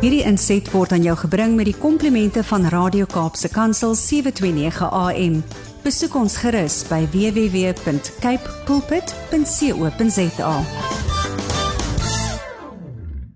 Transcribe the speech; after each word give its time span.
Hierdie 0.00 0.22
inset 0.24 0.64
word 0.72 0.94
aan 0.96 1.02
jou 1.04 1.12
gebring 1.26 1.58
met 1.58 1.66
die 1.68 1.76
komplimente 1.76 2.40
van 2.48 2.62
Radio 2.72 3.04
Kaapse 3.04 3.50
Kansel 3.52 3.92
729 3.92 4.86
AM. 4.96 5.34
Besoek 5.84 6.14
ons 6.16 6.38
gerus 6.40 6.78
by 6.88 7.02
www.cape 7.12 8.54
pulpit.co.za. 8.64 10.54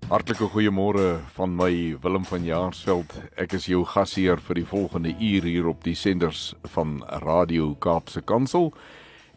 Hartlike 0.09 0.49
goeiemôre 0.55 1.05
van 1.37 1.53
my 1.53 1.69
Willem 2.01 2.25
van 2.25 2.49
Jaarsveld. 2.49 3.13
Ek 3.37 3.53
is 3.59 3.69
jou 3.69 3.85
gasheer 3.85 4.41
vir 4.41 4.63
die 4.63 4.65
volgende 4.65 5.13
uur 5.13 5.45
hier 5.45 5.69
op 5.69 5.85
die 5.85 5.93
senders 5.93 6.55
van 6.73 7.03
Radio 7.21 7.75
Kaapse 7.77 8.25
Kansel. 8.25 8.73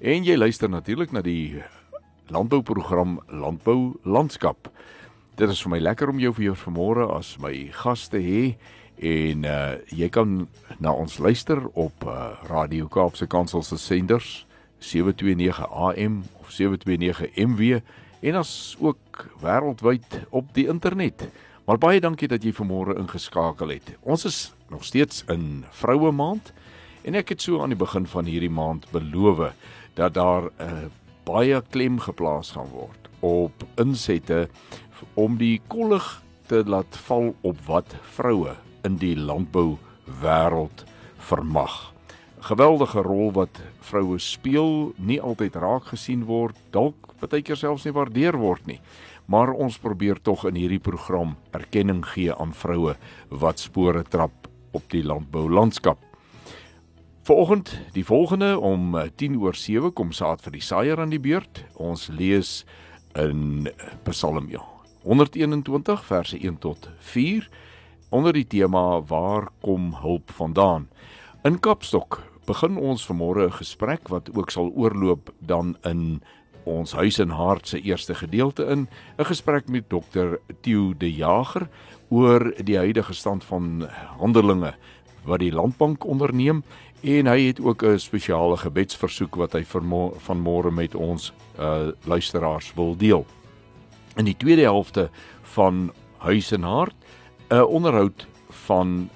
En 0.01 0.25
jy 0.25 0.41
luister 0.41 0.73
natuurlik 0.73 1.13
na 1.13 1.21
die 1.21 1.61
landbouprogram 2.33 3.21
Landbou 3.29 4.01
Landskap. 4.09 4.73
Dit 5.39 5.53
is 5.55 5.61
vir 5.63 5.71
my 5.71 5.79
lekker 5.79 6.11
om 6.11 6.19
jou 6.19 6.33
vir 6.35 6.57
vanmôre 6.59 7.05
as 7.15 7.37
my 7.39 7.53
gas 7.71 8.09
te 8.11 8.19
hê 8.19 8.41
en 8.99 9.45
uh, 9.47 9.77
jy 9.95 10.09
kan 10.11 10.33
na 10.83 10.91
ons 10.91 11.15
luister 11.23 11.61
op 11.79 12.03
uh, 12.11 12.33
Radio 12.51 12.89
Kaapse 12.91 13.29
Kansel 13.31 13.63
se 13.63 13.79
senders 13.79 14.49
729 14.83 15.63
AM 15.63 16.17
of 16.41 16.51
729 16.51 17.31
MW 17.39 17.79
en 18.27 18.41
as 18.41 18.75
ook 18.83 19.29
wêreldwyd 19.39 20.25
op 20.35 20.51
die 20.59 20.67
internet. 20.67 21.29
Maar 21.71 21.79
baie 21.79 22.03
dankie 22.03 22.27
dat 22.27 22.43
jy 22.43 22.51
vanmôre 22.59 22.99
ingeskakel 22.99 23.77
het. 23.77 23.95
Ons 24.03 24.27
is 24.27 24.41
nog 24.75 24.83
steeds 24.83 25.23
in 25.31 25.63
Vroue 25.71 26.11
Maand 26.11 26.51
en 27.07 27.15
ek 27.15 27.37
het 27.37 27.47
so 27.47 27.63
aan 27.63 27.77
die 27.77 27.79
begin 27.79 28.11
van 28.11 28.27
hierdie 28.27 28.51
maand 28.51 28.91
beloof 28.91 29.53
dat 29.95 30.19
daar 30.19 30.51
'n 30.51 30.67
uh, 30.67 30.91
baie 31.23 31.63
klem 31.71 32.03
geplaas 32.03 32.57
gaan 32.59 32.75
word 32.75 33.07
op 33.21 33.53
insette 33.79 34.49
om 35.15 35.37
die 35.39 35.61
kollig 35.69 36.07
te 36.49 36.63
laat 36.65 36.97
val 37.09 37.35
op 37.43 37.61
wat 37.67 37.95
vroue 38.17 38.55
in 38.87 38.97
die 39.01 39.15
landbou 39.17 39.77
wêreld 40.23 40.85
vermag. 41.29 41.93
Geweldige 42.49 43.03
rol 43.03 43.33
wat 43.35 43.61
vroue 43.85 44.19
speel, 44.23 44.93
nie 44.97 45.19
altyd 45.21 45.59
raak 45.59 45.91
gesien 45.93 46.25
word, 46.29 46.57
dalk 46.73 47.13
baie 47.21 47.43
keer 47.43 47.59
selfs 47.59 47.85
nie 47.85 47.95
waardeer 47.97 48.39
word 48.39 48.67
nie. 48.71 48.79
Maar 49.29 49.53
ons 49.53 49.77
probeer 49.83 50.21
tog 50.25 50.47
in 50.49 50.57
hierdie 50.57 50.81
program 50.81 51.37
erkenning 51.53 52.05
gee 52.15 52.33
aan 52.33 52.55
vroue 52.57 52.95
wat 53.29 53.61
spore 53.61 54.05
trap 54.09 54.49
op 54.73 54.87
die 54.95 55.03
landboulandskap. 55.05 55.99
Vanoggend, 57.29 57.75
die 57.93 58.07
volgende 58.09 58.55
om 58.59 58.97
10 59.21 59.37
oor 59.37 59.55
7 59.55 59.93
kom 59.93 60.15
saad 60.17 60.41
vir 60.41 60.57
die 60.57 60.65
saaier 60.65 61.03
aan 61.03 61.13
die 61.13 61.21
beurt. 61.21 61.67
Ons 61.77 62.09
lees 62.09 62.63
in 63.13 63.69
Psalm 64.09 64.49
121 65.03 66.05
verse 66.05 66.39
1 66.39 66.59
tot 66.59 66.89
4 66.99 67.49
onder 68.09 68.33
die 68.33 68.47
tema 68.47 69.03
waar 69.03 69.49
kom 69.61 69.95
hulp 70.01 70.31
vandaan. 70.31 70.89
In 71.43 71.61
Kapstok 71.61 72.23
begin 72.47 72.77
ons 72.77 73.07
vanmôre 73.07 73.47
'n 73.47 73.61
gesprek 73.61 74.09
wat 74.09 74.31
ook 74.35 74.51
sal 74.51 74.73
oorloop 74.75 75.33
dan 75.39 75.77
in 75.83 76.23
ons 76.65 76.93
huis 76.93 77.19
en 77.19 77.31
hart 77.31 77.69
se 77.69 77.81
eerste 77.81 78.15
gedeelte 78.15 78.65
in 78.65 78.89
'n 79.19 79.25
gesprek 79.25 79.69
met 79.69 79.91
dokter 79.91 80.41
Theo 80.61 80.95
De 80.97 81.13
Jager 81.13 81.69
oor 82.09 82.53
die 82.65 82.77
huidige 82.77 83.15
stand 83.15 83.45
van 83.45 83.89
handelinge 84.19 84.75
wat 85.25 85.39
die 85.39 85.53
landbank 85.53 86.05
onderneem 86.05 86.63
en 87.01 87.27
hy 87.27 87.41
het 87.47 87.61
ook 87.61 87.83
'n 87.83 87.99
spesiale 87.99 88.57
gebedsversoek 88.57 89.35
wat 89.35 89.53
hy 89.53 89.65
van 90.19 90.43
môre 90.43 90.71
met 90.71 90.95
ons 90.95 91.33
uh, 91.59 91.89
luisteraars 92.05 92.75
wil 92.75 92.97
deel. 92.97 93.27
In 94.19 94.27
die 94.27 94.37
tweede 94.37 94.63
helfte 94.67 95.11
van 95.55 95.93
Huis 96.19 96.51
en 96.51 96.63
Hart 96.63 96.95
'n 97.49 97.63
onderhoud 97.63 98.27
van 98.51 99.11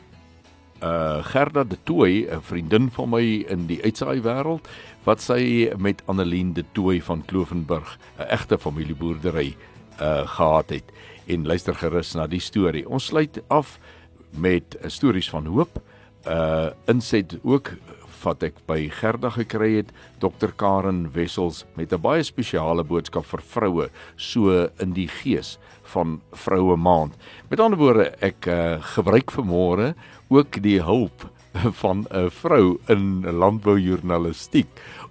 uh 0.83 1.25
Gerda 1.25 1.65
de 1.65 1.79
Tooi, 1.83 2.27
'n 2.31 2.41
vriendin 2.41 2.91
van 2.91 3.09
my 3.09 3.45
in 3.49 3.67
die 3.67 3.83
uitsaai 3.83 4.21
wêreld 4.23 4.69
wat 5.03 5.21
sy 5.21 5.73
met 5.77 6.03
Annelien 6.07 6.53
de 6.53 6.65
Tooi 6.73 7.03
van 7.03 7.25
Klovenburg, 7.25 7.99
'n 8.19 8.23
egte 8.23 8.59
familieboerdery 8.59 9.57
uh 10.01 10.29
gehad 10.29 10.71
het 10.71 10.85
en 11.27 11.47
luister 11.47 11.75
gerus 11.75 12.15
na 12.15 12.27
die 12.27 12.41
storie. 12.41 12.89
Ons 12.89 13.05
sluit 13.05 13.43
af 13.47 13.79
met 14.31 14.79
stories 14.87 15.31
van 15.31 15.47
hoop. 15.47 15.83
Uh 16.27 16.71
inset 16.85 17.39
ook 17.43 17.71
wat 18.25 18.43
ek 18.43 18.61
by 18.67 18.89
Gerda 18.89 19.31
gekry 19.31 19.77
het, 19.81 19.93
Dr 20.23 20.53
Karen 20.57 21.11
Wessels 21.15 21.65
met 21.77 21.93
'n 21.93 22.01
baie 22.01 22.23
spesiale 22.23 22.85
boodskap 22.85 23.25
vir 23.27 23.41
vroue 23.41 23.91
so 24.17 24.69
in 24.79 24.93
die 24.93 25.09
gees 25.09 25.59
van 25.95 26.21
vroue 26.33 26.77
maand. 26.77 27.13
Met 27.51 27.61
ander 27.61 27.79
woorde, 27.79 28.15
ek 28.21 28.47
uh, 28.47 28.79
gebruik 28.95 29.31
vanmôre 29.31 29.95
ook 30.29 30.63
die 30.63 30.81
hulp 30.83 31.29
van 31.83 32.07
'n 32.11 32.31
vrou 32.31 32.79
in 32.89 33.23
landboujoernalistiek 33.23 34.69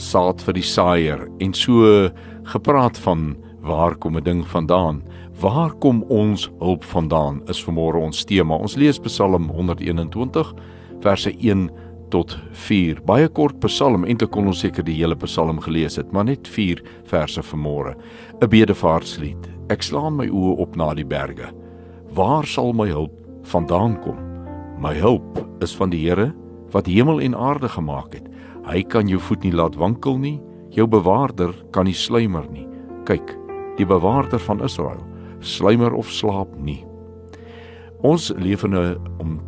saad 0.00 0.42
vir 0.46 0.56
die 0.56 0.66
saaier 0.66 1.26
en 1.42 1.52
so 1.54 2.10
gepraat 2.48 2.98
van 3.04 3.32
waar 3.62 3.94
kom 3.94 4.16
'n 4.16 4.24
ding 4.24 4.46
vandaan? 4.46 5.02
Waar 5.40 5.72
kom 5.74 6.02
ons 6.02 6.50
hulp 6.58 6.84
vandaan? 6.84 7.42
Is 7.48 7.64
vanmôre 7.64 7.96
ons 7.96 8.24
tema. 8.24 8.54
Ons 8.54 8.76
lees 8.76 8.98
Psalm 8.98 9.48
121 9.48 10.54
verse 11.00 11.30
1 11.38 11.70
tot 12.10 12.38
4. 12.52 13.00
Baie 13.04 13.28
kort 13.28 13.60
Psalm, 13.60 14.04
eintlik 14.04 14.30
kon 14.30 14.46
ons 14.46 14.60
seker 14.60 14.84
die 14.84 14.94
hele 14.94 15.16
Psalm 15.16 15.60
gelees 15.60 15.96
het, 15.96 16.12
maar 16.12 16.24
net 16.24 16.48
4 16.48 16.82
verse 17.04 17.42
vanmôre. 17.42 17.94
'n 18.40 18.48
Bedevaartslied. 18.48 19.50
Ek 19.68 19.82
slaan 19.82 20.16
my 20.16 20.26
oë 20.26 20.58
op 20.58 20.76
na 20.76 20.94
die 20.94 21.04
berge. 21.04 21.61
Waar 22.12 22.44
sal 22.44 22.74
my 22.76 22.90
hulp 22.92 23.14
vandaan 23.48 23.94
kom? 24.04 24.18
My 24.76 24.92
hulp 25.00 25.38
is 25.64 25.72
van 25.76 25.88
die 25.88 26.02
Here 26.04 26.34
wat 26.74 26.86
hemel 26.86 27.22
en 27.24 27.32
aarde 27.32 27.70
gemaak 27.72 28.12
het. 28.12 28.26
Hy 28.68 28.82
kan 28.84 29.08
jou 29.08 29.20
voet 29.20 29.46
nie 29.46 29.52
laat 29.56 29.78
wankel 29.80 30.18
nie, 30.20 30.36
jou 30.76 30.84
bewaarder 30.88 31.54
kan 31.72 31.88
nie 31.88 31.96
sluimer 31.96 32.44
nie. 32.52 32.66
Kyk, 33.08 33.32
die 33.78 33.88
bewaarder 33.88 34.40
van 34.44 34.60
Israel, 34.60 35.00
sluimer 35.40 35.96
of 35.96 36.12
slaap 36.12 36.52
nie. 36.60 36.82
Ons 38.04 38.28
leef 38.36 38.64
in 38.64 38.76
'n 38.76 39.40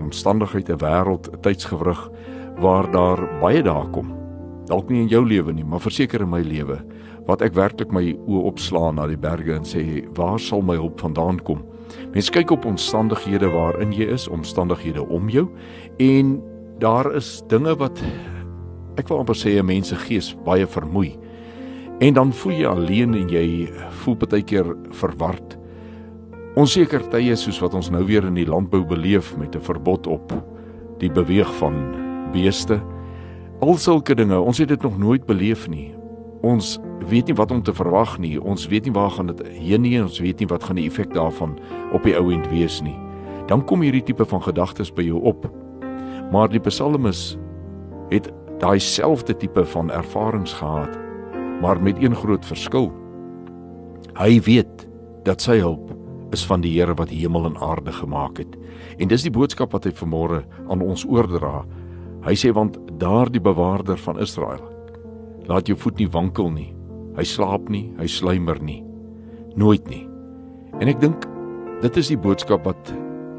omstandighede, 0.00 0.74
'n 0.74 0.82
wêreld, 0.82 1.30
'n 1.30 1.40
tydsgewrig 1.42 2.10
waar 2.58 2.90
daar 2.90 3.38
baie 3.40 3.62
dae 3.62 3.86
kom. 3.92 4.14
Dalk 4.66 4.90
nie 4.90 5.02
in 5.02 5.08
jou 5.08 5.24
lewe 5.24 5.52
nie, 5.52 5.64
maar 5.64 5.80
verseker 5.80 6.22
in 6.22 6.30
my 6.30 6.42
lewe 6.42 6.82
wat 7.26 7.42
ek 7.42 7.54
werklik 7.54 7.92
my 7.92 8.16
oë 8.26 8.44
opslaan 8.44 8.94
na 8.94 9.06
die 9.06 9.16
berge 9.16 9.54
en 9.54 9.62
sê, 9.62 10.08
"Waar 10.16 10.40
sal 10.40 10.62
my 10.62 10.74
hulp 10.74 11.00
vandaan 11.00 11.38
kom?" 11.38 11.69
Mens 12.12 12.30
kyk 12.30 12.50
op 12.50 12.64
omstandighede 12.64 13.48
waarin 13.52 13.92
jy 13.92 14.08
is, 14.14 14.28
omstandighede 14.28 15.02
om 15.08 15.28
jou 15.28 15.48
en 15.98 16.42
daar 16.80 17.14
is 17.14 17.42
dinge 17.48 17.74
wat 17.76 18.00
ek 18.98 19.08
wil 19.08 19.22
amper 19.22 19.36
sê 19.36 19.58
'n 19.58 19.66
mens 19.66 19.88
se 19.88 19.96
gees 19.96 20.34
baie 20.44 20.66
vermoei. 20.66 21.18
En 22.00 22.14
dan 22.14 22.32
voel 22.32 22.52
jy 22.52 22.66
alleen 22.66 23.14
en 23.14 23.28
jy 23.28 23.68
voel 24.02 24.16
baie 24.16 24.42
keer 24.42 24.76
verward. 24.90 25.58
Onseker 26.56 27.08
tye 27.10 27.36
soos 27.36 27.60
wat 27.60 27.74
ons 27.74 27.90
nou 27.90 28.04
weer 28.04 28.24
in 28.24 28.34
die 28.34 28.46
landbou 28.46 28.84
beleef 28.84 29.36
met 29.36 29.54
'n 29.54 29.60
verbod 29.60 30.06
op 30.06 30.32
die 30.98 31.10
beweeg 31.10 31.54
van 31.58 31.74
beeste. 32.32 32.80
Al 33.60 33.76
sulke 33.76 34.14
dinge, 34.14 34.40
ons 34.40 34.58
het 34.58 34.68
dit 34.68 34.82
nog 34.82 34.98
nooit 34.98 35.26
beleef 35.26 35.68
nie. 35.68 35.99
Ons 36.40 36.78
weet 37.10 37.28
nie 37.28 37.36
wat 37.36 37.50
om 37.52 37.60
te 37.62 37.74
verwag 37.76 38.16
nie. 38.18 38.38
Ons 38.40 38.66
weet 38.72 38.86
nie 38.88 38.94
waar 38.96 39.10
gaan 39.12 39.28
dit 39.28 39.42
heen 39.60 39.84
nie. 39.84 39.98
Ons 40.00 40.20
weet 40.24 40.40
nie 40.40 40.48
wat 40.48 40.64
gaan 40.64 40.80
die 40.80 40.86
effek 40.88 41.12
daarvan 41.14 41.58
op 41.92 42.06
die 42.06 42.16
ou 42.16 42.30
end 42.32 42.48
wees 42.52 42.80
nie. 42.84 42.96
Dan 43.50 43.64
kom 43.68 43.84
hierdie 43.84 44.04
tipe 44.06 44.24
van 44.24 44.42
gedagtes 44.42 44.92
by 44.94 45.04
jou 45.04 45.20
op. 45.28 45.44
Maar 46.32 46.48
die 46.48 46.62
psalmis 46.64 47.36
het 48.10 48.30
daai 48.62 48.80
selfde 48.80 49.36
tipe 49.36 49.64
van 49.72 49.90
ervarings 49.90 50.52
gehad, 50.56 50.96
maar 51.60 51.80
met 51.82 52.00
een 52.00 52.16
groot 52.16 52.44
verskil. 52.46 52.90
Hy 54.16 54.40
weet 54.46 54.86
dat 55.24 55.42
sy 55.44 55.58
hulp 55.60 55.92
is 56.32 56.44
van 56.46 56.62
die 56.62 56.72
Here 56.78 56.94
wat 56.94 57.12
hemel 57.12 57.50
en 57.50 57.60
aarde 57.60 57.92
gemaak 57.92 58.38
het. 58.38 58.56
En 58.98 59.08
dis 59.10 59.26
die 59.26 59.34
boodskap 59.34 59.74
wat 59.74 59.84
hy 59.84 59.92
vanmôre 59.96 60.44
aan 60.70 60.84
ons 60.84 61.04
oordra. 61.08 61.64
Hy 62.24 62.36
sê 62.38 62.52
want 62.54 62.78
daardie 63.00 63.42
bewaarder 63.42 63.98
van 63.98 64.20
Israel 64.20 64.69
laat 65.50 65.66
jou 65.66 65.76
voet 65.78 65.98
nie 65.98 66.10
wankel 66.10 66.50
nie. 66.54 66.70
Hy 67.18 67.26
slaap 67.26 67.68
nie, 67.72 67.88
hy 67.98 68.06
sluimer 68.06 68.60
nie. 68.62 68.80
Nooit 69.58 69.88
nie. 69.90 70.04
En 70.78 70.88
ek 70.90 71.00
dink 71.02 71.26
dit 71.82 71.96
is 71.98 72.10
die 72.12 72.20
boodskap 72.20 72.68
wat 72.68 72.92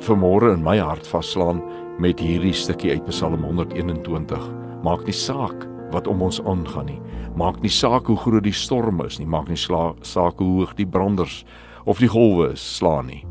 vanmôre 0.04 0.52
in 0.56 0.66
my 0.66 0.76
hart 0.82 1.08
vaslaan 1.08 1.62
met 2.02 2.20
hierdie 2.20 2.56
stukkie 2.58 2.92
uit 2.98 3.06
Psalm 3.08 3.46
121. 3.46 4.48
Maak 4.84 5.06
nie 5.08 5.16
saak 5.16 5.68
wat 5.94 6.10
om 6.10 6.24
ons 6.26 6.42
aangaan 6.44 6.90
nie. 6.90 7.00
Maak 7.38 7.62
nie 7.64 7.72
saak 7.72 8.10
hoe 8.12 8.18
groot 8.20 8.44
die 8.44 8.56
storm 8.56 9.00
is 9.06 9.20
nie, 9.22 9.30
maak 9.30 9.48
nie 9.48 9.60
saak 9.60 10.42
hoe 10.42 10.50
hoog 10.58 10.76
die 10.76 10.88
branders 10.88 11.46
of 11.86 12.02
die 12.04 12.12
golwe 12.12 12.52
slaan 12.60 13.08
nie. 13.12 13.24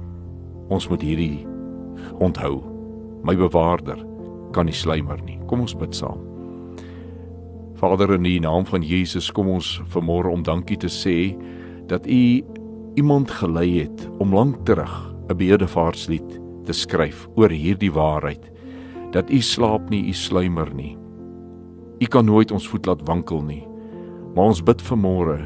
Ons 0.73 0.89
moet 0.89 1.05
hierdie 1.05 1.45
onthou. 2.23 2.63
My 3.27 3.37
bewaarder 3.37 4.01
kan 4.57 4.71
nie 4.71 4.77
sluimer 4.77 5.21
nie. 5.27 5.37
Kom 5.51 5.67
ons 5.67 5.77
bid 5.77 5.93
saam. 5.97 6.30
Vader 7.81 8.13
in 8.13 8.27
die 8.27 8.41
naam 8.45 8.67
van 8.69 8.83
Jesus 8.85 9.31
kom 9.33 9.49
ons 9.49 9.79
vanmôre 9.89 10.29
om 10.29 10.43
dankie 10.45 10.77
te 10.77 10.91
sê 10.93 11.33
dat 11.89 12.05
U 12.05 12.21
iemand 13.01 13.31
gelei 13.33 13.87
het 13.87 14.03
om 14.21 14.35
lank 14.37 14.67
terug 14.69 14.93
'n 15.31 15.37
bedevaarslied 15.37 16.37
te 16.69 16.73
skryf 16.77 17.25
oor 17.37 17.49
hierdie 17.49 17.93
waarheid 17.93 18.51
dat 19.13 19.31
U 19.31 19.41
slaap 19.41 19.89
nie, 19.91 20.05
U 20.09 20.13
sluimer 20.13 20.75
nie. 20.75 20.99
U 22.01 22.07
kan 22.07 22.25
nooit 22.25 22.53
ons 22.53 22.69
voet 22.69 22.87
laat 22.87 23.07
wankel 23.09 23.43
nie. 23.43 23.67
Maar 24.35 24.45
ons 24.45 24.63
bid 24.63 24.83
vanmôre, 24.83 25.41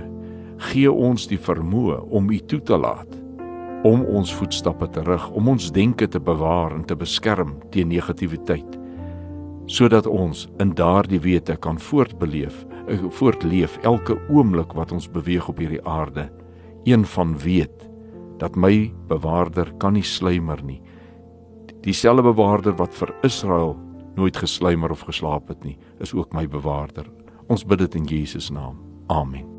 gee 0.57 0.93
ons 0.93 1.27
die 1.27 1.39
vermoë 1.39 2.03
om 2.11 2.31
U 2.31 2.39
toe 2.39 2.61
te 2.61 2.77
laat 2.77 3.21
om 3.85 4.01
ons 4.05 4.35
voetstappe 4.35 4.89
te 4.89 5.03
rig, 5.03 5.31
om 5.31 5.49
ons 5.49 5.71
denke 5.71 6.09
te 6.09 6.21
bewaar 6.21 6.73
en 6.73 6.85
te 6.85 6.97
beskerm 6.97 7.59
teen 7.71 7.89
negatiwiteit 7.89 8.84
sodat 9.67 10.07
ons 10.07 10.49
in 10.61 10.75
daardie 10.77 11.21
wete 11.21 11.57
kan 11.57 11.79
voortbeleef, 11.81 12.65
eh, 12.89 12.99
voortleef 13.09 13.79
elke 13.83 14.19
oomblik 14.29 14.73
wat 14.73 14.93
ons 14.93 15.09
beweeg 15.09 15.49
op 15.49 15.59
hierdie 15.59 15.85
aarde, 15.87 16.31
een 16.85 17.05
van 17.05 17.39
weet 17.39 17.89
dat 18.39 18.57
my 18.57 18.93
bewaarder 19.09 19.73
kan 19.79 19.93
nie 19.93 20.03
sluimer 20.03 20.63
nie. 20.65 20.83
Dieselfde 21.81 22.23
bewaarder 22.23 22.77
wat 22.77 22.95
vir 22.95 23.15
Israel 23.23 23.77
nooit 24.17 24.37
gesluimer 24.37 24.91
of 24.91 25.01
geslaap 25.01 25.49
het 25.49 25.65
nie, 25.65 25.79
is 26.01 26.15
ook 26.15 26.33
my 26.33 26.47
bewaarder. 26.49 27.07
Ons 27.49 27.65
bid 27.65 27.79
dit 27.79 27.95
in 27.95 28.05
Jesus 28.05 28.51
naam. 28.51 28.79
Amen. 29.07 29.55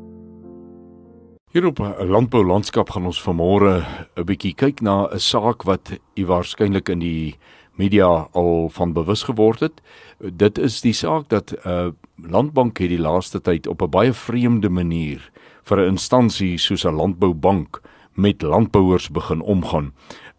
Hier 1.52 1.66
op 1.66 1.78
'n 1.80 2.06
landbou 2.06 2.44
landskap 2.44 2.90
gaan 2.90 3.06
ons 3.06 3.22
vanmôre 3.22 3.84
'n 4.16 4.24
bietjie 4.24 4.54
kyk 4.54 4.80
na 4.80 5.08
'n 5.08 5.18
saak 5.18 5.62
wat 5.62 5.98
u 6.14 6.26
waarskynlik 6.26 6.88
in 6.88 6.98
die 6.98 7.36
media 7.76 8.28
al 8.32 8.68
van 8.72 8.92
bewus 8.92 9.22
geword 9.22 9.60
het. 9.60 9.80
Dit 10.18 10.58
is 10.58 10.80
die 10.80 10.92
saak 10.92 11.28
dat 11.28 11.52
'n 11.52 11.68
uh, 11.68 11.88
landbank 12.16 12.78
het 12.78 12.88
die 12.88 13.00
laaste 13.00 13.40
tyd 13.40 13.66
op 13.66 13.82
'n 13.82 13.90
baie 13.90 14.12
vreemde 14.12 14.68
manier 14.68 15.30
vir 15.62 15.78
'n 15.78 15.88
instansie 15.88 16.58
soos 16.58 16.84
'n 16.84 16.94
landboubank 16.94 17.80
met 18.14 18.42
landbouers 18.42 19.10
begin 19.10 19.40
omgaan. 19.40 19.92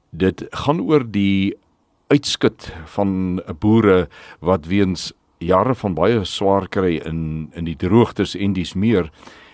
Dit 0.10 0.46
gaan 0.50 0.82
oor 0.82 1.04
die 1.12 1.58
uitskit 2.08 2.74
van 2.86 3.42
boere 3.60 4.08
wat 4.40 4.66
weens 4.66 5.14
jare 5.38 5.76
van 5.76 5.94
baie 5.94 6.24
swaar 6.24 6.68
kry 6.68 6.98
in 7.06 7.50
in 7.54 7.66
die 7.66 7.76
droogtes 7.76 8.36
en 8.36 8.54
dis 8.54 8.74
meer 8.74 9.12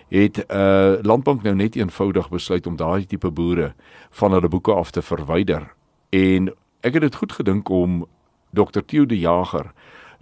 het 0.10 0.38
'n 0.38 0.56
uh, 0.56 1.02
landbank 1.02 1.44
nou 1.44 1.56
net 1.56 1.76
eenvoudig 1.76 2.30
besluit 2.30 2.68
om 2.68 2.76
daai 2.76 3.06
tipe 3.06 3.32
boere 3.32 3.74
van 4.12 4.32
hulle 4.32 4.48
boeke 4.48 4.74
af 4.74 4.92
te 4.92 5.02
verwyder 5.02 5.74
en 6.10 6.54
ek 6.84 6.98
het 6.98 7.06
dit 7.06 7.16
goed 7.16 7.32
gedink 7.32 7.70
om 7.72 8.04
Dr. 8.52 8.84
Theo 8.86 9.06
de 9.06 9.18
Jager 9.20 9.72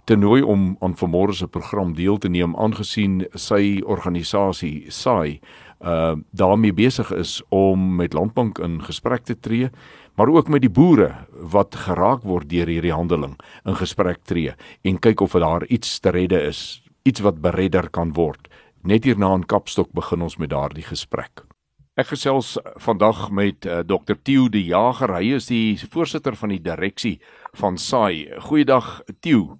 te 0.04 0.16
nooi 0.16 0.42
om 0.42 0.76
aan 0.80 0.94
vanmôre 0.98 1.34
se 1.34 1.46
program 1.46 1.94
deel 1.94 2.18
te 2.18 2.30
neem 2.30 2.54
aangesien 2.58 3.22
sy 3.34 3.82
organisasie 3.86 4.86
SAI 4.90 5.40
uh 5.82 6.14
daarmee 6.30 6.72
besig 6.72 7.10
is 7.10 7.40
om 7.50 7.96
met 7.98 8.14
Landbank 8.14 8.58
in 8.62 8.78
gesprek 8.86 9.26
te 9.26 9.34
tree 9.34 9.70
maar 10.14 10.30
ook 10.30 10.48
met 10.48 10.62
die 10.62 10.70
boere 10.70 11.26
wat 11.54 11.74
geraak 11.86 12.22
word 12.22 12.50
deur 12.50 12.70
hierdie 12.70 12.94
handeling 12.94 13.34
in 13.66 13.78
gesprek 13.78 14.22
tree 14.22 14.54
en 14.82 14.98
kyk 14.98 15.20
of 15.20 15.34
daar 15.34 15.66
iets 15.66 15.98
te 15.98 16.14
redde 16.14 16.42
is 16.46 16.82
iets 17.02 17.20
wat 17.20 17.42
beredder 17.42 17.90
kan 17.90 18.14
word 18.14 18.46
net 18.82 19.04
hierna 19.04 19.34
in 19.34 19.46
Kapstok 19.46 19.90
begin 19.92 20.22
ons 20.22 20.38
met 20.38 20.54
daardie 20.54 20.86
gesprek 20.86 21.42
Ek 21.92 22.08
gesels 22.08 22.54
vandag 22.80 23.26
met 23.36 23.66
uh, 23.68 23.82
Dr 23.84 24.16
Theo 24.24 24.46
De 24.48 24.62
Jager. 24.64 25.10
Hy 25.12 25.34
is 25.36 25.50
die 25.50 25.76
voorsitter 25.92 26.32
van 26.40 26.54
die 26.54 26.62
direksie 26.64 27.18
van 27.60 27.76
SAI. 27.76 28.30
Goeiedag 28.46 29.02
Theo. 29.20 29.58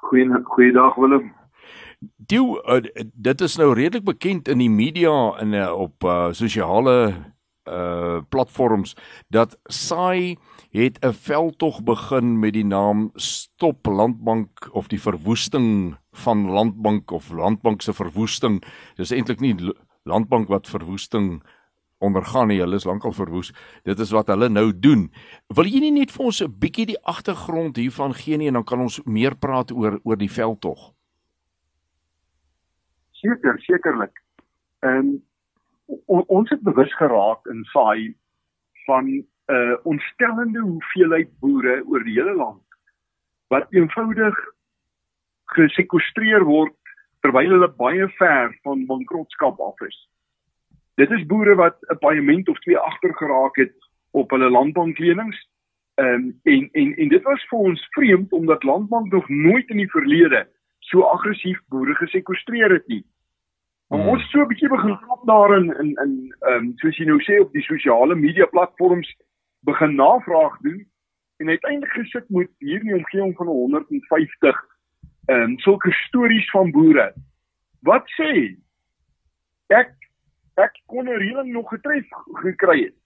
Goeie 0.00 0.40
goeiedag 0.54 0.96
Willem. 0.96 1.26
Theo, 2.32 2.62
uh, 2.64 2.80
dit 3.12 3.44
is 3.44 3.58
nou 3.60 3.74
redelik 3.76 4.06
bekend 4.08 4.48
in 4.48 4.62
die 4.64 4.70
media 4.72 5.12
en 5.42 5.52
uh, 5.52 5.68
op 5.68 6.08
uh, 6.08 6.30
sosiale 6.32 6.96
uh 7.68 8.24
platforms 8.32 8.94
dat 9.28 9.58
SAI 9.68 10.38
het 10.72 10.96
'n 11.04 11.12
veldtog 11.12 11.82
begin 11.84 12.38
met 12.38 12.56
die 12.56 12.64
naam 12.64 13.10
Stop 13.14 13.86
Landbank 13.86 14.68
of 14.72 14.88
die 14.88 15.00
verwoesting 15.00 15.94
van 16.24 16.48
Landbank 16.50 17.10
of 17.10 17.30
Landbank 17.30 17.82
se 17.82 17.92
verwoesting. 17.92 18.64
Dis 18.96 19.12
eintlik 19.12 19.40
nie 19.40 19.54
landbank 20.02 20.48
wat 20.48 20.68
verwoesting 20.68 21.42
ondergaan 22.00 22.48
nie, 22.48 22.60
hulle 22.60 22.78
is 22.80 22.86
lankal 22.88 23.12
verwoes. 23.12 23.52
Dit 23.84 23.98
is 24.00 24.12
wat 24.16 24.30
hulle 24.32 24.48
nou 24.48 24.70
doen. 24.72 25.10
Wil 25.54 25.68
jy 25.68 25.80
nie 25.84 25.92
net 25.98 26.12
vir 26.14 26.24
ons 26.24 26.40
'n 26.42 26.52
bietjie 26.60 26.86
die 26.86 27.02
agtergrond 27.04 27.76
hiervan 27.76 28.14
gee 28.14 28.36
nie 28.36 28.48
en 28.48 28.54
dan 28.54 28.64
kan 28.64 28.80
ons 28.80 29.00
meer 29.04 29.36
praat 29.36 29.72
oor 29.72 30.00
oor 30.04 30.16
die 30.16 30.30
veldtog? 30.30 30.92
Seker, 33.12 33.60
sekerlik. 33.60 34.16
Ehm 34.82 34.96
um, 34.96 35.22
ons 36.06 36.50
het 36.50 36.62
bewus 36.62 36.92
geraak 36.96 37.46
in 37.46 37.64
saai 37.64 38.14
van 38.86 39.04
'n 39.04 39.26
uh, 39.46 39.76
ontstellende 39.82 40.60
hoeveelheid 40.60 41.30
boere 41.40 41.82
oor 41.86 42.04
die 42.04 42.14
hele 42.14 42.34
land 42.34 42.62
wat 43.48 43.66
eenvoudig 43.74 44.36
gesekwestreer 45.44 46.44
word 46.44 46.79
terwyl 47.20 47.50
hulle 47.50 47.68
baie 47.76 48.08
ver 48.18 48.58
van 48.62 48.86
bankrotskap 48.86 49.60
af 49.60 49.80
is. 49.86 49.98
Dit 51.00 51.10
is 51.10 51.26
boere 51.26 51.54
wat 51.54 51.76
'n 51.88 51.98
paaiement 51.98 52.48
of 52.48 52.58
twee 52.58 52.78
agter 52.78 53.14
geraak 53.14 53.56
het 53.56 53.74
op 54.10 54.30
hulle 54.30 54.50
landbanklenings. 54.50 55.48
Ehm 55.94 56.14
um, 56.14 56.40
en 56.42 56.68
en 56.72 56.96
en 56.96 57.08
dit 57.08 57.22
was 57.22 57.46
vir 57.48 57.58
ons 57.58 57.86
vreemd 57.90 58.32
omdat 58.32 58.62
Landbank 58.62 59.12
nog 59.12 59.28
nooit 59.28 59.68
in 59.68 59.76
die 59.76 59.90
verlede 59.90 60.48
so 60.78 61.02
aggressief 61.02 61.60
boere 61.68 61.94
gesekwestreer 61.94 62.70
het 62.70 62.86
nie. 62.86 63.04
Maar 63.88 63.98
hmm. 63.98 64.08
ons 64.08 64.30
so 64.30 64.40
'n 64.40 64.48
bietjie 64.48 64.68
begin 64.68 64.98
klop 64.98 65.26
daar 65.26 65.56
in 65.56 65.66
in 65.78 65.90
in 66.04 66.34
ehm 66.40 66.54
um, 66.54 66.72
soos 66.76 66.96
jy 66.96 67.04
nou 67.04 67.20
sê 67.22 67.40
op 67.40 67.52
die 67.52 67.62
sosiale 67.62 68.14
media 68.14 68.46
platforms 68.46 69.16
begin 69.60 69.94
navraag 69.94 70.58
doen 70.60 70.86
en 71.36 71.48
uiteindelik 71.48 71.92
gesit 71.92 72.28
met 72.28 72.50
hierdie 72.58 72.94
omgewing 72.94 73.36
van 73.36 73.46
150 73.46 74.64
ehm 75.30 75.42
um, 75.42 75.58
sulke 75.58 75.92
stories 75.92 76.50
van 76.50 76.70
boere. 76.70 77.12
Wat 77.80 78.06
sê? 78.18 78.56
Ek 79.66 79.92
ek 80.54 80.80
kon 80.86 81.06
'n 81.06 81.20
reëling 81.22 81.52
nog 81.52 81.68
getref 81.68 82.06
gekry 82.42 82.82
het. 82.84 82.96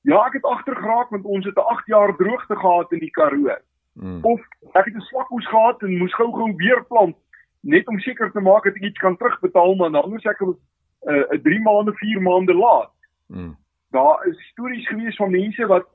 Ja, 0.00 0.24
ek 0.26 0.32
het 0.32 0.44
agtergeraak 0.44 1.10
want 1.10 1.24
ons 1.24 1.44
het 1.44 1.56
'n 1.56 1.68
8 1.74 1.86
jaar 1.86 2.16
droogte 2.16 2.56
gehad 2.56 2.92
in 2.92 2.98
die 2.98 3.10
Karoo. 3.10 3.56
Mm. 3.92 4.24
Of 4.24 4.40
ek 4.72 4.84
het 4.84 4.94
'n 4.94 5.08
swakhoes 5.10 5.46
gehad 5.46 5.82
en 5.82 5.98
moes 5.98 6.14
gou-gou 6.14 6.54
weer 6.56 6.84
plant 6.84 7.16
net 7.60 7.86
om 7.88 7.98
seker 7.98 8.32
te 8.32 8.40
maak 8.40 8.64
dat 8.64 8.74
ek 8.74 8.82
iets 8.82 8.98
kan 8.98 9.16
terugbetaal 9.16 9.74
maar 9.74 9.90
dan 9.90 10.10
moes 10.10 10.24
ek 10.24 10.40
'n 10.40 10.56
uh, 11.02 11.38
3 11.42 11.60
maande, 11.60 11.92
4 11.92 12.22
maande 12.22 12.54
laat. 12.54 12.92
Mm. 13.26 13.56
Daar 13.90 14.26
is 14.26 14.48
stories 14.50 14.88
gewees 14.88 15.16
van 15.16 15.30
mense 15.30 15.66
wat 15.66 15.86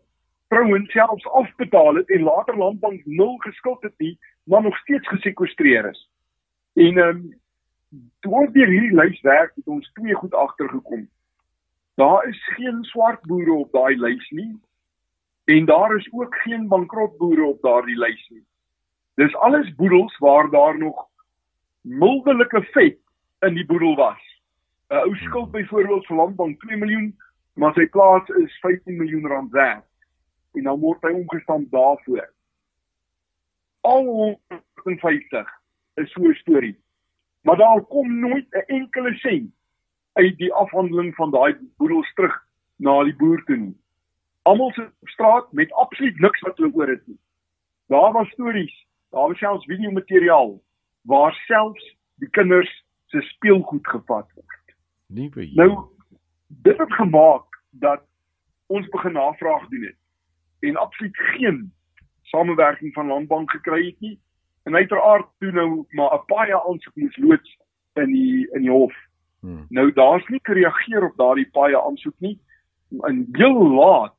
vrouens 0.48 0.92
selfs 0.92 1.28
afbetaal 1.28 1.96
het 1.96 2.10
en 2.10 2.22
later 2.22 2.58
landbank 2.58 3.06
nul 3.06 3.38
geskuld 3.38 3.82
het 3.84 3.98
nie, 3.98 4.18
maar 4.44 4.62
nog 4.62 4.78
steeds 4.78 5.08
gesekwestreer 5.08 5.90
is. 5.90 6.10
En 6.74 6.98
ehm 6.98 7.08
um, 7.08 7.38
toe 8.20 8.34
ons 8.34 8.52
deur 8.54 8.68
hierdie 8.68 8.96
lys 8.96 9.22
werk, 9.22 9.56
het 9.56 9.68
ons 9.68 9.92
twee 9.94 10.14
goed 10.14 10.34
agtergekom. 10.34 11.10
Daar 11.96 12.28
is 12.28 12.46
geen 12.56 12.84
swart 12.84 13.22
boere 13.22 13.54
op 13.54 13.72
daai 13.72 13.98
lys 13.98 14.30
nie 14.30 14.60
en 15.50 15.66
daar 15.66 15.96
is 15.96 16.08
ook 16.12 16.36
geen 16.36 16.68
bankrotboere 16.68 17.44
op 17.44 17.62
daardie 17.62 17.98
lys 17.98 18.28
nie. 18.30 18.46
Dis 19.14 19.36
alles 19.36 19.76
boedels 19.76 20.18
waar 20.18 20.50
daar 20.50 20.78
nog 20.78 21.08
mildelike 21.82 22.62
vet 22.72 23.00
in 23.40 23.54
die 23.54 23.66
boedel 23.66 23.96
was. 23.96 24.22
'n 24.90 24.96
Ou 24.96 25.16
skuld 25.16 25.52
byvoorbeeld 25.52 26.06
vir 26.06 26.16
landbank 26.16 26.60
2 26.60 26.78
miljoen, 26.78 27.18
maar 27.54 27.74
sy 27.74 27.88
plaas 27.88 28.28
is 28.28 28.60
15 28.60 28.98
miljoen 28.98 29.28
rand 29.28 29.52
werd 29.52 29.86
en 30.54 30.64
dan 30.64 30.80
word 30.80 31.02
hy 31.02 31.12
omgestamp 31.12 31.72
daarvoor. 31.72 32.30
Al 33.82 34.40
50 34.84 35.48
is 35.96 36.12
so 36.12 36.22
'n 36.22 36.34
storie. 36.34 36.78
Maar 37.42 37.58
daar 37.58 37.82
kom 37.82 38.20
nooit 38.20 38.48
'n 38.50 38.64
enkele 38.68 39.14
sent 39.14 39.52
uit 40.14 40.38
die 40.38 40.54
afhandeling 40.54 41.16
van 41.16 41.32
daai 41.32 41.58
boedels 41.78 42.14
terug 42.14 42.48
na 42.76 43.04
die 43.04 43.16
boer 43.16 43.44
toe 43.44 43.58
nie. 43.58 43.78
Almal 44.42 44.72
se 44.72 44.82
op 45.00 45.10
straat 45.10 45.52
met 45.52 45.72
absoluut 45.72 46.20
niks 46.20 46.40
wat 46.40 46.58
hulle 46.58 46.74
oor 46.74 46.88
het 46.88 47.08
nie. 47.08 47.20
Daar 47.88 48.12
was 48.12 48.30
stories, 48.30 48.88
daar 49.10 49.28
was 49.28 49.38
selfs 49.38 49.66
videomateriaal 49.66 50.62
waar 51.02 51.34
selfs 51.34 51.98
die 52.16 52.30
kinders 52.30 52.86
se 53.06 53.22
speelgoed 53.22 53.88
gevat 53.88 54.32
word. 54.36 54.76
Liewe 55.08 55.46
Here. 55.46 55.66
Nou 55.66 55.88
dit 56.48 56.78
het 56.78 56.94
gemaak 56.94 57.62
dat 57.70 58.02
ons 58.68 58.88
begin 58.90 59.12
navraag 59.12 59.68
doen 59.68 59.84
het 59.84 59.98
en 60.60 60.76
absoluut 60.76 61.18
geen 61.18 61.74
samewerking 62.30 62.94
van 62.94 63.08
landbank 63.08 63.52
gekry 63.52 63.86
het 63.86 64.00
nie. 64.00 64.20
En 64.64 64.76
uiteraard 64.76 65.28
toe 65.40 65.52
nou 65.52 65.86
maar 65.90 66.14
'n 66.14 66.26
paar 66.26 66.48
jaar 66.48 66.66
aansoek 66.68 66.96
moes 66.96 67.18
loods 67.18 67.58
in 67.94 68.12
die 68.12 68.48
in 68.52 68.62
die 68.62 68.72
hof. 68.72 68.94
Hmm. 69.40 69.66
Nou 69.70 69.94
daar's 69.94 70.28
nie 70.28 70.40
gereageer 70.44 71.04
op 71.04 71.18
daardie 71.18 71.50
paar 71.52 71.70
jaar 71.70 71.84
aansoek 71.84 72.20
nie. 72.20 72.40
In 72.90 73.28
heel 73.32 73.70
laat 73.70 74.16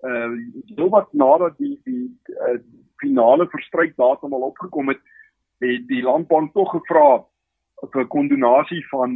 uh 0.00 0.30
heel 0.74 0.88
wat 0.88 1.12
nadat 1.12 1.58
die 1.58 1.80
die 1.84 2.20
uh, 2.26 2.58
finale 2.96 3.48
verstrykdatum 3.48 4.32
al 4.32 4.40
opgekom 4.40 4.88
het, 4.88 5.00
het 5.58 5.86
die 5.88 6.02
landbank 6.02 6.52
tog 6.52 6.70
gevra 6.70 7.24
vir 7.90 8.06
kondonasie 8.06 8.88
van 8.88 9.10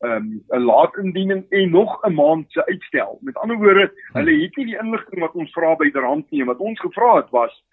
um, 0.00 0.44
'n 0.48 0.64
laat 0.64 0.96
indiening 0.96 1.46
en 1.48 1.70
nog 1.70 2.00
'n 2.02 2.14
maand 2.14 2.52
se 2.52 2.66
uitstel. 2.66 3.18
Met 3.20 3.36
ander 3.36 3.56
woorde, 3.56 3.92
hulle 4.12 4.42
het 4.42 4.56
nie 4.56 4.66
die 4.66 4.78
inligting 4.78 5.20
wat 5.20 5.34
ons 5.34 5.52
vra 5.52 5.74
by 5.76 5.90
derhand 5.90 6.30
nie. 6.30 6.44
Wat 6.44 6.58
ons 6.58 6.80
gevra 6.80 7.16
het 7.16 7.30
was 7.30 7.64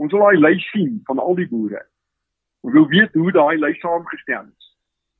ons 0.00 0.12
wil 0.14 0.24
daai 0.24 0.40
lys 0.40 0.66
sien 0.72 1.00
van 1.08 1.18
al 1.22 1.36
die 1.38 1.48
boere. 1.48 1.82
Ons 2.64 2.76
wil 2.76 2.88
weet 2.88 3.16
hoe 3.20 3.32
daai 3.36 3.58
lys 3.58 3.80
saamgestel 3.84 4.46
is. 4.48 4.70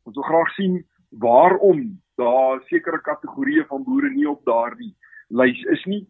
Ons 0.08 0.16
wil 0.16 0.28
graag 0.28 0.52
sien 0.56 0.78
waarom 1.24 1.82
daar 2.20 2.60
sekere 2.68 3.00
kategorieë 3.04 3.66
van 3.68 3.84
boere 3.84 4.10
nie 4.10 4.28
op 4.28 4.44
daardie 4.48 4.94
lys 5.28 5.60
is 5.76 5.84
nie. 5.84 6.04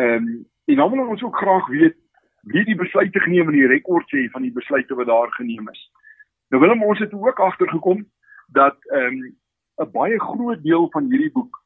Ehm 0.00 0.28
um, 0.30 0.46
en 0.70 0.76
dan 0.78 0.90
wil 0.90 1.08
ons 1.10 1.22
ook 1.22 1.36
graag 1.36 1.66
weet 1.68 1.96
wie 2.52 2.62
die 2.64 2.76
besluite 2.78 3.20
geneem 3.20 3.48
en 3.50 3.56
die 3.56 3.66
rekord 3.66 4.06
sê 4.12 4.28
van 4.30 4.44
die 4.46 4.52
besluite 4.54 4.94
wat 4.94 5.08
daar 5.08 5.32
geneem 5.34 5.68
is. 5.68 5.80
Nou 6.48 6.60
wil 6.62 6.76
ons 6.86 6.98
het 7.02 7.12
ook 7.14 7.40
agtergekom 7.40 8.04
dat 8.54 8.76
ehm 8.92 9.18
um, 9.18 9.36
'n 9.80 9.90
baie 9.92 10.20
groot 10.20 10.62
deel 10.62 10.88
van 10.90 11.10
hierdie 11.10 11.32
boek 11.32 11.58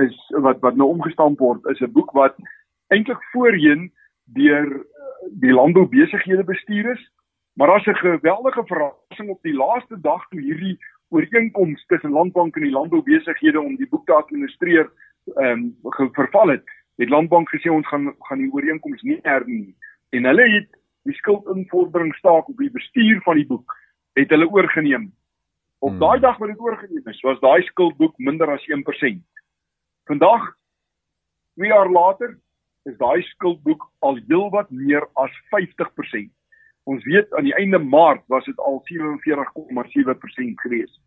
is 0.00 0.16
wat 0.28 0.60
wat 0.60 0.76
nou 0.76 0.88
omgestamp 0.88 1.38
word 1.38 1.66
is 1.66 1.80
'n 1.80 1.92
boek 1.92 2.10
wat 2.10 2.36
eintlik 2.88 3.22
voorheen 3.32 3.92
deur 4.24 4.66
eh, 4.72 5.28
die 5.30 5.52
landboubesighede 5.52 6.44
bestuur 6.44 6.92
is 6.92 7.10
maar 7.52 7.68
daar's 7.68 7.86
'n 7.86 7.94
geweldige 7.94 8.64
verrassing 8.66 9.28
op 9.28 9.42
die 9.42 9.54
laaste 9.54 10.00
dag 10.00 10.28
toe 10.28 10.40
hierdie 10.40 10.78
ooreenkoms 11.08 11.86
tussen 11.86 12.10
landbank 12.10 12.56
en 12.56 12.62
die 12.62 12.76
landboubesighede 12.78 13.60
om 13.60 13.76
die 13.76 13.88
boek 13.88 14.06
te 14.06 14.12
administreer 14.12 14.90
ehm 15.36 15.74
um, 15.90 16.12
verval 16.12 16.48
het 16.48 16.64
het 16.96 17.08
landbank 17.08 17.48
gesê 17.48 17.70
ons 17.70 17.86
gaan 17.86 18.14
gaan 18.18 18.38
die 18.38 18.52
ooreenkoms 18.52 19.02
nie 19.02 19.18
hernie 19.22 19.76
en 20.10 20.24
hulle 20.24 20.50
het 20.50 20.68
die 21.02 21.14
skuldinvordering 21.14 22.14
staak 22.14 22.48
op 22.48 22.56
die 22.56 22.70
bestuur 22.70 23.20
van 23.22 23.36
die 23.36 23.46
boek 23.46 23.76
het 24.12 24.30
hulle 24.30 24.50
oorgeneem 24.50 25.12
Op 25.82 25.90
hmm. 25.90 25.98
daai 25.98 26.20
dag 26.20 26.36
wat 26.38 26.48
dit 26.48 26.60
oorgeneem 26.60 27.08
is, 27.10 27.20
was 27.20 27.40
daai 27.42 27.62
skuldboek 27.66 28.18
minder 28.22 28.50
as 28.50 28.62
1%. 28.70 29.22
Vandag 30.06 30.44
2 31.58 31.68
jaar 31.68 31.90
later 31.90 32.38
is 32.90 32.96
daai 32.98 33.22
skuldboek 33.22 33.84
al 33.98 34.18
heelwat 34.28 34.70
meer 34.70 35.06
as 35.14 35.34
50%. 35.54 36.30
Ons 36.90 37.04
weet 37.06 37.32
aan 37.38 37.46
die 37.46 37.54
einde 37.54 37.78
Maart 37.78 38.24
was 38.26 38.44
dit 38.44 38.58
al 38.58 38.82
47,7% 38.90 40.62
gewees. 40.64 41.00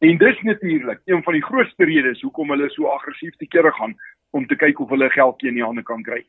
En 0.00 0.18
dis 0.18 0.42
natuurlik 0.42 1.00
een 1.04 1.22
van 1.22 1.32
die 1.36 1.44
grootste 1.44 1.84
redes 1.84 2.22
hoekom 2.22 2.50
hulle 2.54 2.70
so 2.70 2.86
aggressief 2.88 3.36
te 3.36 3.46
kere 3.46 3.72
gaan 3.72 3.96
om 4.30 4.46
te 4.46 4.56
kyk 4.56 4.80
of 4.80 4.88
hulle 4.88 5.10
geldjie 5.10 5.50
in 5.50 5.58
die 5.58 5.66
hande 5.66 5.82
kan 5.82 6.02
kry. 6.02 6.22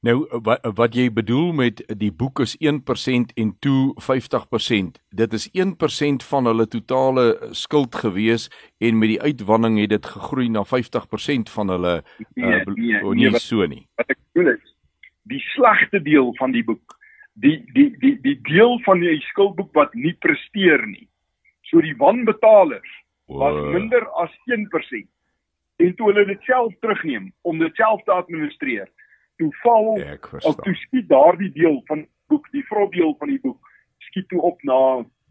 Nou 0.00 0.24
wat 0.44 0.64
wat 0.78 0.94
jy 0.96 1.10
bedoel 1.12 1.50
met 1.52 1.80
die 2.00 2.12
boek 2.12 2.40
is 2.40 2.54
1% 2.56 3.34
en 3.36 3.50
toe 3.60 3.92
50%. 4.00 4.96
Dit 5.12 5.32
is 5.36 5.48
1% 5.52 6.24
van 6.30 6.46
hulle 6.48 6.66
totale 6.72 7.26
skuld 7.52 7.94
gewees 7.94 8.48
en 8.80 8.96
met 8.98 9.12
die 9.12 9.20
uitwanning 9.20 9.76
het 9.80 9.92
dit 9.92 10.06
gegroei 10.06 10.48
na 10.48 10.64
50% 10.64 11.52
van 11.52 11.68
hulle 11.68 11.92
nee, 12.00 12.46
uh, 12.48 12.64
nee, 12.64 13.02
oh, 13.04 13.12
nee, 13.12 13.28
nee, 13.28 13.42
so 13.44 13.66
nie. 13.68 13.84
Wat 14.00 14.14
ek 14.14 14.20
bedoel 14.32 14.54
is 14.54 14.72
die 15.28 15.42
slegste 15.52 16.00
deel 16.02 16.32
van 16.40 16.56
die 16.56 16.64
boek. 16.64 16.96
Die 17.36 17.58
die 17.76 17.90
die 18.00 18.14
die 18.24 18.38
deel 18.48 18.80
van 18.86 19.04
die 19.04 19.20
skuldboek 19.28 19.76
wat 19.76 19.92
nie 19.94 20.14
presteer 20.24 20.80
nie. 20.88 21.04
So 21.68 21.84
die 21.84 21.96
wanbetalers 22.00 22.96
was 23.28 23.52
oh. 23.52 23.68
minder 23.76 24.08
as 24.24 24.32
1%. 24.48 25.04
En 25.84 25.94
toe 25.96 26.08
hulle 26.08 26.24
dit 26.32 26.48
self 26.48 26.72
terugneem 26.80 27.28
om 27.44 27.60
dit 27.60 27.76
self 27.76 28.00
te 28.08 28.16
administreer 28.16 28.88
toe 29.40 29.50
val 29.64 29.96
of 30.44 30.60
toe 30.64 30.76
skiet 30.84 31.08
daardie 31.08 31.50
deel 31.56 31.80
van 31.88 32.04
boek 32.30 32.46
die 32.54 32.64
vrot 32.68 32.92
deel 32.92 33.16
van 33.18 33.32
die 33.32 33.40
boek 33.42 33.72
skiet 34.10 34.28
toe 34.28 34.44
op 34.52 34.60
na 34.68 34.80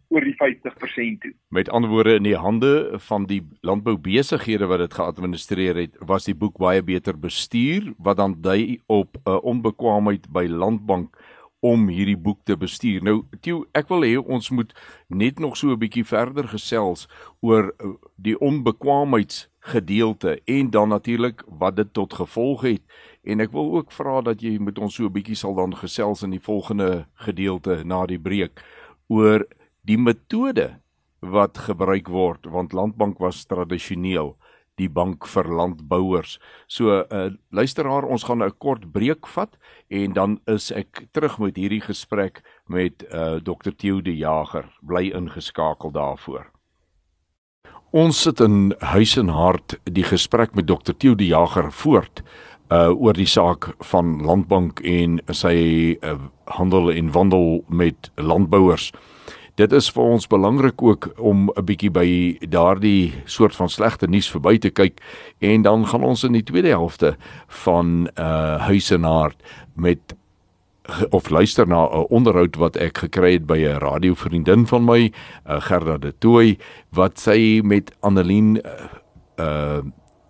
oor 0.10 0.26
die 0.26 0.34
50% 0.34 1.22
toe. 1.22 1.34
Met 1.54 1.70
ander 1.70 1.90
woorde 1.90 2.16
in 2.18 2.26
die 2.26 2.38
hande 2.38 3.00
van 3.06 3.28
die 3.30 3.44
landboubesighede 3.62 4.66
wat 4.70 4.82
dit 4.82 4.94
geadministreer 4.98 5.78
het, 5.78 5.98
was 6.12 6.26
die 6.26 6.36
boek 6.36 6.58
baie 6.58 6.82
beter 6.84 7.20
bestuur 7.20 7.94
wat 7.98 8.18
dan 8.18 8.36
dui 8.42 8.80
op 8.88 9.18
'n 9.18 9.30
uh, 9.30 9.44
onbekwaamheid 9.44 10.30
by 10.34 10.48
landbank 10.50 11.18
om 11.60 11.88
hierdie 11.92 12.18
boek 12.18 12.40
te 12.44 12.58
bestuur. 12.58 13.04
Nou, 13.04 13.24
Tieu, 13.44 13.66
ek 13.76 13.90
wil 13.92 14.04
hê 14.08 14.18
ons 14.18 14.50
moet 14.50 14.74
net 15.08 15.40
nog 15.40 15.58
so 15.58 15.72
'n 15.72 15.80
bietjie 15.80 16.06
verder 16.06 16.48
gesels 16.48 17.08
oor 17.42 17.74
uh, 17.78 17.88
die 18.16 18.40
onbekwaamheidsgedeelte 18.40 20.42
en 20.46 20.70
dan 20.70 20.90
natuurlik 20.90 21.44
wat 21.48 21.76
dit 21.76 21.94
tot 21.94 22.14
gevolg 22.14 22.62
het 22.62 22.82
En 23.24 23.40
ek 23.40 23.52
wil 23.52 23.74
ook 23.76 23.92
vra 23.92 24.22
dat 24.22 24.42
jy 24.42 24.58
met 24.60 24.80
ons 24.80 24.96
so 24.96 25.06
'n 25.06 25.14
bietjie 25.14 25.36
sal 25.36 25.56
dan 25.56 25.76
gesels 25.76 26.24
in 26.24 26.32
die 26.32 26.44
volgende 26.44 27.06
gedeelte 27.14 27.84
na 27.84 28.06
die 28.06 28.20
breek 28.20 28.64
oor 29.08 29.46
die 29.84 29.98
metode 29.98 30.80
wat 31.20 31.58
gebruik 31.58 32.08
word 32.08 32.46
want 32.46 32.74
landbank 32.74 33.20
was 33.20 33.46
tradisioneel 33.46 34.38
die 34.80 34.90
bank 34.90 35.28
vir 35.28 35.50
landbouers. 35.60 36.38
So 36.68 37.04
uh 37.04 37.30
luisteraar, 37.52 38.08
ons 38.08 38.24
gaan 38.24 38.44
'n 38.44 38.58
kort 38.58 38.92
breek 38.92 39.28
vat 39.28 39.58
en 39.90 40.14
dan 40.14 40.40
is 40.48 40.72
ek 40.72 41.08
terug 41.12 41.40
met 41.40 41.56
hierdie 41.56 41.82
gesprek 41.82 42.42
met 42.68 43.04
uh 43.12 43.40
Dr 43.40 43.72
Theo 43.72 44.02
de 44.02 44.16
Jager. 44.16 44.66
Bly 44.82 45.12
ingeskakel 45.12 45.92
daarvoor. 45.92 46.52
Ons 47.92 48.22
sit 48.22 48.40
in 48.40 48.76
huis 48.80 49.18
en 49.18 49.28
hart 49.28 49.80
die 49.84 50.04
gesprek 50.04 50.56
met 50.56 50.68
Dr 50.68 50.94
Theo 50.94 51.16
de 51.16 51.26
Jager 51.26 51.72
voort 51.72 52.22
uh 52.70 52.90
oor 52.94 53.14
die 53.18 53.28
saak 53.30 53.72
van 53.92 54.20
Landbank 54.26 54.80
en 54.86 55.20
sy 55.34 55.98
uh, 56.06 56.18
handel 56.46 56.92
en 56.92 57.12
wandel 57.12 57.64
met 57.68 58.12
landbouers. 58.16 58.92
Dit 59.60 59.74
is 59.76 59.90
vir 59.92 60.04
ons 60.04 60.28
belangrik 60.30 60.82
ook 60.82 61.10
om 61.18 61.50
'n 61.50 61.66
bietjie 61.66 61.92
by 61.92 62.38
daardie 62.50 63.14
soort 63.26 63.56
van 63.56 63.70
slegte 63.70 64.08
nuus 64.08 64.30
verby 64.32 64.58
te 64.58 64.70
kyk 64.70 65.02
en 65.40 65.62
dan 65.62 65.88
gaan 65.88 66.04
ons 66.04 66.24
in 66.24 66.32
die 66.32 66.44
tweede 66.44 66.70
helfte 66.70 67.18
van 67.48 68.08
uh 68.16 68.58
huis 68.70 68.92
en 68.92 69.04
hart 69.04 69.44
met 69.76 70.16
of 71.10 71.30
luister 71.30 71.68
na 71.68 71.90
'n 71.90 72.06
onderhoud 72.10 72.56
wat 72.56 72.76
ek 72.78 72.98
gekry 72.98 73.32
het 73.34 73.46
by 73.46 73.58
'n 73.58 73.80
radiovriendin 73.80 74.68
van 74.68 74.86
my, 74.86 75.12
uh, 75.50 75.62
Gerda 75.62 75.98
de 75.98 76.14
Tooi, 76.20 76.58
wat 76.90 77.20
sy 77.20 77.62
met 77.64 77.92
Annelien 78.00 78.62
uh, 78.66 78.72
uh 79.40 79.82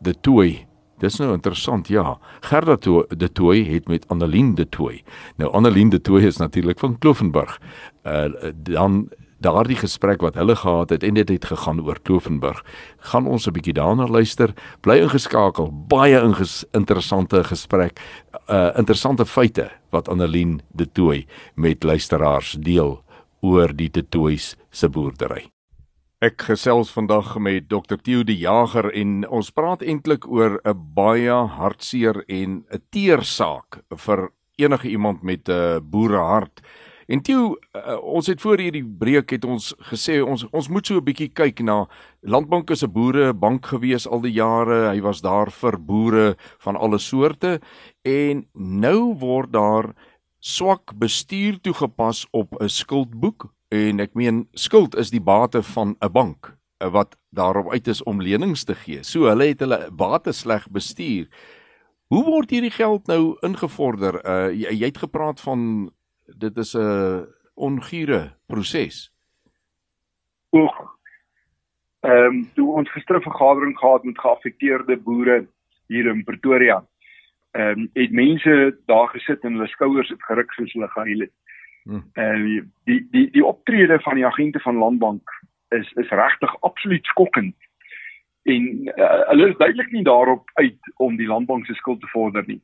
de 0.01 0.15
Tooi 0.22 0.68
Dis 1.00 1.15
nou 1.20 1.32
interessant, 1.34 1.88
ja. 1.88 2.18
Gerda 2.44 2.75
de 3.08 3.32
Tooi 3.32 3.63
het 3.74 3.88
met 3.88 4.08
Annelien 4.08 4.56
de 4.56 4.70
Tooi. 4.70 5.03
Nou 5.36 5.51
Annelien 5.51 5.89
de 5.89 6.01
Tooi 6.01 6.25
is 6.25 6.38
natuurlik 6.38 6.79
van 6.79 6.98
Klovenburg. 6.98 7.60
Uh 8.03 8.51
dan 8.53 9.10
daardie 9.39 9.77
gesprek 9.79 10.22
wat 10.22 10.36
hulle 10.36 10.56
gehad 10.56 10.89
het 10.89 11.03
en 11.03 11.13
dit 11.13 11.29
het 11.29 11.46
gegaan 11.46 11.79
oor 11.82 12.00
Klovenburg. 12.03 12.63
Gaan 12.98 13.27
ons 13.27 13.48
'n 13.48 13.51
bietjie 13.51 13.74
daarna 13.74 14.08
luister. 14.08 14.53
Bly 14.82 15.00
ingeskakel. 15.00 15.72
Baie 15.88 16.22
inges 16.22 16.65
interessante 16.72 17.44
gesprek. 17.44 18.00
Uh 18.48 18.72
interessante 18.75 19.25
feite 19.25 19.72
wat 19.89 20.10
Annelien 20.10 20.62
de 20.72 20.91
Tooi 20.91 21.25
met 21.56 21.84
luisteraars 21.84 22.58
deel 22.60 23.03
oor 23.41 23.75
die 23.75 23.89
de 23.89 24.10
Toois 24.10 24.56
se 24.70 24.89
boerdery. 24.89 25.50
Ek 26.19 26.41
gesels 26.49 26.89
vandag 26.91 27.29
met 27.39 27.69
Dr 27.71 27.95
Theo 28.03 28.25
die 28.27 28.41
Jager 28.41 28.89
en 28.91 29.21
ons 29.31 29.53
praat 29.55 29.79
eintlik 29.79 30.25
oor 30.27 30.57
'n 30.67 30.75
baie 30.95 31.31
hartseer 31.31 32.25
en 32.27 32.65
'n 32.67 32.81
teer 32.91 33.23
saak 33.23 33.79
vir 33.95 34.27
enige 34.57 34.89
iemand 34.89 35.23
met 35.23 35.47
'n 35.47 35.79
boerehart. 35.79 36.59
En 37.07 37.21
Theo, 37.21 37.55
uh, 37.73 37.95
ons 38.03 38.27
het 38.27 38.41
voor 38.41 38.57
hierdie 38.57 38.83
breek 38.83 39.29
het 39.29 39.45
ons 39.45 39.73
gesê 39.79 40.19
ons 40.21 40.43
ons 40.51 40.67
moet 40.67 40.85
so 40.85 40.97
'n 40.97 41.05
bietjie 41.05 41.31
kyk 41.33 41.63
na 41.63 41.88
Landbank 42.21 42.69
is 42.69 42.83
'n 42.83 42.91
boere 42.91 43.33
bank 43.33 43.65
gewees 43.65 44.05
al 44.05 44.19
die 44.19 44.33
jare. 44.33 44.91
Hy 44.91 44.99
was 45.01 45.21
daar 45.21 45.49
vir 45.49 45.79
boere 45.79 46.35
van 46.59 46.75
alle 46.75 46.99
soorte 46.99 47.61
en 48.03 48.45
nou 48.53 49.15
word 49.15 49.51
daar 49.53 49.95
swak 50.39 50.91
bestuur 50.99 51.61
toegepas 51.61 52.27
op 52.31 52.59
'n 52.59 52.67
skuldboek 52.67 53.53
En 53.69 53.99
ek 53.99 54.15
meen 54.17 54.47
skuld 54.57 54.95
is 54.97 55.11
die 55.13 55.21
bate 55.21 55.61
van 55.63 55.95
'n 56.01 56.11
bank 56.11 56.57
eh, 56.77 56.91
wat 56.91 57.17
daarop 57.29 57.71
uit 57.71 57.88
is 57.88 58.03
om 58.03 58.21
lenings 58.21 58.63
te 58.63 58.75
gee. 58.75 59.03
So 59.03 59.29
hulle 59.29 59.47
het 59.47 59.59
hulle 59.59 59.91
bate 59.91 60.31
sleg 60.31 60.69
bestuur. 60.69 61.27
Hoe 62.09 62.23
word 62.25 62.49
hierdie 62.49 62.73
geld 62.73 63.07
nou 63.07 63.38
ingevorder? 63.41 64.25
Uh 64.25 64.49
jy, 64.49 64.73
jy 64.73 64.85
het 64.85 64.97
gepraat 64.97 65.41
van 65.41 65.91
dit 66.25 66.57
is 66.57 66.75
'n 66.75 67.27
ongure 67.53 68.33
proses. 68.47 69.11
Oek. 70.51 70.97
Ehm 71.99 72.25
um, 72.25 72.49
toe 72.55 72.75
ons 72.75 72.91
gister 72.91 73.17
'n 73.17 73.21
vergadering 73.21 73.77
gehad 73.77 74.03
met 74.03 74.19
geaffekteerde 74.19 74.97
boere 74.97 75.47
hier 75.88 76.07
in 76.07 76.23
Pretoria. 76.23 76.85
Ehm 77.51 77.79
um, 77.79 77.89
het 77.93 78.11
mense 78.11 78.77
daar 78.85 79.07
gesit 79.07 79.43
en 79.43 79.53
hulle 79.53 79.67
skouers 79.67 80.09
het 80.09 80.23
geruk 80.23 80.51
soos 80.51 80.73
hulle 80.73 80.88
gehuil 80.88 81.19
het. 81.19 81.33
Hmm. 81.89 82.03
En 82.13 82.46
uh, 82.46 82.62
die 82.86 83.08
die 83.12 83.25
die 83.34 83.46
optrede 83.46 84.00
van 84.05 84.15
die 84.15 84.25
agente 84.25 84.60
van 84.60 84.77
Landbank 84.77 85.29
is 85.69 85.91
is 85.91 86.10
regtig 86.10 86.62
absoluut 86.62 87.05
skokkend. 87.05 87.55
En 88.43 88.67
uh, 88.96 89.22
hulle 89.31 89.50
is 89.50 89.58
duidelik 89.58 89.91
nie 89.91 90.03
daarop 90.03 90.51
uit 90.53 90.93
om 90.96 91.17
die 91.17 91.27
landbank 91.27 91.65
se 91.65 91.74
skuld 91.74 92.01
te 92.01 92.12
vorder 92.13 92.43
nie. 92.46 92.62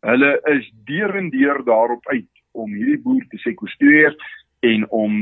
Hulle 0.00 0.40
is 0.52 0.68
deur 0.84 1.16
en 1.16 1.30
deur 1.30 1.64
daarop 1.64 2.06
uit 2.06 2.42
om 2.52 2.72
hierdie 2.72 3.00
boer 3.02 3.24
te 3.28 3.40
sekwestreer 3.40 4.16
en 4.60 4.84
om 4.90 5.16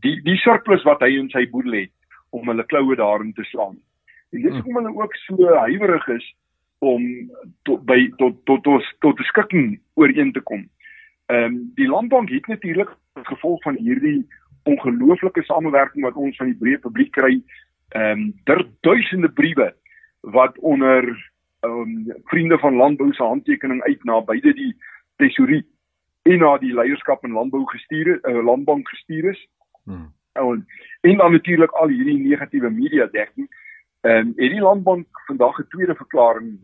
die 0.00 0.16
die 0.24 0.38
surplus 0.40 0.84
wat 0.88 1.04
hy 1.04 1.12
in 1.18 1.28
sy 1.32 1.44
boedel 1.50 1.76
het 1.84 1.92
om 2.34 2.48
hulle 2.48 2.66
kloue 2.72 2.96
daarin 2.96 3.32
te 3.36 3.44
slaan. 3.52 3.76
En 4.32 4.42
dis 4.42 4.56
hoekom 4.56 4.80
hulle 4.80 4.96
ook 4.96 5.14
so 5.26 5.58
huiwerig 5.66 6.08
is 6.16 6.32
om 6.84 7.04
tot 7.68 7.84
by 7.88 8.00
tot 8.16 8.40
tot 8.48 8.64
tot 8.64 8.94
tot 9.04 9.20
'n 9.20 9.30
skikking 9.32 9.68
ooreen 9.94 10.32
te 10.32 10.40
kom. 10.40 10.64
Ehm 11.26 11.44
um, 11.44 11.70
die 11.74 11.88
landbank 11.88 12.28
het 12.30 12.46
natuurlik 12.46 12.90
as 13.12 13.26
gevolg 13.26 13.62
van 13.62 13.76
hierdie 13.76 14.26
ongelooflike 14.62 15.42
samewerking 15.42 16.04
wat 16.04 16.14
ons 16.14 16.36
van 16.36 16.46
die 16.46 16.58
breë 16.60 16.80
publiek 16.80 17.12
kry, 17.12 17.42
ehm 17.88 18.34
um, 18.46 18.66
duisende 18.80 19.28
briewe 19.28 19.74
wat 20.20 20.58
onder 20.58 21.08
ehm 21.60 21.80
um, 21.80 22.12
vriende 22.24 22.58
van 22.58 22.76
landbou 22.76 23.12
se 23.12 23.22
handtekening 23.22 23.82
uit 23.82 24.04
na 24.04 24.20
beide 24.20 24.52
die 24.52 24.76
tesorie 25.16 25.64
en 26.22 26.38
na 26.38 26.58
die 26.58 26.74
leierskap 26.74 27.24
in 27.24 27.32
landbou 27.32 27.64
gestuur 27.66 28.12
het, 28.12 28.26
uh, 28.28 28.44
landbank 28.44 28.88
gestuur 28.88 29.30
is. 29.30 29.48
Hmm. 29.84 30.12
En, 30.32 30.66
en 31.00 31.16
dan 31.16 31.32
natuurlik 31.32 31.70
al 31.70 31.88
hierdie 31.88 32.18
negatiewe 32.18 32.70
media 32.70 33.06
dekking. 33.06 33.48
Ehm 34.00 34.16
um, 34.16 34.32
het 34.36 34.50
die 34.50 34.60
landbank 34.60 35.06
vandag 35.26 35.58
'n 35.58 35.68
tweede 35.68 35.94
verklaring 35.94 36.58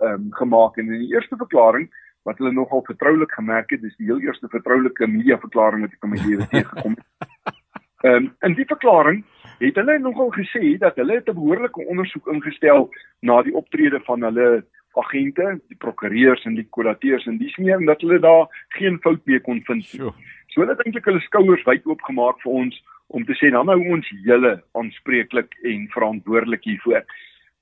ehm 0.00 0.12
um, 0.12 0.26
gemaak 0.30 0.76
en 0.76 0.92
in 0.92 0.98
die 0.98 1.14
eerste 1.14 1.36
verklaring 1.36 1.90
wat 2.28 2.38
hulle 2.38 2.52
nogal 2.52 2.84
vertroulik 2.86 3.32
gemerk 3.32 3.70
het, 3.70 3.82
dis 3.82 3.96
die 3.96 4.06
heel 4.06 4.20
eerste 4.20 4.48
vertroulike 4.48 5.06
media 5.06 5.38
verklaring 5.38 5.86
wat 5.86 5.96
ek 5.96 6.06
in 6.06 6.12
my 6.14 6.20
lewe 6.26 6.48
teëgekom 6.52 6.98
het. 6.98 7.06
Ehm 8.02 8.14
um, 8.16 8.24
in 8.42 8.54
die 8.58 8.66
verklaring 8.66 9.20
het 9.62 9.76
hulle 9.78 9.98
nogal 10.02 10.32
gesê 10.34 10.76
dat 10.78 10.96
hulle 10.98 11.20
'n 11.20 11.34
behoorlike 11.34 11.86
ondersoek 11.86 12.26
ingestel 12.26 12.90
na 13.20 13.42
die 13.42 13.54
optrede 13.54 14.00
van 14.06 14.22
hulle 14.22 14.64
agente, 14.94 15.60
die 15.68 15.76
prokureurs 15.76 16.44
en 16.44 16.54
die 16.54 16.66
kurateers 16.70 17.26
en 17.26 17.38
dis 17.38 17.56
meer 17.56 17.78
en 17.78 17.86
dat 17.86 18.00
hulle 18.00 18.18
daar 18.18 18.46
geen 18.68 18.98
fout 18.98 19.20
mee 19.24 19.40
kon 19.40 19.62
vind. 19.64 19.84
So, 19.84 20.14
so 20.46 20.60
hulle 20.60 20.74
het 20.74 20.82
eintlik 20.84 21.04
hulle 21.04 21.20
skouers 21.20 21.64
wyd 21.64 21.86
oopgemaak 21.86 22.42
vir 22.42 22.52
ons 22.52 22.82
om 23.06 23.24
te 23.24 23.36
sê 23.38 23.50
dan 23.50 23.66
nou 23.66 23.78
ons 23.94 24.10
hele 24.24 24.52
aanspreeklik 24.72 25.54
en 25.62 25.88
verantwoordelik 25.94 26.64
hiervoor. 26.64 27.06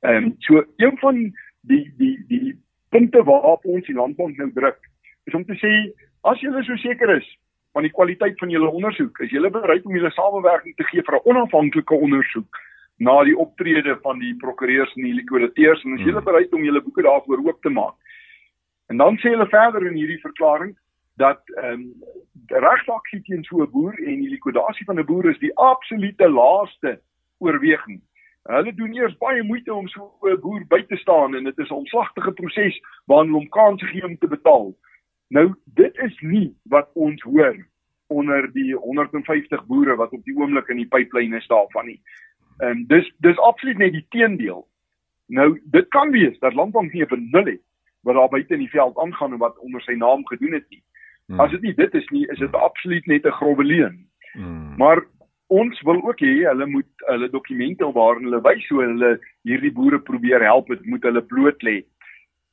Ehm 0.01 0.25
um, 0.25 0.35
so 0.39 0.65
een 0.77 0.97
van 1.05 1.23
die 1.61 1.85
die 1.99 2.17
die 2.29 2.57
punte 2.91 3.23
waarop 3.25 3.65
ons 3.65 3.87
die 3.87 3.97
landbank 3.97 4.37
nou 4.39 4.51
druk 4.53 4.81
is 5.29 5.35
om 5.35 5.45
te 5.45 5.57
sê 5.63 5.73
as 6.31 6.41
julle 6.45 6.63
so 6.67 6.77
seker 6.83 7.17
is 7.17 7.29
van 7.73 7.87
die 7.87 7.95
kwaliteit 7.95 8.39
van 8.43 8.51
julle 8.51 8.71
ondersoek, 8.71 9.21
is 9.25 9.31
julle 9.31 9.51
bereid 9.55 9.85
om 9.87 9.95
julle 9.95 10.11
samewerking 10.11 10.75
te 10.77 10.87
gee 10.91 11.03
vir 11.07 11.17
'n 11.17 11.27
onafhanklike 11.33 11.95
ondersoek 11.95 12.61
na 12.99 13.23
die 13.25 13.37
optrede 13.37 13.97
van 14.03 14.19
die 14.19 14.35
prokureurs 14.37 14.93
en 14.97 15.05
die 15.05 15.15
likwidateurs 15.15 15.85
en 15.85 15.95
is 15.99 16.05
julle 16.05 16.21
hmm. 16.21 16.31
bereid 16.31 16.53
om 16.53 16.65
julle 16.65 16.83
boeke 16.83 17.03
daarvoor 17.03 17.45
oop 17.47 17.63
te 17.63 17.71
maak. 17.71 17.95
En 18.91 18.97
dan 18.97 19.17
sê 19.23 19.31
hulle 19.31 19.47
verder 19.49 19.87
in 19.87 19.97
hierdie 19.97 20.21
verklaring 20.21 20.77
dat 21.17 21.41
ehm 21.57 21.73
um, 21.73 21.95
regsaksie 22.51 23.23
teen 23.23 23.45
so 23.45 23.63
'n 23.63 23.71
boer 23.71 23.95
en 23.95 24.21
die 24.21 24.31
likwidasie 24.35 24.85
van 24.87 24.99
'n 24.99 25.07
boer 25.07 25.31
is 25.31 25.39
die 25.39 25.55
absolute 25.55 26.29
laaste 26.29 27.01
oorweging 27.39 28.01
Hulle 28.49 28.75
doen 28.75 28.95
eers 28.97 29.17
baie 29.19 29.43
moeite 29.43 29.75
om 29.75 29.89
so 29.89 30.13
'n 30.23 30.41
boer 30.41 30.65
by 30.69 30.83
te 30.83 30.97
staan 30.97 31.35
en 31.35 31.45
dit 31.45 31.59
is 31.59 31.71
'n 31.71 31.83
omslagtige 31.83 32.33
proses 32.33 32.81
waarin 33.07 33.33
hom 33.33 33.49
kans 33.49 33.83
gee 33.83 34.05
om 34.05 34.19
te 34.19 34.29
betaal. 34.29 34.75
Nou 35.29 35.55
dit 35.65 35.97
is 35.99 36.21
nie 36.21 36.57
wat 36.65 36.91
ons 36.95 37.23
hoor 37.23 37.57
onder 38.07 38.53
die 38.53 38.75
150 38.75 39.67
boere 39.67 39.97
wat 39.97 40.13
op 40.13 40.25
die 40.25 40.37
oomblik 40.37 40.69
in 40.69 40.77
die 40.77 40.89
pipeline 40.89 41.37
is 41.37 41.47
daarvan 41.47 41.87
nie. 41.87 42.01
Ehm 42.59 42.71
um, 42.71 42.87
dis 42.87 43.13
dis 43.19 43.39
absoluut 43.39 43.79
net 43.79 43.93
die 43.93 44.07
teendeel. 44.09 44.69
Nou 45.27 45.61
dit 45.65 45.89
kan 45.89 46.11
wees 46.11 46.39
dat 46.39 46.55
Landbank 46.55 46.93
nie 46.93 47.03
'n 47.03 47.09
benul 47.09 47.47
het 47.47 47.63
wat 48.03 48.15
daar 48.15 48.29
buite 48.29 48.53
in 48.53 48.65
die 48.65 48.71
veld 48.71 48.99
aangaan 48.99 49.33
en 49.33 49.39
wat 49.39 49.59
onder 49.59 49.83
sy 49.83 49.93
naam 49.93 50.27
gedoen 50.27 50.53
het 50.53 50.69
nie. 50.69 50.83
Hmm. 51.27 51.41
As 51.41 51.51
dit 51.51 51.61
nie 51.61 51.75
dit 51.75 51.95
is 51.95 52.09
nie, 52.09 52.27
is 52.27 52.39
dit 52.39 52.53
absoluut 52.53 53.07
net 53.07 53.27
'n 53.27 53.31
grove 53.31 53.65
leuen. 53.65 54.09
Hmm. 54.33 54.77
Maar 54.77 55.05
ons 55.51 55.81
wil 55.83 55.99
ook 56.07 56.21
hê 56.23 56.35
hulle 56.47 56.67
moet 56.71 57.05
hulle 57.11 57.29
dokumente 57.31 57.87
waarin 57.97 58.29
hulle 58.29 58.43
wys 58.45 58.69
hoe 58.71 58.85
hulle 58.85 59.11
hierdie 59.49 59.73
boere 59.75 59.99
probeer 59.99 60.45
help 60.47 60.69
met 60.71 60.87
moet 60.87 61.03
hulle 61.09 61.23
bloot 61.33 61.67
lê. 61.67 61.81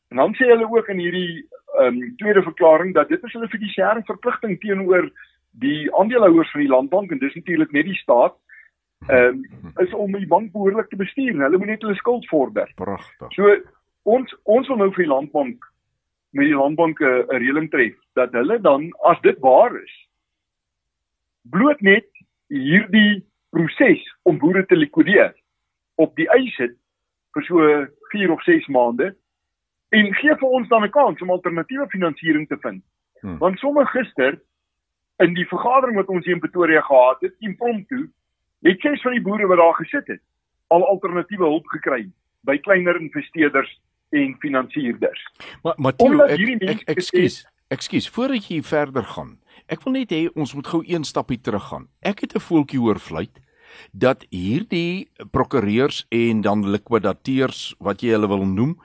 En 0.09 0.21
dan 0.23 0.33
sê 0.39 0.49
hulle 0.49 0.65
ook 0.71 0.89
in 0.93 1.03
hierdie 1.05 1.45
ehm 1.77 1.99
um, 2.01 2.15
tweede 2.17 2.41
verklaring 2.41 2.93
dat 2.95 3.09
dit 3.13 3.23
is 3.23 3.33
hulle 3.37 3.51
fidusiëre 3.53 4.01
verpligting 4.07 4.57
teenoor 4.63 5.09
die 5.61 5.93
aandeelhouers 5.99 6.51
van 6.51 6.63
die 6.63 6.73
landbank 6.73 7.11
en 7.11 7.21
dis 7.21 7.35
natuurlik 7.37 7.71
net 7.75 7.85
die 7.85 8.01
staat 8.01 8.37
ehm 9.11 9.43
um, 9.43 9.73
is 9.85 9.93
om 9.93 10.17
die 10.17 10.27
bank 10.33 10.51
behoorlik 10.51 10.89
te 10.89 11.01
bestuur 11.03 11.35
en 11.35 11.45
hulle 11.45 11.61
moet 11.61 11.73
net 11.75 11.85
hulle 11.85 12.01
skuld 12.01 12.25
vorder. 12.33 12.71
Pragtig. 12.81 13.33
So 13.37 13.53
ons 14.17 14.33
ons 14.43 14.67
wil 14.73 14.81
nou 14.81 14.91
vir 14.95 15.05
die 15.05 15.13
landbank 15.13 15.71
met 16.31 16.49
die 16.49 16.57
landbank 16.57 17.01
'n 17.01 17.41
reëling 17.45 17.69
tref 17.69 17.95
dat 18.15 18.33
hulle 18.33 18.61
dan 18.61 18.89
as 19.13 19.21
dit 19.21 19.37
waar 19.39 19.75
is 19.83 19.95
bloot 21.51 21.81
net 21.81 22.09
hierdie 22.47 23.25
proses 23.49 24.03
om 24.23 24.39
boere 24.39 24.65
te 24.65 24.75
likwideer 24.75 25.33
op 25.95 26.15
die 26.15 26.27
eis 26.29 26.55
het 26.61 26.75
vir 27.35 27.47
so 27.47 27.63
4 28.11 28.31
of 28.31 28.43
6 28.43 28.67
maande 28.73 29.13
en 29.95 30.11
gee 30.19 30.35
vir 30.35 30.49
ons 30.59 30.67
dan 30.67 30.83
'n 30.83 30.91
kans 30.91 31.21
om 31.21 31.31
alternatiewe 31.31 31.87
finansiering 31.89 32.47
te 32.47 32.57
vind. 32.61 32.83
Hmm. 33.21 33.37
Want 33.37 33.59
sommer 33.59 33.87
gister 33.87 34.39
in 35.17 35.33
die 35.33 35.47
vergadering 35.47 35.95
wat 35.97 36.07
ons 36.07 36.25
hier 36.25 36.35
in 36.35 36.39
Pretoria 36.39 36.81
gehad 36.81 37.21
het, 37.21 37.35
impromptu, 37.39 38.11
het 38.61 38.79
ses 38.79 39.01
van 39.01 39.11
die 39.11 39.21
boere 39.21 39.47
wat 39.47 39.57
daar 39.57 39.73
gesit 39.73 40.07
het, 40.07 40.21
al 40.67 40.87
alternatiewe 40.87 41.45
hulp 41.45 41.65
gekry 41.65 42.09
by 42.41 42.57
kleiner 42.57 42.99
investeerders 42.99 43.81
en 44.09 44.35
finansierders. 44.39 45.23
Maar 45.63 45.73
maar 45.77 45.95
toe 45.95 46.23
ek 46.23 46.61
ek 46.69 46.83
ekskuus, 46.95 47.45
ekskuus, 47.67 48.09
voordat 48.09 48.47
jy 48.47 48.61
verder 48.61 49.03
gaan. 49.03 49.37
Ek 49.67 49.83
wil 49.83 49.97
net 49.99 50.13
hê 50.15 50.27
ons 50.35 50.53
moet 50.55 50.67
gou 50.67 50.79
een 50.87 51.03
stapie 51.03 51.39
teruggaan. 51.43 51.87
Ek 52.01 52.21
het 52.23 52.35
'n 52.35 52.39
voeltjie 52.39 52.79
hoor 52.79 52.99
fluit 52.99 53.39
dat 53.91 54.25
hierdie 54.29 55.09
prokureurs 55.31 56.05
en 56.09 56.41
dan 56.41 56.69
likwidateurs 56.71 57.75
wat 57.79 58.01
jy 58.01 58.15
hulle 58.15 58.27
wil 58.27 58.45
noem, 58.45 58.79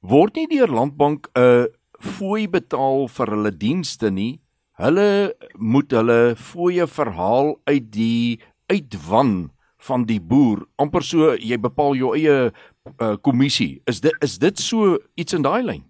word 0.00 0.36
nie 0.36 0.46
deur 0.46 0.68
Landbank 0.68 1.28
'n 1.34 1.66
fooi 1.98 2.48
betaal 2.48 3.08
vir 3.08 3.26
hulle 3.26 3.50
dienste 3.50 4.10
nie. 4.10 4.40
Hulle 4.78 5.34
moet 5.58 5.90
hulle 5.90 6.34
fooie 6.36 6.86
verhaal 6.86 7.60
uit 7.66 7.90
die 7.92 8.40
uitwan 8.66 9.50
van 9.78 10.04
die 10.04 10.20
boer. 10.20 10.66
amper 10.78 11.02
so 11.02 11.34
jy 11.34 11.58
bepaal 11.58 11.94
jou 11.94 12.14
eie 12.16 12.52
uh, 13.00 13.16
kommissie. 13.22 13.82
Is 13.86 14.00
dit 14.00 14.12
is 14.20 14.38
dit 14.38 14.58
so 14.58 14.98
iets 15.14 15.34
in 15.34 15.42
daai 15.42 15.62
lyn? 15.62 15.84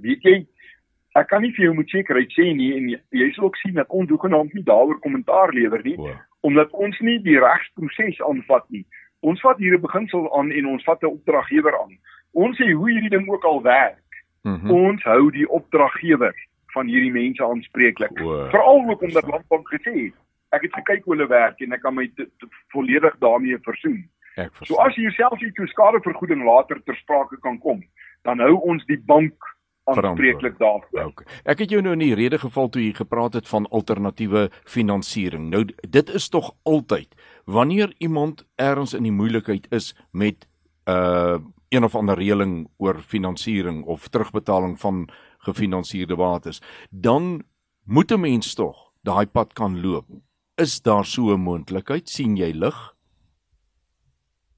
Weet 0.00 0.22
jy, 0.22 0.46
ek 1.20 1.28
kan 1.32 1.42
nie 1.42 1.52
vir 1.56 1.68
jou 1.68 1.74
met 1.76 1.92
sekerheid 1.92 2.32
sê 2.36 2.50
nie 2.56 2.72
en 2.76 2.88
jy, 2.92 3.00
jy 3.20 3.28
sal 3.34 3.48
ook 3.48 3.56
sien 3.62 3.76
dat 3.78 3.92
ons 4.00 4.10
hoegenaamd 4.12 4.54
nie 4.54 4.64
daaroor 4.66 4.98
kommentaar 5.04 5.54
lewer 5.56 5.84
nie, 5.84 5.96
wow. 5.96 6.16
omdat 6.46 6.74
ons 6.86 6.98
nie 7.00 7.18
die 7.24 7.38
regsproses 7.42 8.20
aanvat 8.28 8.66
nie. 8.74 8.84
Ons 9.26 9.40
vat 9.40 9.58
hier 9.58 9.76
'n 9.76 9.86
beginsel 9.86 10.28
aan 10.38 10.52
en 10.52 10.66
ons 10.74 10.84
vat 10.84 11.02
'n 11.02 11.14
opdraggewer 11.16 11.78
aan. 11.82 11.96
Ons 12.32 12.60
sê 12.60 12.70
hoe 12.72 12.90
hierdie 12.90 13.14
ding 13.16 13.28
ook 13.28 13.44
al 13.44 13.62
werk. 13.62 14.04
Mm 14.42 14.60
-hmm. 14.60 14.70
Ons 14.70 15.02
hou 15.02 15.30
die 15.30 15.48
opdraggewer 15.48 16.34
van 16.74 16.86
hierdie 16.86 17.12
mense 17.12 17.44
aanspreeklik. 17.44 18.18
Veral 18.52 18.84
ook 18.88 19.02
omdat 19.02 19.26
Landbank 19.26 19.68
gesê 19.68 19.94
het 20.04 20.14
ek 20.54 20.62
het 20.62 20.74
gekyk 20.74 21.04
hoe 21.04 21.14
hulle 21.14 21.28
werk 21.28 21.60
en 21.60 21.72
ek 21.72 21.82
kan 21.84 21.94
my 21.94 22.06
te, 22.14 22.28
te, 22.38 22.48
volledig 22.74 23.16
daarmee 23.18 23.58
versoen. 23.66 24.04
So 24.68 24.76
as 24.84 24.94
jy 24.96 25.08
jouself 25.08 25.40
iets 25.40 25.56
toe 25.56 25.66
skadevergoeding 25.66 26.44
later 26.44 26.80
ter 26.84 26.96
sprake 27.00 27.38
kan 27.40 27.58
kom, 27.58 27.82
dan 28.28 28.42
hou 28.44 28.54
ons 28.68 28.84
die 28.86 29.00
bank 29.08 29.55
aanspreeklik 29.86 30.58
daarvoor. 30.58 31.04
Okay. 31.04 31.26
Ek 31.44 31.58
het 31.58 31.70
jou 31.70 31.82
nou 31.82 31.94
in 31.94 32.02
die 32.02 32.14
rede 32.18 32.38
geval 32.38 32.68
toe 32.68 32.82
jy 32.82 32.92
gepraat 32.96 33.38
het 33.38 33.48
van 33.48 33.68
alternatiewe 33.70 34.48
finansiering. 34.64 35.50
Nou 35.50 35.64
dit 35.66 36.14
is 36.14 36.28
tog 36.28 36.52
altyd 36.62 37.14
wanneer 37.44 37.94
iemand 37.98 38.46
ergens 38.54 38.94
in 38.94 39.06
die 39.06 39.14
moeilikheid 39.14 39.70
is 39.70 39.94
met 40.12 40.48
uh 40.86 41.38
een 41.68 41.84
of 41.84 41.96
ander 41.98 42.14
reëling 42.14 42.68
oor 42.78 43.00
finansiering 43.02 43.84
of 43.84 44.08
terugbetaling 44.08 44.76
van 44.80 45.08
gefinansierde 45.38 46.16
bates, 46.16 46.62
dan 46.90 47.42
moet 47.84 48.12
'n 48.12 48.20
mens 48.20 48.54
tog 48.54 48.92
daai 49.02 49.26
pad 49.26 49.52
kan 49.52 49.80
loop. 49.80 50.06
Is 50.54 50.82
daar 50.82 51.04
so 51.04 51.34
'n 51.34 51.40
moontlikheid? 51.40 52.08
sien 52.08 52.36
jy 52.36 52.50
lig? 52.52 52.94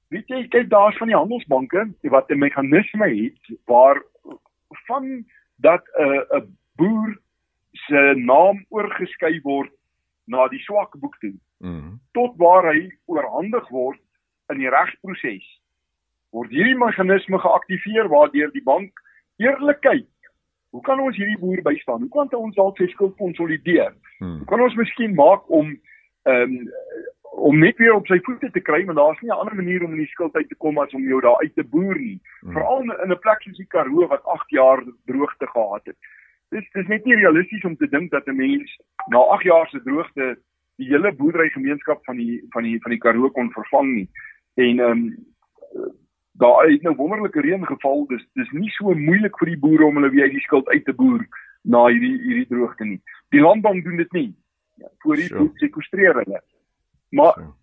Weet 0.07 0.27
jy, 0.27 0.47
kyk 0.47 0.69
daar's 0.69 0.97
van 0.97 1.07
die 1.07 1.15
handelsbanke 1.15 1.93
wat 2.01 2.29
'n 2.29 2.37
meganisme 2.37 3.09
het 3.09 3.59
waar 3.65 4.01
van 4.87 5.25
dat 5.55 5.83
'n 5.97 6.03
uh, 6.03 6.37
'n 6.39 6.57
boer 6.75 7.17
se 7.71 8.13
naam 8.15 8.65
oorgeskei 8.69 9.39
word 9.41 9.71
na 10.25 10.47
die 10.47 10.59
swak 10.59 10.99
boek 10.99 11.17
toe. 11.19 11.35
Mm 11.57 11.79
-hmm. 11.79 11.99
Tot 12.11 12.33
waar 12.37 12.73
hy 12.73 12.91
oorhandig 13.05 13.69
word 13.69 13.99
in 14.47 14.57
die 14.57 14.69
regsproses. 14.69 15.61
Word 16.29 16.49
hierdie 16.49 16.77
meganisme 16.77 17.39
geaktiveer 17.39 18.07
waardeur 18.07 18.51
die 18.51 18.63
bank 18.63 18.91
eerlikheid 19.37 20.07
Hoe 20.69 20.81
kan 20.81 20.99
ons 21.01 21.17
hierdie 21.17 21.37
boer 21.41 21.61
bystaan? 21.65 22.05
Hoe 22.05 22.09
kan 22.13 22.39
ons 22.39 22.55
dalk 22.55 22.77
sy 22.77 22.87
skuld 22.91 23.15
konsolideer? 23.17 23.95
Hmm. 24.19 24.41
Hoe 24.41 24.49
kan 24.51 24.61
ons 24.61 24.77
miskien 24.77 25.15
maak 25.17 25.49
om 25.49 25.73
ehm 26.29 26.59
um, 26.59 26.69
om 27.31 27.59
net 27.59 27.77
weer 27.77 27.93
op 27.93 28.07
sy 28.07 28.19
voete 28.25 28.51
te 28.51 28.59
kry, 28.59 28.83
maar 28.85 28.95
daar's 28.95 29.19
nie 29.21 29.29
'n 29.29 29.39
ander 29.39 29.55
manier 29.55 29.83
om 29.83 29.91
in 29.91 30.03
die 30.03 30.13
skuld 30.13 30.35
uit 30.35 30.49
te 30.49 30.55
kom 30.55 30.77
as 30.77 30.93
om 30.93 31.03
jou 31.03 31.21
daar 31.21 31.39
uit 31.39 31.55
te 31.55 31.63
boer 31.63 31.99
nie. 31.99 32.19
Hmm. 32.41 32.51
Veral 32.51 32.81
in 32.81 33.11
'n 33.11 33.19
plek 33.19 33.41
soos 33.41 33.57
die 33.57 33.67
Karoo 33.67 34.07
wat 34.07 34.23
8 34.23 34.49
jaar 34.49 34.83
droogte 35.05 35.47
gehad 35.47 35.85
het. 35.85 35.97
Dis 36.49 36.69
dis 36.71 36.87
net 36.87 37.05
nie 37.05 37.15
realisties 37.15 37.63
om 37.63 37.75
te 37.77 37.89
dink 37.89 38.11
dat 38.11 38.27
'n 38.27 38.35
mens 38.35 38.79
na 39.07 39.17
8 39.17 39.43
jaar 39.43 39.67
se 39.67 39.81
droogte 39.81 40.37
die 40.75 40.87
hele 40.87 41.11
boerderygemeenskap 41.11 42.05
van 42.05 42.17
die 42.17 42.45
van 42.49 42.63
die 42.63 42.81
van 42.81 42.91
die 42.91 42.99
Karoo 42.99 43.29
kon 43.29 43.51
vervang 43.51 43.93
nie. 43.93 44.09
En 44.55 44.79
ehm 44.79 44.91
um, 44.91 45.15
daar 46.39 46.65
het 46.65 46.81
nou 46.81 46.95
wonderlike 46.95 47.41
reën 47.41 47.65
geval. 47.65 48.05
Dis 48.07 48.27
dis 48.33 48.51
nie 48.51 48.69
so 48.69 48.93
moeilik 48.93 49.37
vir 49.37 49.47
die 49.47 49.59
boere 49.59 49.85
om 49.85 49.95
hulle 49.95 50.09
weer 50.09 50.23
uit 50.23 50.37
die 50.37 50.47
skuld 50.47 50.67
uit 50.67 50.85
te 50.85 50.93
boer 50.93 51.25
na 51.61 51.87
hierdie 51.87 52.21
hierdie 52.21 52.47
droogte 52.47 52.85
nie. 52.85 53.01
Die 53.29 53.41
landbank 53.41 53.83
doen 53.83 53.97
dit 53.97 54.11
nie. 54.11 54.29
Ja, 54.79 54.87
voor 55.03 55.15
die 55.15 55.27
sure. 55.27 55.49
sekwestreer 55.53 56.15
hulle. 56.23 56.41
Maar 57.09 57.33
sure. 57.33 57.53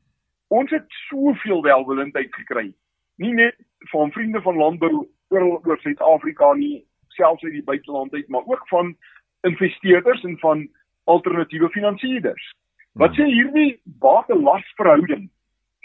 ons 0.48 0.70
het 0.70 0.84
soveel 1.08 1.62
welwillendheid 1.62 2.34
gekry. 2.34 2.74
Nie 3.16 3.32
net 3.32 3.56
van 3.92 4.12
vriende 4.12 4.42
van 4.42 4.56
landbou 4.56 5.08
oor 5.28 5.46
oor 5.66 5.78
Suid-Afrika 5.80 6.52
nie, 6.54 6.86
selfs 7.08 7.42
uit 7.42 7.52
die 7.52 7.64
buiteland 7.64 8.12
uit, 8.14 8.28
maar 8.28 8.44
ook 8.46 8.68
van 8.68 8.96
investeerders 9.40 10.22
en 10.24 10.38
van 10.38 10.68
alternatiewe 11.04 11.70
finansiëerders. 11.70 12.54
Wat 12.92 13.16
hmm. 13.16 13.24
sê 13.24 13.32
hierdie 13.32 13.80
bate-las-verhouding 13.84 15.30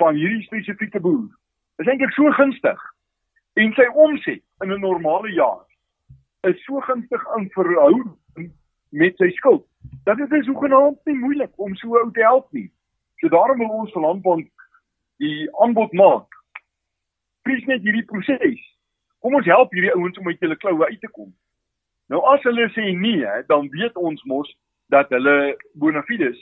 van 0.01 0.15
hierdie 0.15 0.43
spesifieke 0.43 0.99
boer? 0.99 1.29
is 1.81 1.87
eintlik 1.87 2.13
so 2.13 2.31
gunstig. 2.37 2.81
En 3.59 3.73
sy 3.75 3.87
omset 4.05 4.41
in 4.63 4.71
'n 4.73 4.79
normale 4.79 5.31
jaar 5.33 5.65
is 6.49 6.63
so 6.65 6.79
gunstig 6.79 7.23
in 7.37 7.49
verhouding 7.49 8.51
met 8.89 9.17
sy 9.17 9.29
skuld. 9.29 9.65
Dat 10.03 10.17
dit 10.17 10.31
is 10.31 10.47
hoegenaamd 10.47 10.99
nie 11.05 11.15
moeilik 11.15 11.51
om 11.55 11.75
so 11.75 11.97
ou 11.97 12.11
te 12.11 12.21
help 12.21 12.51
nie. 12.51 12.71
So 13.21 13.29
daarom 13.29 13.61
wil 13.61 13.69
ons 13.83 13.93
van 13.93 14.01
Landbank 14.07 14.49
die 15.21 15.45
aanbod 15.61 15.93
maak. 15.93 16.33
Prys 17.45 17.65
net 17.69 17.85
hierdie 17.85 18.05
proses. 18.09 18.61
Kom 19.21 19.37
ons 19.37 19.49
help 19.49 19.73
hierdie 19.73 19.93
ouens 19.93 20.17
om 20.17 20.27
uit 20.27 20.41
hulle 20.41 20.57
kloue 20.57 20.89
uit 20.89 21.01
te 21.01 21.09
kom. 21.13 21.29
Nou 22.09 22.23
as 22.33 22.41
hulle 22.43 22.65
sê 22.75 22.89
nee, 22.97 23.29
dan 23.47 23.69
weet 23.71 23.97
ons 23.97 24.23
mos 24.29 24.49
dat 24.91 25.13
hulle 25.13 25.53
bona 25.79 26.01
fides 26.09 26.39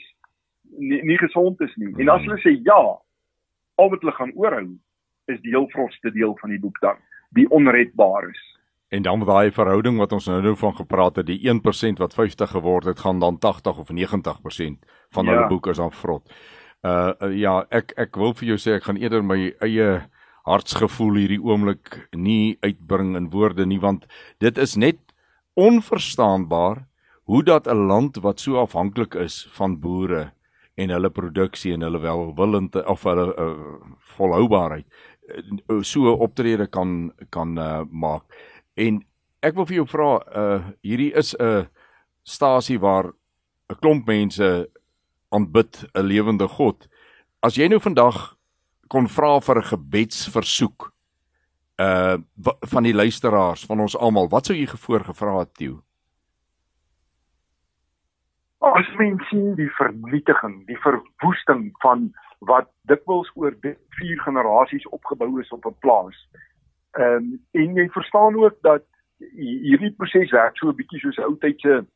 nie, 0.78 1.02
nie 1.06 1.18
gesond 1.20 1.60
is 1.60 1.74
nie. 1.76 1.92
En 2.00 2.08
as 2.16 2.24
hulle 2.24 2.40
sê 2.42 2.56
ja, 2.64 2.80
al 3.80 3.92
wat 3.92 4.00
hulle 4.02 4.16
gaan 4.16 4.32
oorhou 4.34 4.66
is 5.30 5.40
die 5.44 5.52
heel 5.54 5.68
vrotste 5.70 6.10
deel 6.14 6.34
van 6.40 6.54
die 6.54 6.60
boek 6.62 6.80
dan, 6.82 6.98
die 7.36 7.46
onredbaar 7.54 8.30
is. 8.30 8.40
En 8.90 9.04
dan 9.06 9.22
daai 9.22 9.52
verhouding 9.54 10.00
wat 10.02 10.12
ons 10.16 10.26
nou 10.26 10.40
nou 10.42 10.56
van 10.58 10.74
gepraat 10.74 11.20
het, 11.20 11.28
die 11.28 11.44
1% 11.46 12.00
wat 12.02 12.16
50 12.16 12.50
geword 12.56 12.88
het, 12.90 13.04
gaan 13.04 13.20
dan 13.22 13.38
80 13.38 13.78
of 13.78 13.92
90% 13.94 14.80
van 15.14 15.24
ja. 15.24 15.30
hulle 15.30 15.46
boeke 15.52 15.70
is 15.70 15.78
dan 15.78 15.92
vrot. 15.92 16.32
Uh, 16.82 17.12
uh 17.20 17.32
ja, 17.36 17.66
ek 17.70 17.92
ek 18.00 18.16
wil 18.16 18.32
vir 18.34 18.54
jou 18.54 18.58
sê 18.58 18.78
ek 18.78 18.86
gaan 18.88 19.00
eerder 19.00 19.22
my 19.22 19.52
eie 19.60 19.88
hartsgevoel 20.48 21.18
hierdie 21.20 21.42
oomblik 21.44 22.08
nie 22.16 22.56
uitbring 22.64 23.16
in 23.18 23.28
woorde 23.34 23.66
nie 23.68 23.80
want 23.82 24.06
dit 24.40 24.58
is 24.58 24.76
net 24.76 24.98
onverstaanbaar 25.60 26.86
hoe 27.28 27.42
dat 27.44 27.68
'n 27.68 27.86
land 27.86 28.16
wat 28.24 28.40
so 28.40 28.56
afhanklik 28.56 29.14
is 29.14 29.46
van 29.52 29.76
boere 29.80 30.32
en 30.74 30.90
hulle 30.90 31.10
produksie 31.10 31.74
en 31.74 31.82
hulle 31.82 32.00
welwillendheid 32.00 32.86
of 32.86 33.04
hulle 33.04 33.28
uh, 33.36 33.76
volhoubaarheid 34.16 34.86
uh, 35.68 35.82
so 35.82 36.14
optrede 36.14 36.66
kan 36.66 37.12
kan 37.30 37.58
uh, 37.58 37.84
maak. 37.90 38.24
En 38.74 39.04
ek 39.42 39.54
wil 39.54 39.66
vir 39.66 39.76
jou 39.76 39.86
vra 39.86 40.10
uh 40.36 40.60
hierdie 40.82 41.12
is 41.12 41.34
'n 41.38 41.68
stasie 42.24 42.78
waar 42.78 43.12
'n 43.68 43.76
klomp 43.80 44.06
mense 44.06 44.68
aanbid 45.30 45.84
'n 45.94 46.06
lewende 46.06 46.48
God. 46.48 46.88
As 47.42 47.56
jy 47.56 47.68
nou 47.68 47.80
vandag 47.80 48.36
kon 48.88 49.08
vra 49.08 49.40
vir 49.40 49.56
'n 49.58 49.70
gebedsversoek 49.72 50.92
uh 51.80 52.18
van 52.72 52.82
die 52.82 52.94
luisteraars 52.94 53.66
van 53.66 53.80
ons 53.80 53.96
almal, 53.96 54.28
wat 54.28 54.46
sou 54.46 54.56
jy 54.56 54.66
gevoorgevra 54.66 55.38
het, 55.38 55.54
Tieu? 55.54 55.80
As 58.60 58.88
mens 58.98 59.28
sien 59.28 59.54
die 59.54 59.70
vernietiging, 59.70 60.66
die 60.66 60.78
verwoesting 60.78 61.70
van 61.80 62.10
wat 62.38 62.68
dikwels 62.82 63.30
oor 63.34 63.56
vier 63.96 64.20
generasies 64.20 64.86
opgebou 64.88 65.40
is 65.40 65.48
op 65.50 65.64
'n 65.66 65.76
plaas. 65.80 66.16
Ehm 66.98 67.16
um, 67.16 67.40
en 67.50 67.74
jy 67.74 67.88
verstaan 67.88 68.34
ook 68.36 68.56
dat 68.60 68.84
hierdie 69.36 69.94
proses 69.96 70.30
werk 70.30 70.56
so 70.56 70.68
'n 70.68 70.76
bietjie 70.76 71.00
soos 71.00 71.18
ou 71.18 71.36
tydse 71.38 71.86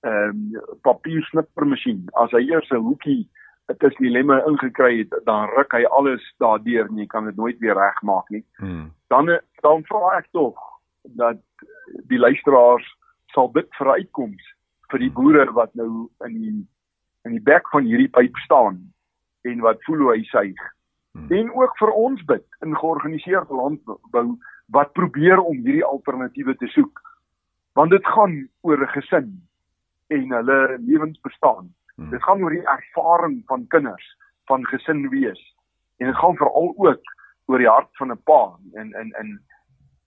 ehm 0.00 0.54
um, 0.56 0.78
papiersnippermasjien. 0.82 2.08
As 2.12 2.30
hy 2.30 2.46
eers 2.48 2.70
'n 2.70 2.84
hoekie 2.86 3.28
tussen 3.78 4.02
die 4.02 4.10
lemme 4.10 4.42
ingekry 4.46 4.98
het, 4.98 5.14
dan 5.24 5.48
ruk 5.56 5.72
hy 5.72 5.84
alles 5.84 6.24
daardeur 6.38 6.88
en 6.88 6.98
jy 6.98 7.06
kan 7.06 7.24
dit 7.24 7.36
nooit 7.36 7.58
weer 7.58 7.76
regmaak 7.78 8.28
nie. 8.30 8.44
Hmm. 8.56 8.90
Dan 9.08 9.40
dan 9.62 9.84
vra 9.84 10.16
ek 10.18 10.28
tog 10.32 10.58
dat 11.02 11.40
die 12.08 12.18
luisteraars 12.18 12.86
sal 13.34 13.50
bid 13.50 13.68
vir 13.78 13.92
uitkoms 13.92 14.42
vir 14.90 14.98
die 14.98 15.12
boere 15.14 15.46
wat 15.52 15.74
nou 15.74 16.08
in 16.26 16.34
die 16.34 16.56
in 17.28 17.36
die 17.36 17.44
bek 17.44 17.68
van 17.70 17.84
hierdie 17.84 18.08
pyp 18.08 18.36
staan 18.44 18.80
en 19.44 19.60
wat 19.60 19.82
voel 19.84 20.06
hoe 20.06 20.14
hy 20.14 20.24
suig. 20.24 20.62
Hmm. 21.12 21.28
En 21.30 21.52
ook 21.54 21.76
vir 21.78 21.92
ons 21.92 22.24
bid 22.24 22.46
in 22.64 22.76
georganiseerde 22.76 23.54
landbou 23.54 24.26
wat 24.72 24.92
probeer 24.92 25.38
om 25.38 25.56
hierdie 25.56 25.84
alternatiewe 25.84 26.54
te 26.56 26.66
soek. 26.66 27.00
Want 27.74 27.90
dit 27.90 28.06
gaan 28.06 28.48
oor 28.62 28.82
'n 28.82 28.94
gesin 28.96 29.49
en 30.10 30.34
hulle 30.36 30.58
lewensbestaan. 30.86 31.70
Hmm. 31.94 32.10
Dit 32.10 32.22
gaan 32.22 32.42
oor 32.42 32.54
die 32.54 32.66
ervaring 32.66 33.42
van 33.46 33.66
kinders, 33.72 34.06
van 34.50 34.66
gesin 34.66 35.08
wees. 35.12 35.40
En 35.98 36.06
dit 36.06 36.16
gaan 36.16 36.36
veral 36.36 36.74
ook 36.76 37.14
oor 37.46 37.58
die 37.58 37.70
hart 37.70 37.90
van 37.98 38.12
'n 38.12 38.22
pa 38.24 38.58
en 38.72 38.92
en 38.92 39.12
en 39.22 39.40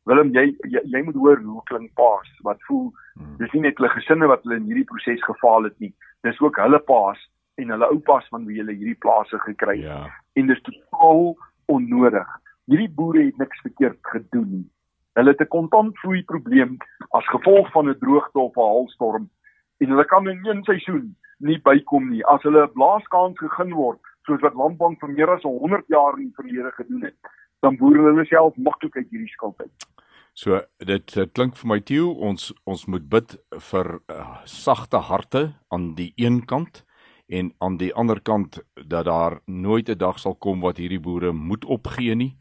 Willem 0.03 0.33
jy, 0.35 0.51
jy 0.67 0.81
jy 0.83 1.01
moet 1.03 1.15
hoor 1.15 1.39
hoe 1.39 1.63
klink 1.63 1.93
paas 1.95 2.29
wat 2.43 2.59
voel 2.67 2.91
hmm. 3.13 3.37
dis 3.37 3.51
nie 3.51 3.61
net 3.61 3.77
hulle 3.77 3.89
gesinne 3.89 4.27
wat 4.27 4.43
hulle 4.43 4.55
in 4.59 4.65
hierdie 4.67 4.89
proses 4.89 5.23
gefaal 5.23 5.63
het 5.63 5.79
nie 5.79 5.93
dis 6.27 6.39
ook 6.39 6.59
hulle 6.59 6.79
paas 6.79 7.19
en 7.55 7.69
hulle 7.69 7.89
oupas 7.95 8.27
van 8.33 8.45
wie 8.45 8.59
hulle 8.61 8.75
hierdie 8.75 8.99
plase 9.05 9.39
gekry 9.45 9.77
het. 9.77 9.85
Ja. 9.85 10.05
En 10.33 10.47
dis 10.49 10.61
totaal 10.61 11.35
onnodig. 11.71 12.29
Hierdie 12.71 12.89
boere 12.89 13.25
het 13.27 13.37
niks 13.37 13.61
verkeerd 13.61 13.99
gedoen 14.01 14.49
nie. 14.49 14.67
Hulle 15.13 15.29
het 15.29 15.41
'n 15.41 15.53
kontantvloei 15.55 16.23
probleem 16.23 16.77
as 17.11 17.27
gevolg 17.29 17.71
van 17.71 17.89
'n 17.89 17.99
droogte 17.99 18.39
of 18.39 18.55
'n 18.55 18.69
haalstorm 18.69 19.29
en 19.77 19.87
hulle 19.89 20.05
kan 20.05 20.27
in 20.29 20.45
een 20.45 20.63
seisoen 20.63 21.15
nie 21.37 21.59
bykom 21.61 22.09
nie. 22.09 22.23
As 22.25 22.41
hulle 22.43 22.67
'n 22.67 22.73
blaaskans 22.73 23.37
gegee 23.39 23.73
word, 23.73 23.99
soos 24.25 24.41
wat 24.41 24.55
Landbank 24.55 24.99
vir 24.99 25.09
meer 25.09 25.29
as 25.29 25.43
100 25.43 25.87
jaar 25.87 26.17
in 26.17 26.29
die 26.29 26.35
verlede 26.35 26.71
gedoen 26.71 27.03
het, 27.03 27.17
dan 27.61 27.77
boer 27.77 27.97
hulle 27.97 28.25
self 28.25 28.55
maklik 28.57 28.95
uit 28.97 29.09
hierdie 29.09 29.33
skuld 29.33 29.59
uit. 29.61 29.87
So 30.33 30.61
dit, 30.79 31.13
dit 31.13 31.33
klink 31.33 31.55
vir 31.55 31.67
my 31.69 31.79
Tieu 31.79 32.07
ons 32.09 32.53
ons 32.65 32.85
moet 32.89 33.03
bid 33.09 33.35
vir 33.69 33.99
uh, 34.09 34.41
sagte 34.49 34.97
harte 34.97 35.53
aan 35.69 35.93
die 35.95 36.13
een 36.17 36.45
kant 36.49 36.83
en 37.29 37.51
aan 37.59 37.77
die 37.77 37.93
ander 37.93 38.19
kant 38.19 38.57
dat 38.75 39.05
daar 39.05 39.39
nooit 39.45 39.89
'n 39.89 39.97
dag 39.97 40.19
sal 40.19 40.35
kom 40.35 40.61
wat 40.61 40.77
hierdie 40.77 40.99
boere 40.99 41.31
moet 41.31 41.65
opgee 41.65 42.15
nie 42.15 42.37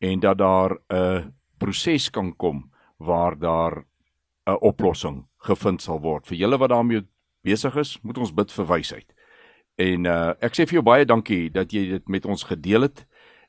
en 0.00 0.20
dat 0.20 0.38
daar 0.38 0.78
'n 0.88 1.34
proses 1.58 2.10
kan 2.10 2.32
kom 2.36 2.70
waar 2.98 3.38
daar 3.38 3.84
'n 4.46 4.58
oplossing 4.60 5.28
gevind 5.44 5.82
sal 5.82 6.00
word. 6.00 6.26
Vir 6.26 6.36
julle 6.36 6.58
wat 6.58 6.70
daarmee 6.70 7.04
besig 7.44 7.76
is, 7.76 7.98
moet 8.02 8.18
ons 8.18 8.32
bid 8.34 8.52
vir 8.52 8.66
wysheid. 8.66 9.14
En 9.78 10.06
uh, 10.06 10.32
ek 10.44 10.54
sê 10.54 10.66
vir 10.68 10.78
jou 10.78 10.84
baie 10.86 11.06
dankie 11.06 11.50
dat 11.50 11.72
jy 11.74 11.88
dit 11.96 12.08
met 12.08 12.26
ons 12.26 12.46
gedeel 12.46 12.86
het 12.86 13.04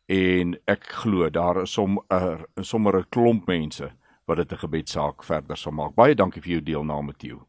en 0.09 0.55
ek 0.69 0.87
glo 1.01 1.29
daar 1.29 1.63
is 1.63 1.73
som 1.73 1.99
'n 1.99 2.01
uh, 2.11 2.41
sommer 2.61 2.97
'n 2.97 3.09
klomp 3.09 3.47
mense 3.47 3.91
wat 4.25 4.37
dit 4.37 4.51
'n 4.51 4.63
gebedsaak 4.65 5.23
verder 5.23 5.57
sal 5.57 5.71
maak. 5.71 5.95
Baie 5.95 6.15
dankie 6.15 6.41
vir 6.41 6.51
jou 6.51 6.61
deelname 6.61 7.13
Theo. 7.13 7.47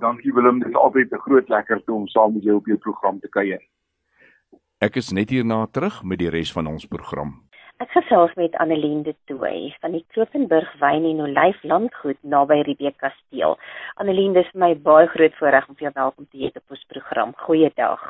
Dankie 0.00 0.32
Willem, 0.32 0.58
dit 0.58 0.68
is 0.68 0.74
altyd 0.74 1.12
'n 1.12 1.18
groot 1.18 1.48
lekkerte 1.48 1.92
om 1.92 2.08
saam 2.08 2.34
met 2.34 2.42
jou 2.42 2.56
op 2.56 2.66
jou 2.66 2.78
program 2.78 3.20
te 3.20 3.28
kuier. 3.28 3.62
Ek 4.80 4.96
is 4.96 5.12
net 5.12 5.30
hierna 5.30 5.66
terug 5.66 6.02
met 6.02 6.18
die 6.18 6.28
res 6.28 6.52
van 6.52 6.66
ons 6.66 6.86
program. 6.86 7.43
Ek 7.82 7.90
gesels 7.90 8.30
met 8.38 8.54
Annelien 8.62 9.00
de 9.02 9.16
Tooy 9.26 9.72
van 9.82 9.96
die 9.96 10.04
Kloofenburg 10.14 10.68
Wyn 10.78 11.06
en 11.08 11.22
Olyf 11.24 11.62
Landgoed 11.66 12.20
naby 12.22 12.60
Riebeek 12.68 13.00
Kasteel. 13.02 13.56
Annelien, 13.98 14.36
dis 14.36 14.52
my 14.54 14.68
baie 14.84 15.08
groot 15.10 15.34
voorreg 15.40 15.66
om 15.68 15.80
jou 15.82 15.90
welkom 15.96 16.28
te 16.30 16.38
heet 16.38 16.60
op 16.60 16.76
ons 16.76 16.84
program. 16.92 17.32
Goeiedag. 17.46 18.04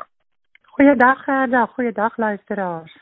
Goeiedag, 0.77 1.23
Gerda. 1.25 1.63
Goeiedag 1.73 2.17
luisteraars. 2.21 2.93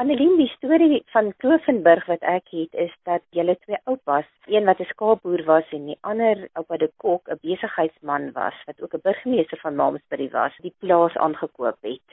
Annelien, 0.00 0.38
die 0.40 0.48
storie 0.54 1.02
van 1.12 1.28
Kloofenburg 1.36 2.08
wat 2.08 2.24
ek 2.24 2.48
het 2.48 2.80
is 2.86 2.96
dat 3.04 3.20
julle 3.36 3.58
twee 3.66 3.76
oupas, 3.84 4.24
een 4.48 4.64
wat 4.64 4.80
'n 4.80 4.88
skaapboer 4.94 5.44
was 5.44 5.68
en 5.76 5.84
die 5.92 5.98
ander 6.00 6.48
oupa 6.54 6.76
de 6.76 6.88
Kok, 6.96 7.28
'n 7.28 7.38
besigheidsman 7.42 8.32
was 8.32 8.56
wat 8.64 8.80
ook 8.80 8.94
'n 8.94 9.04
burgemeester 9.04 9.58
van 9.60 9.76
Mamesbury 9.76 10.30
was, 10.30 10.56
die 10.64 10.74
plaas 10.78 11.16
aangekoop 11.16 11.76
het. 11.80 12.08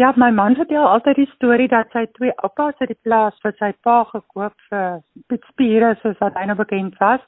Ja, 0.00 0.12
my 0.16 0.30
man 0.32 0.54
vertel 0.56 0.86
altyd 0.88 1.18
die 1.20 1.30
storie 1.34 1.66
dat 1.68 1.90
sy 1.92 2.06
twee 2.16 2.32
oupas 2.46 2.78
uit 2.78 2.88
die 2.88 3.02
plaas 3.04 3.34
vir 3.44 3.52
sy 3.58 3.68
pa 3.84 3.98
gekoop 4.08 4.54
vir 4.70 5.02
Piet 5.28 5.42
Spiere 5.50 5.90
soos 6.00 6.16
wat 6.22 6.38
hy 6.40 6.46
nou 6.48 6.56
bekend 6.56 6.94
was, 7.02 7.20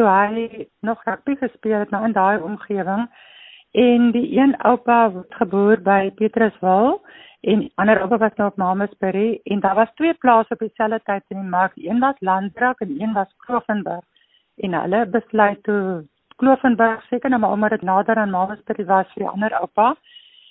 toe 0.00 0.06
hy 0.08 0.46
nog 0.88 1.02
rugby 1.04 1.34
gespeel 1.36 1.82
het 1.82 1.92
nou 1.92 2.00
in 2.06 2.14
daai 2.16 2.40
omgewing. 2.48 3.04
En 3.84 4.08
die 4.16 4.24
een 4.38 4.56
oupa 4.70 4.96
word 5.18 5.36
geboor 5.42 5.84
by 5.84 5.98
Petruswil 6.16 6.96
en 7.52 7.66
ander 7.84 8.00
oupa 8.06 8.22
was 8.24 8.40
nou 8.40 8.48
op 8.54 8.56
Mamesbury 8.62 9.28
en 9.44 9.60
daar 9.66 9.76
was 9.76 9.92
twee 10.00 10.16
plase 10.24 10.56
op 10.56 10.64
dieselfde 10.64 11.04
tyd 11.04 11.26
in 11.28 11.42
die 11.42 11.52
mark. 11.56 11.76
Een 11.76 12.00
was 12.00 12.24
Landrak 12.24 12.80
en 12.86 12.94
een 12.96 13.12
was 13.12 13.34
Kloofenburg. 13.44 14.06
En 14.64 14.80
hulle 14.80 15.06
besluit 15.18 15.60
toe 15.68 16.06
Kloofenburg 16.40 17.04
seker 17.12 17.28
nou 17.28 17.44
maar 17.44 17.58
omdat 17.58 17.76
dit 17.76 17.82
nader 17.82 18.16
aan 18.16 18.32
Mamesbury 18.32 18.88
was 18.88 19.12
vir 19.12 19.26
die 19.26 19.34
ander 19.34 19.60
oupa. 19.60 19.92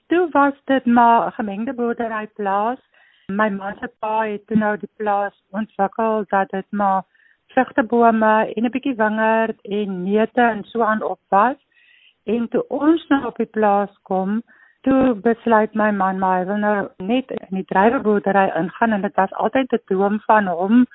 Toe 0.07 0.27
was 0.31 0.53
dit 0.65 0.85
maar 0.85 1.27
'n 1.27 1.31
gemengde 1.31 1.73
boerdery 1.73 2.27
plaas. 2.27 2.79
My 3.27 3.49
ma 3.49 3.75
se 3.79 3.87
pa 3.99 4.25
het 4.25 4.47
toe 4.47 4.57
nou 4.57 4.77
die 4.77 4.89
plaas 4.95 5.43
ontwikkel 5.51 6.23
dat 6.27 6.49
dit 6.49 6.65
maar 6.69 7.03
vrugtebome 7.47 8.53
en 8.55 8.63
'n 8.65 8.71
bietjie 8.75 8.95
wingerd 8.95 9.61
en 9.61 10.03
neute 10.03 10.41
en 10.41 10.63
so 10.63 10.81
aan 10.81 11.01
op 11.01 11.19
was. 11.29 11.57
En 12.23 12.47
toe 12.47 12.67
ons 12.67 13.07
nou 13.07 13.25
op 13.25 13.35
die 13.35 13.51
plaas 13.57 13.99
kom, 14.01 14.41
toe 14.81 15.13
besluit 15.13 15.73
my 15.73 15.91
man 15.91 16.19
maar 16.19 16.39
hy 16.39 16.45
wil 16.45 16.57
nou 16.57 16.87
net 16.97 17.31
in 17.31 17.55
die 17.59 17.65
druiweboerdery 17.65 18.51
ingaan 18.55 18.91
en 18.91 19.01
dit 19.01 19.15
was 19.15 19.33
altyd 19.33 19.71
'n 19.71 19.81
droom 19.85 20.19
van 20.19 20.47
hom 20.47 20.85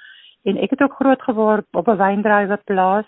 en 0.42 0.56
ek 0.56 0.70
het 0.70 0.82
ook 0.82 0.94
groot 1.00 1.22
geword 1.22 1.66
op 1.72 1.88
'n 1.88 1.96
wyndruiweplaas. 1.96 3.06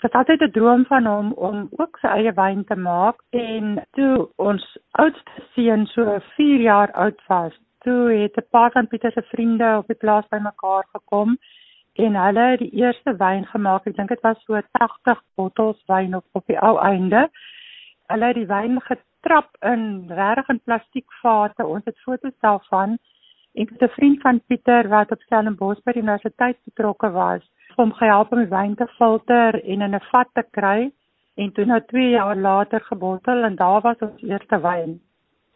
Dit 0.00 0.12
was 0.12 0.20
altyd 0.20 0.40
'n 0.40 0.50
droom 0.50 0.84
van 0.86 1.06
hom 1.06 1.32
om 1.32 1.68
ook 1.76 1.98
sy 1.98 2.06
eie 2.06 2.32
wyn 2.32 2.64
te 2.64 2.76
maak 2.76 3.22
en 3.30 3.82
toe 3.90 4.28
ons 4.36 4.64
oudste 4.90 5.44
seun 5.54 5.86
so 5.86 6.18
4 6.36 6.60
jaar 6.60 6.92
oud 6.92 7.22
was, 7.26 7.54
toe 7.80 8.12
het 8.12 8.36
'n 8.36 8.48
paar 8.50 8.70
van 8.70 8.88
Pieter 8.88 9.12
se 9.12 9.22
vriende 9.22 9.76
op 9.76 9.86
die 9.86 9.96
plaas 9.96 10.28
bymekaar 10.28 10.84
gekom 10.92 11.38
en 11.92 12.14
hulle 12.14 12.40
het 12.40 12.58
die 12.58 12.74
eerste 12.82 13.16
wyn 13.16 13.46
gemaak. 13.46 13.86
Ek 13.86 13.96
dink 13.96 14.08
dit 14.08 14.20
was 14.20 14.44
so 14.44 14.60
80 14.72 15.22
bottels 15.34 15.82
wyn 15.86 16.14
op 16.14 16.24
op 16.32 16.46
die 16.46 16.60
ou 16.60 16.78
einde. 16.78 17.28
Hulle 18.06 18.24
het 18.24 18.34
die 18.34 18.46
wyn 18.46 18.80
getrap 18.80 19.56
in 19.60 20.04
regtig 20.08 20.48
in 20.48 20.60
plastiekvate. 20.60 21.66
Ons 21.66 21.84
het 21.84 21.98
foto's 21.98 22.38
daarvan. 22.40 22.98
Ek 23.54 23.68
het 23.70 23.82
'n 23.82 23.96
vriend 23.98 24.20
van 24.20 24.40
Pieter 24.46 24.88
wat 24.88 25.10
op 25.10 25.20
Stellenbosch 25.20 25.82
by 25.84 25.92
die 25.92 26.02
universiteit 26.02 26.58
betrokke 26.64 27.10
was, 27.10 27.42
om 27.78 27.92
gehelp 27.92 28.32
om 28.32 28.38
die 28.38 28.52
wyn 28.52 28.74
te 28.74 28.86
filter 28.98 29.60
en 29.62 29.82
in 29.88 29.94
'n 29.94 30.06
vat 30.12 30.28
te 30.34 30.44
kry 30.50 30.90
en 31.36 31.52
toe 31.52 31.64
nou 31.64 31.80
2 31.80 32.10
jaar 32.10 32.36
later 32.36 32.80
gebottel 32.80 33.44
en 33.44 33.56
daar 33.56 33.80
was 33.80 33.98
ons 34.00 34.22
eerste 34.22 34.60
wyn. 34.60 35.00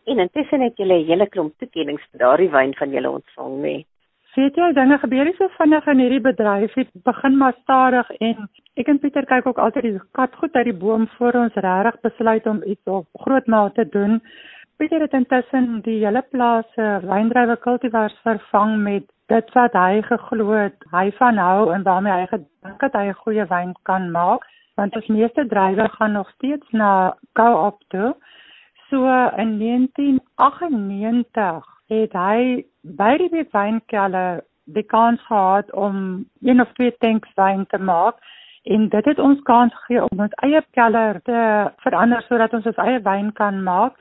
En 0.05 0.19
intussen 0.19 0.61
het 0.61 0.77
julle 0.77 0.99
'n 0.99 1.07
hele 1.07 1.27
klomp 1.27 1.59
toekennings 1.59 2.07
vir 2.11 2.19
daardie 2.19 2.51
wyn 2.51 2.75
van 2.75 2.91
julle 2.91 3.11
ontvang, 3.11 3.57
nê? 3.57 3.63
Nee. 3.63 3.87
Weet 4.35 4.55
jy, 4.55 4.67
dinge 4.73 4.97
gebeur 5.03 5.27
nie 5.27 5.35
so 5.35 5.49
vinnig 5.57 5.87
in 5.91 5.99
hierdie 5.99 6.21
bedryf 6.23 6.75
nie. 6.79 6.87
Begin 7.09 7.37
maar 7.39 7.57
stadig 7.63 8.11
en 8.23 8.45
ek 8.79 8.91
en 8.93 8.99
Pieter 9.03 9.27
kyk 9.27 9.49
ook 9.51 9.59
altyd 9.59 9.83
die 9.89 10.01
kat 10.15 10.37
goed 10.39 10.55
uit 10.55 10.69
die 10.69 10.77
boom 10.85 11.09
voor 11.17 11.39
ons 11.41 11.55
regtig 11.55 11.99
besluit 12.07 12.47
om 12.47 12.61
iets 12.63 12.93
op 12.95 13.09
groot 13.25 13.47
maat 13.47 13.75
te 13.75 13.89
doen. 13.91 14.21
Pieter 14.79 15.03
het 15.03 15.17
intussen 15.19 15.81
die 15.83 15.99
hele 16.05 16.23
plaas 16.31 16.69
se 16.77 16.87
wyndrywe 17.03 17.57
kultivars 17.65 18.15
vervang 18.23 18.77
met 18.85 19.09
dit 19.31 19.53
wat 19.55 19.73
hy 19.79 20.03
geglo 20.03 20.51
het 20.59 20.75
hy 20.91 21.11
van 21.19 21.37
hou 21.39 21.71
en 21.75 21.83
waarmee 21.87 22.13
hy 22.13 22.27
gedink 22.33 22.81
het 22.87 22.95
hy 22.99 23.07
'n 23.09 23.21
goeie 23.23 23.47
wyn 23.55 23.73
kan 23.89 24.05
maak, 24.11 24.43
want 24.77 24.97
ons 24.97 25.07
meeste 25.07 25.47
drywe 25.47 25.89
gaan 25.89 26.13
nog 26.13 26.31
steeds 26.31 26.71
na 26.71 27.15
Co-op 27.39 27.79
toe. 27.89 28.15
So 28.89 28.97
in 29.37 29.59
1998 29.59 31.65
het 31.89 32.13
hy 32.13 32.65
by 32.83 33.17
die 33.19 33.49
wynkelder 33.53 34.45
die 34.65 34.83
kans 34.83 35.21
gehad 35.27 35.73
om 35.73 36.25
een 36.43 36.61
of 36.61 36.73
twee 36.73 36.97
tanks 36.99 37.29
wyn 37.35 37.67
te 37.67 37.79
maak 37.79 38.15
en 38.63 38.89
dit 38.89 39.05
het 39.05 39.19
ons 39.19 39.43
kans 39.43 39.75
gegee 39.75 40.03
om 40.11 40.21
ons 40.21 40.35
eie 40.45 40.63
kelder 40.71 41.23
te 41.23 41.71
verander 41.77 42.23
sodat 42.29 42.55
ons 42.55 42.67
ons 42.67 42.77
eie 42.77 43.01
wyn 43.03 43.33
kan 43.33 43.63
maak 43.63 43.93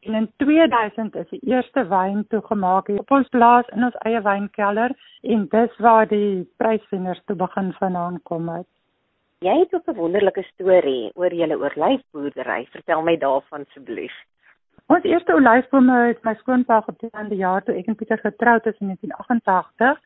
en 0.00 0.14
in 0.14 0.30
2000 0.36 1.14
is 1.14 1.28
die 1.30 1.40
eerste 1.40 1.86
wyn 1.88 2.24
toegemaak 2.28 2.88
op 2.88 3.10
ons 3.10 3.28
plaas 3.28 3.68
in 3.74 3.84
ons 3.84 3.98
eie 4.08 4.20
wynkelder 4.22 4.94
en 5.22 5.48
dis 5.52 5.76
waar 5.86 6.08
die 6.08 6.48
pryswenners 6.56 7.22
toe 7.24 7.36
begin 7.36 7.72
vandaan 7.78 8.20
kom 8.22 8.48
het. 8.48 8.68
Jy 9.44 9.58
het 9.58 9.74
ook 9.74 9.88
'n 9.88 10.00
wonderlike 10.00 10.42
storie 10.42 11.10
oor 11.14 11.34
julle 11.34 11.58
oorlyfboerdery. 11.58 12.66
Vertel 12.70 13.02
my 13.02 13.16
daarvan 13.16 13.66
asseblief. 13.68 14.14
Ons 14.86 15.04
eerste 15.04 15.34
olyfbome 15.34 15.96
het 16.06 16.22
my 16.24 16.34
skoonpa 16.34 16.80
geplant 16.80 17.28
die 17.28 17.38
jaar 17.38 17.62
toe 17.62 17.74
ek 17.74 17.86
en 17.86 17.94
Pieter 17.94 18.18
getroud 18.18 18.66
is 18.66 18.78
in 18.78 18.86
1988. 18.86 20.00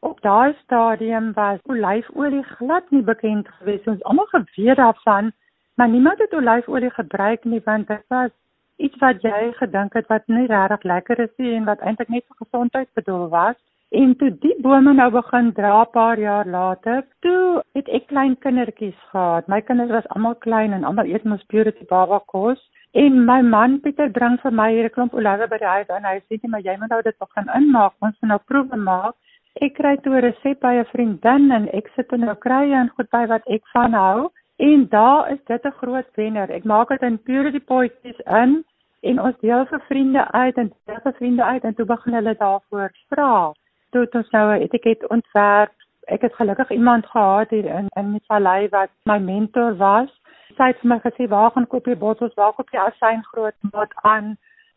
Op 0.00 0.20
daai 0.20 0.54
stadium 0.62 1.32
was 1.32 1.60
olyfolie 1.62 2.42
glad 2.42 2.90
nie 2.90 3.02
bekend 3.02 3.48
gewees. 3.48 3.86
Ons 3.86 4.02
almal 4.02 4.26
geweet 4.26 4.76
daarvan, 4.76 5.32
maar 5.74 5.88
niemand 5.88 6.18
het 6.18 6.32
olyfolie 6.32 6.90
gebruik 6.90 7.44
nie 7.44 7.60
want 7.64 7.88
dit 7.88 8.04
was 8.08 8.30
iets 8.76 8.98
wat 9.00 9.22
jy 9.22 9.52
gedink 9.60 9.94
het 9.94 10.06
wat 10.12 10.26
nie 10.28 10.46
regtig 10.46 10.82
lekker 10.82 11.20
is 11.24 11.32
nie 11.38 11.54
en 11.56 11.64
wat 11.64 11.80
eintlik 11.80 12.08
net 12.08 12.24
vir 12.28 12.44
gesondheid 12.44 12.88
bedoel 12.94 13.28
was. 13.28 13.56
En 13.90 14.16
toe 14.18 14.30
die 14.42 14.54
bome 14.62 14.92
nou 14.92 15.10
begin 15.14 15.52
dra 15.54 15.84
paar 15.84 16.18
jaar 16.18 16.46
later, 16.46 17.04
toe 17.22 17.62
het 17.78 17.88
ek 17.88 18.08
klein 18.10 18.34
kindertjies 18.42 18.96
gehad. 19.12 19.46
My 19.48 19.60
kinders 19.60 19.94
was 19.94 20.08
almal 20.16 20.34
klein 20.34 20.74
en 20.74 20.84
almal 20.84 21.06
eet 21.06 21.24
mos 21.24 21.44
purity 21.52 21.86
baba 21.88 22.18
kos. 22.26 22.58
En 22.92 23.24
my 23.28 23.42
man 23.42 23.80
Pieter 23.84 24.10
bring 24.10 24.38
vir 24.42 24.52
my 24.52 24.70
hier 24.72 24.88
'n 24.88 24.94
klomp 24.96 25.14
olywe 25.14 25.48
by 25.48 25.58
die 25.58 25.72
huis 25.74 25.88
en 25.88 26.04
hy 26.04 26.18
sê 26.18 26.40
net 26.42 26.50
maar 26.50 26.66
jy 26.66 26.76
moet 26.80 26.90
nou 26.90 27.02
dit 27.02 27.18
begin 27.18 27.48
inmaak. 27.58 27.92
Ons 28.00 28.16
moet 28.20 28.30
nou 28.30 28.40
proewe 28.46 28.76
maak. 28.76 29.14
Ek 29.60 29.74
kry 29.74 29.96
toe 29.96 30.16
'n 30.16 30.24
resep 30.24 30.60
by 30.60 30.74
'n 30.80 30.90
vriendin 30.92 31.52
en 31.52 31.68
ek 31.72 31.88
sit 31.94 32.12
en 32.12 32.20
nou 32.20 32.34
kry 32.34 32.72
en 32.72 32.88
goed 32.96 33.10
by 33.10 33.26
wat 33.26 33.42
ek 33.46 33.62
van 33.72 33.92
hou. 33.92 34.30
En 34.56 34.88
daar 34.88 35.30
is 35.30 35.44
dit 35.44 35.64
'n 35.64 35.70
groot 35.70 36.08
wenner. 36.14 36.50
Ek 36.50 36.64
maak 36.64 36.88
dit 36.88 37.02
in 37.02 37.22
purity 37.22 37.60
potjies 37.60 38.20
in 38.24 38.64
en 39.00 39.20
ons 39.20 39.38
deel 39.40 39.66
vir 39.66 39.80
vriende 39.88 40.32
uit 40.32 40.56
en 40.56 40.72
deel 40.84 41.00
vir 41.02 41.12
vriende 41.12 41.44
uit 41.44 41.64
en 41.64 41.74
toe 41.74 41.86
begin 41.86 42.14
hulle 42.14 42.36
daarvoor 42.36 42.90
vra. 43.08 43.52
Toe 43.90 44.00
het 44.00 44.14
ons 44.14 44.30
nou 44.30 44.56
'n 44.56 44.62
etiket 44.62 45.08
ontwerp. 45.08 45.72
Ek 46.06 46.20
het 46.20 46.34
gelukkig 46.34 46.70
iemand 46.70 47.06
gehad 47.06 47.50
hier 47.50 47.64
in 47.64 47.86
in 47.96 48.12
die 48.12 48.24
vallei 48.26 48.68
wat 48.68 48.90
my 49.04 49.18
mentor 49.18 49.76
was 49.76 50.20
sy 50.56 50.70
het 50.70 50.80
vir 50.80 50.90
my 50.92 50.98
gesê 51.04 51.28
waar 51.32 51.50
gaan 51.54 51.68
koop 51.72 51.88
jy 51.88 51.96
bottels, 52.00 52.34
waar 52.40 52.54
koop 52.56 52.70
jy 52.72 52.80
asyn 52.80 53.24
groot 53.32 53.56
maat 53.72 53.92
aan? 54.08 54.34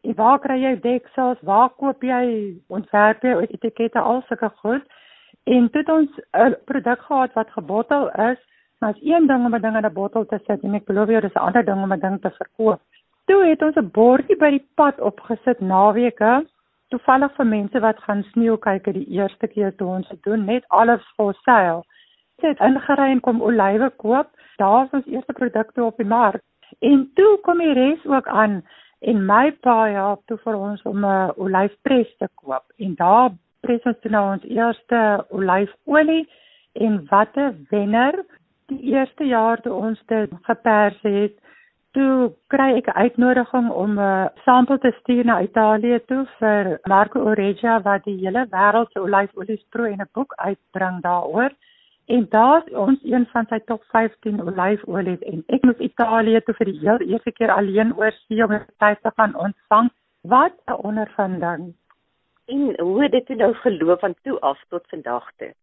En 0.08 0.16
waar 0.16 0.40
kry 0.44 0.58
jy 0.62 0.74
deksels? 0.84 1.40
Waar 1.48 1.70
koop 1.82 2.04
jy 2.04 2.24
ontwerp 2.68 3.24
jy 3.24 3.36
etikette 3.48 4.00
al 4.00 4.24
sulke 4.28 4.52
goed? 4.64 4.86
En 5.48 5.68
dit 5.74 5.90
ons 5.90 6.20
'n 6.34 6.56
produk 6.66 7.02
gehad 7.08 7.34
wat 7.34 7.56
gebottel 7.58 8.10
is, 8.32 8.40
maar 8.80 8.96
is 8.96 9.02
een 9.04 9.28
ding 9.28 9.46
om 9.46 9.56
'n 9.56 9.62
ding 9.62 9.76
in 9.76 9.86
'n 9.86 9.94
bottel 9.94 10.26
te 10.26 10.40
sit 10.46 10.64
en 10.64 10.76
ek 10.76 10.86
belowe 10.86 11.12
jou 11.12 11.22
dis 11.22 11.34
'n 11.34 11.46
ander 11.48 11.66
ding 11.66 11.84
om 11.84 11.94
'n 11.94 12.00
ding 12.00 12.22
te 12.22 12.32
verkoop. 12.32 12.82
Toe 13.26 13.46
het 13.46 13.62
ons 13.62 13.76
'n 13.76 13.92
bordjie 13.92 14.38
by 14.38 14.50
die 14.50 14.68
pad 14.76 15.00
opgesit 15.00 15.60
naweke 15.60 16.46
toevallig 16.90 17.36
vir 17.36 17.46
mense 17.46 17.80
wat 17.80 18.00
gaan 18.06 18.24
sneeu 18.32 18.58
kyk 18.58 18.94
die 18.94 19.08
eerste 19.18 19.48
keer 19.48 19.76
toe 19.76 19.88
ons 19.88 20.08
dit 20.10 20.24
doen, 20.24 20.46
net 20.46 20.66
alles 20.68 21.02
vir 21.18 21.34
sale. 21.46 21.84
Dit 22.42 22.50
het 22.50 22.60
ingery 22.70 23.12
en 23.12 23.20
kom 23.20 23.42
olywe 23.42 23.90
koop. 23.90 24.30
Daar 24.58 24.86
is 24.86 24.96
ons 25.00 25.06
eerste 25.06 25.34
produkte 25.34 25.84
op 25.84 25.98
die 25.98 26.06
mark. 26.08 26.42
En 26.80 27.12
toe 27.16 27.38
kom 27.44 27.58
die 27.58 27.74
res 27.74 28.06
ook 28.06 28.28
aan 28.28 28.64
en 29.00 29.26
my 29.26 29.52
pa 29.52 29.78
help 29.88 30.26
toe 30.28 30.38
vir 30.38 30.56
ons 30.56 30.82
om 30.82 31.06
'n 31.06 31.32
olyfpres 31.38 32.16
te 32.18 32.28
koop. 32.36 32.66
En 32.78 32.96
daar 32.96 33.30
pres 33.62 33.84
ons 33.84 34.00
toe 34.02 34.12
nou 34.12 34.26
ons 34.34 34.44
eerste 34.44 35.26
olyfolie 35.30 36.28
en 36.74 37.06
wat 37.10 37.38
'n 37.38 37.68
wenner 37.70 38.26
die 38.70 38.94
eerste 38.94 39.26
jaar 39.26 39.62
toe 39.62 39.74
ons 39.74 40.02
dit 40.08 40.34
gepers 40.48 41.00
het 41.02 41.38
toe 41.98 42.34
kry 42.54 42.68
ek 42.78 42.88
'n 42.88 43.02
uitnodiging 43.04 43.70
om 43.84 44.00
'n 44.00 44.30
sampel 44.46 44.78
te 44.78 44.92
stuur 45.00 45.26
na 45.26 45.42
Italië 45.42 46.00
toe 46.06 46.26
vir 46.40 46.80
Marco 46.86 47.20
Oregia 47.20 47.82
wat 47.82 48.04
die 48.04 48.18
hele 48.24 48.46
wêreld 48.52 48.92
se 48.92 49.02
olyfolies 49.02 49.66
proe 49.70 49.88
en 49.88 50.02
'n 50.02 50.14
boek 50.14 50.34
uitbring 50.36 51.02
daaroor. 51.02 51.52
En 52.06 52.26
daar's 52.30 52.70
ons 52.74 53.00
een 53.04 53.26
van 53.32 53.46
sy 53.50 53.60
top 53.66 53.84
15 53.84 54.42
olyfolies 54.42 55.22
en 55.32 55.44
ek 55.48 55.64
moes 55.64 55.78
Italië 55.78 56.42
toe 56.42 56.56
vir 56.60 56.66
die 56.66 56.80
heel 56.80 57.00
eerste 57.00 57.32
keer 57.32 57.52
alleen 57.52 57.96
oor 57.98 58.12
see 58.12 58.44
om 58.44 58.50
dit 58.50 59.02
te 59.02 59.12
gaan 59.16 59.36
ontvang. 59.36 59.90
Wat 60.22 60.54
'n 60.68 60.82
ondervinding. 60.90 61.74
En 62.46 62.80
hoe 62.80 63.04
het 63.04 63.12
dit 63.12 63.38
nou 63.38 63.54
geloop 63.54 64.00
van 64.00 64.16
toe 64.24 64.40
af 64.40 64.64
tot 64.70 64.88
vandag 64.90 65.32
toe? 65.38 65.54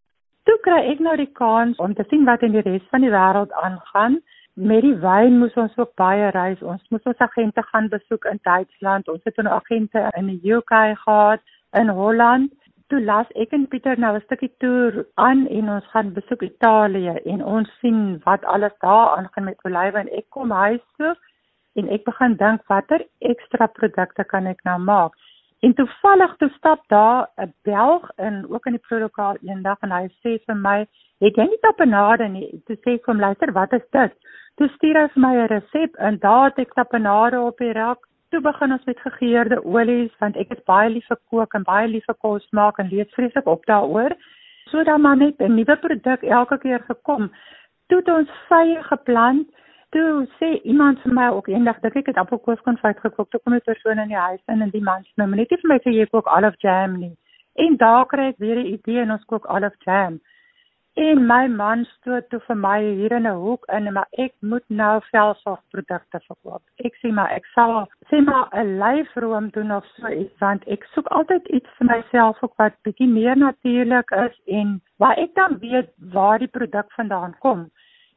Toe 0.47 0.59
kry 0.63 0.79
ek 0.93 1.01
nou 1.03 1.17
die 1.19 1.33
kans 1.35 1.79
om 1.83 1.95
te 1.99 2.05
sien 2.11 2.27
wat 2.27 2.43
in 2.47 2.53
die 2.55 2.63
res 2.63 2.85
van 2.95 3.03
die 3.03 3.11
wêreld 3.11 3.55
aangaan 3.67 4.21
met 4.71 4.85
die 4.85 4.95
wyn 5.03 5.41
moes 5.41 5.57
ons 5.59 5.75
ook 5.77 5.91
baie 6.01 6.29
reis. 6.37 6.63
Ons 6.63 6.85
moes 6.95 7.09
ons 7.11 7.25
agente 7.27 7.65
gaan 7.71 7.89
besoek 7.91 8.29
in 8.31 8.39
Duitsland. 8.47 9.09
Ons 9.09 9.25
het 9.25 9.43
'n 9.43 9.51
agente 9.57 10.05
in 10.17 10.27
die 10.27 10.53
UK 10.53 10.73
gehad, 11.03 11.41
in 11.73 11.89
Holland. 11.89 12.53
Toe 12.89 13.01
las 13.03 13.27
ek 13.35 13.53
en 13.53 13.67
Pieter 13.69 13.99
nou 13.99 14.15
'n 14.15 14.21
stukkie 14.21 14.53
toer 14.59 15.05
aan 15.15 15.47
en 15.47 15.71
ons 15.71 15.87
gaan 15.93 16.13
besoek 16.13 16.43
Italië 16.43 17.19
en 17.25 17.45
ons 17.45 17.69
sien 17.81 18.21
wat 18.25 18.45
alles 18.45 18.77
daar 18.79 19.17
aangaan 19.17 19.45
met 19.45 19.65
olywe 19.65 19.99
en 19.99 20.13
ek 20.13 20.31
kom 20.31 20.51
huis 20.51 20.85
toe 20.97 21.17
en 21.75 21.89
ek 21.89 22.05
begin 22.05 22.37
dink 22.37 22.63
watter 22.67 23.03
ekstra 23.19 23.67
produkte 23.67 24.25
kan 24.25 24.47
ek 24.47 24.63
nou 24.65 24.79
maak. 24.79 25.13
En 25.61 25.75
toevallig 25.75 26.37
toe 26.37 26.49
stap 26.49 26.83
daar 26.89 27.29
'n 27.37 27.55
Belg 27.63 28.11
in 28.17 28.47
ook 28.49 28.67
in 28.67 28.73
die 28.73 28.87
produkaal 28.89 29.37
eendag 29.43 29.79
en 29.81 29.91
hy 29.91 30.09
sê 30.09 30.39
vir 30.47 30.57
my, 30.57 30.87
"Het 31.21 31.37
jy 31.37 31.47
nie 31.49 31.61
tapenade 31.61 32.29
nie?" 32.29 32.63
Toe 32.67 32.77
sê 32.77 32.95
ek 32.95 33.05
vir 33.05 33.15
hom, 33.15 33.21
"Luister, 33.21 33.53
wat 33.53 33.73
is 33.73 33.89
dit?" 33.91 34.13
Toe 34.57 34.69
stuur 34.69 34.97
hy 35.01 35.09
vir 35.09 35.21
my 35.21 35.35
'n 35.37 35.47
resep 35.47 35.97
en 35.99 36.19
daar 36.19 36.45
het 36.45 36.59
ek 36.59 36.75
tapenade 36.75 37.41
op 37.41 37.59
die 37.59 37.73
rak. 37.73 37.99
Toe 38.31 38.41
begin 38.41 38.73
ons 38.73 38.85
met 38.85 39.01
gegeurde 39.01 39.65
olies 39.65 40.13
want 40.19 40.37
ek 40.37 40.51
is 40.51 40.65
baie 40.65 40.91
lief 40.91 41.07
vir 41.07 41.19
kook 41.31 41.55
en 41.55 41.63
baie 41.63 41.89
lief 41.89 42.05
vir 42.05 42.15
kos 42.15 42.47
maak 42.51 42.79
en 42.79 42.89
lees 42.89 43.15
vreeslik 43.15 43.47
op 43.47 43.67
daaroor. 43.67 44.17
So 44.71 44.85
dan 44.85 45.01
maar 45.01 45.17
net 45.17 45.41
'n 45.41 45.55
nuwe 45.55 45.77
produk 45.77 46.23
elke 46.23 46.59
keer 46.59 46.81
gekom. 46.89 47.31
Toe 47.89 47.99
het 47.99 48.09
ons 48.09 48.31
vye 48.49 48.83
geplant. 48.83 49.47
Toe 49.97 50.27
sê 50.39 50.49
iemand 50.69 50.99
vir 51.01 51.13
my 51.17 51.27
ook 51.33 51.47
eendag 51.49 51.79
dat 51.81 51.95
ek 51.97 52.09
het 52.11 52.19
appelkoeskonfyt 52.21 52.99
gekook. 53.01 53.31
Toe 53.31 53.41
kom 53.41 53.55
'n 53.55 53.65
persoon 53.65 53.99
in 54.03 54.11
die 54.13 54.25
huis 54.29 54.43
in 54.53 54.63
en 54.65 54.71
die 54.71 54.83
man 54.89 55.05
sê 55.05 55.13
nou 55.17 55.29
net 55.29 55.49
vir 55.49 55.71
my 55.71 55.79
sê 55.85 55.95
jy 55.95 56.07
kook 56.07 56.27
olive 56.37 56.59
jam 56.65 56.99
nie. 57.01 57.15
En 57.65 57.77
daar 57.77 58.05
kry 58.07 58.27
ek 58.33 58.43
weer 58.45 58.59
'n 58.61 58.73
idee 58.77 59.01
en 59.03 59.13
ons 59.15 59.25
kook 59.25 59.49
olive 59.55 59.79
jam. 59.87 60.21
En 60.97 61.27
my 61.27 61.47
man 61.47 61.85
stoot 61.85 62.29
toe 62.29 62.41
vir 62.49 62.57
my 62.57 62.81
hier 62.83 63.13
in 63.13 63.27
'n 63.31 63.41
hoek 63.45 63.65
in, 63.79 63.93
maar 63.93 64.09
ek 64.25 64.35
moet 64.41 64.69
nou 64.69 65.01
velsorgprodukte 65.11 66.21
verkoop. 66.29 66.63
Ek 66.85 66.95
sê 67.01 67.13
maar 67.13 67.31
ek 67.31 67.47
sal 67.55 67.89
sê 68.11 68.21
maar 68.25 68.49
'n 68.53 68.79
lyfroom 68.85 69.49
doen 69.49 69.73
of 69.73 69.85
so 69.97 70.09
iets 70.09 70.39
want 70.39 70.69
ek 70.69 70.85
soek 70.93 71.07
altyd 71.07 71.49
iets 71.49 71.71
vir 71.79 71.87
myself 71.95 72.43
ook 72.43 72.55
wat 72.57 72.83
bietjie 72.83 73.09
meer 73.09 73.37
natuurlik 73.37 74.11
is 74.11 74.41
en 74.47 74.81
waar 74.99 75.17
ek 75.17 75.35
dan 75.35 75.59
weet 75.59 75.91
waar 76.13 76.39
die 76.39 76.55
produk 76.59 76.93
vandaan 76.93 77.35
kom. 77.39 77.71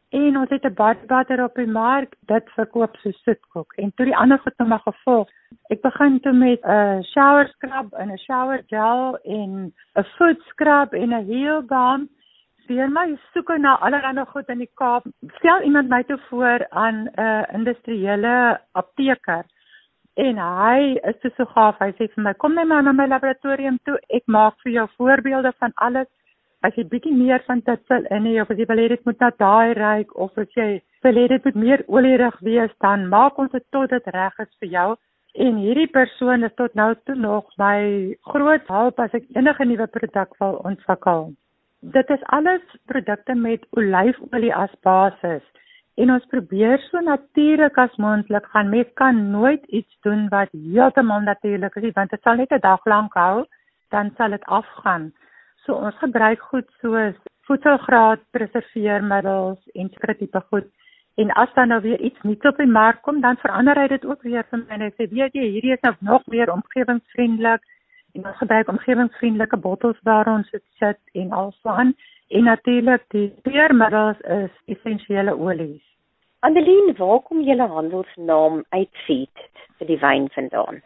En 0.10 0.38
ons 0.38 0.50
het 0.50 0.66
'n 0.66 0.74
body 0.74 1.06
butter 1.06 1.44
op 1.44 1.56
die 1.56 1.68
mark, 1.68 2.16
dit 2.20 2.50
verkoop 2.50 2.96
so 2.98 3.12
soetkoek 3.12 3.74
en 3.74 3.92
toe 3.96 4.06
die 4.06 4.18
ander 4.18 4.40
goed 4.40 4.58
nou 4.58 4.70
maar 4.70 4.86
gevolg. 4.86 5.30
Ek 5.70 5.82
begin 5.82 6.20
toe 6.20 6.34
met 6.34 6.62
'n 6.66 7.04
shower 7.04 7.48
scrub 7.48 7.94
en 7.94 8.12
'n 8.12 8.18
shower 8.18 8.64
gel 8.68 9.18
en 9.24 9.74
'n 9.96 10.04
foot 10.18 10.42
scrub 10.42 10.94
en 10.94 11.14
'n 11.14 11.26
heel 11.26 11.62
balm 11.62 12.10
deur 12.70 12.90
my 12.90 13.18
soeke 13.34 13.58
na 13.58 13.78
allerlei 13.86 14.26
goed 14.26 14.50
in 14.54 14.58
die 14.58 14.72
Kaap, 14.82 15.08
stel 15.38 15.62
iemand 15.62 15.90
my 15.90 16.04
toe 16.04 16.20
voor 16.30 16.66
aan 16.70 16.98
'n 17.06 17.22
uh, 17.22 17.44
industriële 17.54 18.60
apteker. 18.72 19.44
En 20.14 20.38
hy 20.38 21.00
is 21.12 21.36
so 21.36 21.46
gaaf. 21.46 21.80
Hy 21.80 21.92
sê 21.92 22.08
vir 22.14 22.24
my, 22.24 22.34
"Kom 22.34 22.54
net 22.54 22.68
maar 22.68 22.84
na 22.84 22.92
my 22.92 23.08
laboratorium 23.08 23.78
toe. 23.84 24.00
Ek 24.10 24.24
maak 24.26 24.56
vir 24.64 24.72
jou 24.72 24.88
voorbeelde 24.98 25.54
van 25.60 25.72
alles. 25.76 26.08
As 26.62 26.76
jy 26.76 26.84
bietjie 26.92 27.14
meer 27.16 27.44
van 27.48 27.62
dit 27.68 27.92
wil 27.92 28.08
in 28.16 28.26
hê 28.28 28.34
of 28.42 28.50
as 28.52 28.58
jy 28.60 28.66
wil 28.68 28.82
hê 28.84 28.88
dit 28.92 29.06
moet 29.08 29.22
na 29.24 29.30
daai 29.44 29.74
ryk 29.78 30.10
of 30.26 30.38
as 30.42 30.50
jy 30.58 30.82
wil 31.06 31.20
hê 31.22 31.28
dit 31.32 31.46
moet 31.46 31.60
meer 31.66 31.84
olierig 31.88 32.40
wees, 32.48 32.74
dan 32.84 33.06
maak 33.14 33.38
ons 33.40 33.52
dit 33.52 33.66
tot 33.72 33.90
dit 33.90 34.10
reg 34.16 34.42
is 34.46 34.52
vir 34.60 34.70
jou." 34.74 34.90
En 35.46 35.62
hierdie 35.64 35.88
persoon 35.94 36.44
is 36.44 36.56
tot 36.58 36.76
nou 36.76 36.90
toe 37.06 37.16
nog 37.16 37.46
my 37.62 38.16
groot 38.34 38.68
hulp 38.68 39.00
as 39.00 39.14
ek 39.14 39.30
enige 39.38 39.66
nuwe 39.66 39.88
produk 39.88 40.36
wil 40.42 40.60
ontwikkel. 40.72 41.32
Dit 41.96 42.10
is 42.10 42.28
alles 42.38 42.66
produkte 42.92 43.36
met 43.36 43.64
olyfolie 43.78 44.52
as 44.56 44.74
basis 44.84 45.46
en 46.00 46.12
ons 46.16 46.26
probeer 46.32 46.80
so 46.90 47.00
natuurlik 47.04 47.78
as 47.78 47.96
moontlik 48.04 48.46
gaan. 48.52 48.70
Mens 48.70 48.92
kan 49.00 49.32
nooit 49.32 49.64
iets 49.68 49.98
doen 50.08 50.28
wat 50.32 50.52
heeltemal 50.52 51.22
natuurlik 51.22 51.76
is 51.76 51.96
want 51.96 52.12
dit 52.12 52.22
sal 52.24 52.36
net 52.36 52.52
'n 52.52 52.60
dag 52.60 52.86
lank 52.86 53.14
hou, 53.14 53.46
dan 53.90 54.12
sal 54.18 54.30
dit 54.30 54.46
afgaan. 54.46 55.12
So 55.70 55.76
ons 55.86 55.98
gebruik 56.02 56.42
goed 56.50 56.66
soos 56.82 57.18
voedselgraad 57.46 58.22
preserveermiddels 58.34 59.60
en 59.78 59.92
sekere 59.94 60.16
tipe 60.18 60.42
goed. 60.50 60.66
En 61.22 61.30
as 61.42 61.54
dan 61.54 61.70
nou 61.70 61.78
weer 61.84 62.02
iets 62.02 62.24
nuuts 62.26 62.50
op 62.50 62.58
die 62.58 62.66
mark 62.66 63.04
kom, 63.06 63.20
dan 63.22 63.38
verander 63.38 63.78
hy 63.78 63.86
dit 63.92 64.08
ook 64.10 64.26
weer 64.26 64.48
vir 64.50 64.64
my 64.64 64.80
en 64.80 64.88
ek 64.88 64.98
sê 64.98 65.06
weet 65.12 65.38
jy, 65.38 65.46
hierdie 65.54 65.76
is 65.76 65.86
nou 65.86 65.94
nog 66.10 66.26
meer 66.34 66.50
omgewingsvriendelik 66.56 67.70
en 68.18 68.26
ons 68.32 68.42
gebruik 68.42 68.74
omgewingsvriendelike 68.74 69.62
bottels 69.68 70.02
waar 70.10 70.34
ons 70.34 70.50
dit 70.58 70.66
sit 70.82 71.22
en 71.22 71.38
alsaan 71.44 71.94
en 72.34 72.50
natuurlik 72.50 73.06
die 73.14 73.28
speurmiddels 73.38 74.26
is 74.42 74.60
essensiële 74.74 75.38
olies. 75.38 75.86
Andeline, 76.50 76.98
waar 76.98 77.22
kom 77.30 77.46
julle 77.46 77.70
handelsnaam 77.78 78.64
uitfeed 78.74 79.50
vir 79.78 79.94
die 79.94 80.02
wyn 80.02 80.32
vandaan? 80.34 80.82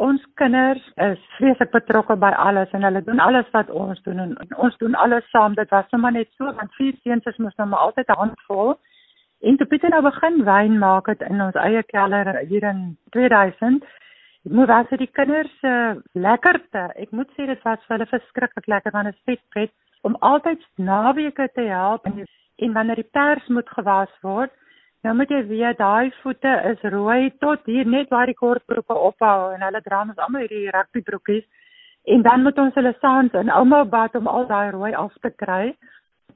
Ons 0.00 0.22
kinders 0.40 0.84
is 1.04 1.24
vreeslik 1.36 1.72
betrokke 1.74 2.16
by 2.16 2.30
alles 2.44 2.70
en 2.76 2.86
hulle 2.88 3.02
doen 3.04 3.20
alles 3.20 3.48
wat 3.52 3.70
ons 3.70 4.00
doen 4.06 4.22
en, 4.22 4.36
en 4.44 4.54
ons 4.66 4.76
doen 4.80 4.94
alles 4.94 5.26
saam. 5.30 5.54
Dit 5.58 5.70
was 5.74 5.88
sommer 5.92 6.12
net 6.12 6.30
so 6.38 6.48
want 6.60 6.78
vier 6.78 6.94
seuns 7.04 7.26
is 7.28 7.40
mos 7.44 7.56
nou 7.60 7.68
maar 7.68 7.86
altyd 7.88 8.08
'n 8.08 8.20
handvol. 8.22 8.78
En 9.40 9.56
toe 9.56 9.66
Pieter 9.66 9.90
nou 9.90 10.02
begin 10.02 10.44
wyn 10.44 10.78
maak 10.78 11.06
het 11.06 11.20
in 11.28 11.40
ons 11.40 11.54
eie 11.54 11.82
kelder 11.82 12.38
hier 12.48 12.62
in 12.62 12.96
2000 13.10 13.84
Ek 14.48 14.52
moet 14.56 14.70
wel 14.72 14.86
sê 14.88 14.96
die 14.96 15.12
kinders 15.12 15.52
se 15.60 15.68
uh, 15.68 15.96
lekkerte. 16.16 16.86
Ek 16.96 17.10
moet 17.12 17.28
sê 17.36 17.44
dit 17.44 17.64
was 17.66 17.82
vir 17.84 17.96
hulle 17.96 18.06
verskriklik 18.08 18.68
lekker 18.72 18.94
want 18.94 19.10
dit 19.10 19.18
is 19.18 19.26
vet 19.28 19.42
vet 19.56 19.72
om 20.08 20.16
altyd 20.24 20.62
naweke 20.80 21.48
te 21.52 21.66
help 21.68 22.06
en, 22.08 22.22
en 22.64 22.72
wanneer 22.72 23.02
die 23.02 23.10
pers 23.12 23.50
moet 23.52 23.68
gewas 23.68 24.14
word, 24.24 24.54
nou 25.06 25.14
moet 25.16 25.30
jy 25.32 25.40
weet 25.48 25.78
daai 25.78 26.10
voete 26.22 26.50
is 26.70 26.82
rooi 26.92 27.30
tot 27.44 27.64
hier 27.72 27.88
net 27.88 28.10
waar 28.12 28.28
die 28.28 28.36
kortbroeke 28.36 28.96
ophou 29.08 29.38
en 29.54 29.64
hulle 29.64 29.80
dra 29.86 30.02
ons 30.02 30.20
almal 30.26 30.44
hierdie 30.44 30.74
rugbybroekies 30.76 31.46
en 32.14 32.22
dan 32.26 32.42
moet 32.42 32.58
ons 32.58 32.76
hulle 32.76 32.92
saans 33.00 33.32
in 33.40 33.52
ouma 33.52 33.84
bad 33.94 34.14
om 34.20 34.28
al 34.28 34.46
daai 34.50 34.70
rooi 34.76 34.92
af 34.94 35.16
te 35.24 35.30
kry. 35.42 35.74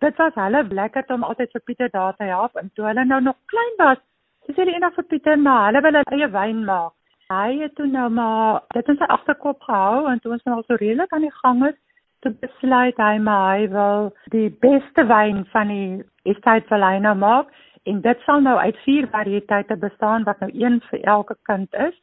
Dit 0.00 0.16
was 0.20 0.34
hulle 0.40 0.64
lekker 0.80 1.12
om 1.14 1.24
altyd 1.24 1.52
vir 1.52 1.64
Pieter 1.68 1.90
daar 1.92 2.16
te 2.16 2.28
help 2.28 2.56
en 2.60 2.70
toe 2.74 2.88
hulle 2.88 3.04
nou 3.04 3.20
nog 3.20 3.36
klein 3.52 3.76
was, 3.78 4.00
sê 4.48 4.56
hulle 4.56 4.76
eendag 4.76 4.96
vir 4.96 5.08
Pieter 5.12 5.38
maar 5.40 5.66
hulle 5.68 5.84
wil 5.86 5.98
hulle 6.00 6.18
eie 6.18 6.30
wyn 6.36 6.64
maak. 6.68 6.92
Hy 7.32 7.60
het 7.62 7.74
toe 7.76 7.86
nou 7.88 8.08
maar 8.12 8.62
dit 8.74 8.88
in 8.88 9.00
sy 9.00 9.08
agterkop 9.16 9.60
gehou 9.68 10.08
en 10.10 10.20
toe 10.20 10.32
ons 10.36 10.44
nou 10.44 10.56
al 10.56 10.66
so 10.66 10.80
redelik 10.80 11.12
aan 11.12 11.24
die 11.24 11.36
gang 11.42 11.62
is, 11.68 11.78
toe 12.24 12.32
besluit 12.40 13.00
hy 13.00 13.14
maar 13.28 13.46
hy 13.52 13.68
wil 13.72 14.10
die 14.32 14.48
beste 14.64 15.04
wyn 15.08 15.44
van 15.52 15.72
die 15.72 15.88
estate 16.32 16.68
Valina 16.68 17.14
maak 17.14 17.52
en 17.84 18.00
dit 18.00 18.20
sal 18.26 18.40
nou 18.40 18.56
uit 18.58 18.76
vier 18.84 19.06
variëteite 19.12 19.76
bestaan 19.76 20.24
wat 20.24 20.40
nou 20.40 20.50
een 20.52 20.80
vir 20.90 21.00
elke 21.00 21.36
kind 21.42 21.74
is. 21.74 21.94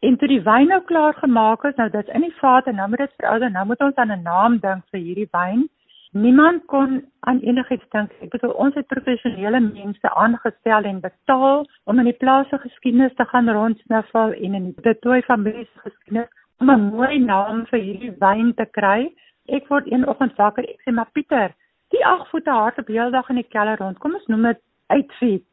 En 0.00 0.16
toe 0.16 0.28
die 0.28 0.42
wyn 0.44 0.68
nou 0.68 0.82
klaar 0.84 1.14
gemaak 1.14 1.64
is, 1.64 1.76
nou 1.76 1.88
dit's 1.90 2.12
in 2.12 2.26
die 2.26 2.34
vat 2.40 2.66
en 2.66 2.76
nou 2.76 2.88
moet 2.88 3.04
dit 3.04 3.14
verouder, 3.16 3.50
nou 3.50 3.64
moet 3.66 3.80
ons 3.80 3.96
aan 3.96 4.12
'n 4.12 4.22
naam 4.22 4.58
dink 4.58 4.84
vir 4.92 5.00
hierdie 5.00 5.28
wyn. 5.32 5.68
Niemand 6.12 6.64
kon 6.66 7.04
aan 7.20 7.40
enigiets 7.40 7.88
dink. 7.90 8.12
Ek 8.24 8.30
bedoel 8.30 8.50
ons 8.50 8.74
het 8.74 8.86
professionele 8.86 9.60
mense 9.60 10.10
aangestel 10.14 10.84
en 10.84 11.00
betaal 11.00 11.66
om 11.84 11.98
in 11.98 12.04
die 12.04 12.20
plase 12.24 12.58
geskiedenis 12.58 13.14
te 13.14 13.24
gaan 13.24 13.50
rondsniffel 13.50 14.32
en 14.32 14.54
in 14.54 14.74
die 14.82 14.98
Tooi 14.98 15.22
familie 15.22 15.64
se 15.64 15.78
geskiedenis 15.88 16.28
om 16.60 16.70
'n 16.70 16.88
mooi 16.94 17.18
naam 17.18 17.66
vir 17.66 17.80
hierdie 17.80 18.14
wyn 18.18 18.54
te 18.54 18.66
kry. 18.78 19.12
Ek 19.48 19.68
word 19.68 19.92
een 19.92 20.08
oggend 20.08 20.36
wakker, 20.36 20.64
ek 20.64 20.80
sê 20.84 20.92
maar 20.92 21.10
Pieter, 21.12 21.52
die 21.90 22.06
8 22.06 22.28
voete 22.28 22.50
hart 22.50 22.78
op 22.78 22.86
heeldag 22.86 23.28
in 23.28 23.36
die 23.36 23.50
keller 23.50 23.76
rond. 23.78 23.98
Kom 23.98 24.14
ons 24.14 24.26
noem 24.26 24.42
dit 24.42 24.60
uitfeed. 24.86 25.44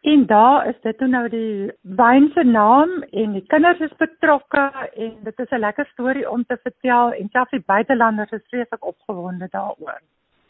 En 0.00 0.26
daar 0.26 0.66
is 0.66 0.80
dit 0.80 1.00
nou 1.00 1.28
die 1.28 1.72
wyn 1.82 2.30
se 2.34 2.42
naam 2.44 3.02
en 3.10 3.32
die 3.36 3.44
kinders 3.46 3.80
is 3.84 3.96
betrokke 4.00 4.62
en 4.94 5.10
dit 5.24 5.38
is 5.38 5.50
'n 5.50 5.60
lekker 5.60 5.86
storie 5.92 6.30
om 6.30 6.44
te 6.44 6.56
vertel 6.62 7.12
en 7.12 7.28
selfs 7.32 7.50
die 7.50 7.64
buitelanders 7.66 8.30
is 8.30 8.46
vreeslik 8.48 8.84
opgewonde 8.84 9.48
daaroor. 9.50 10.00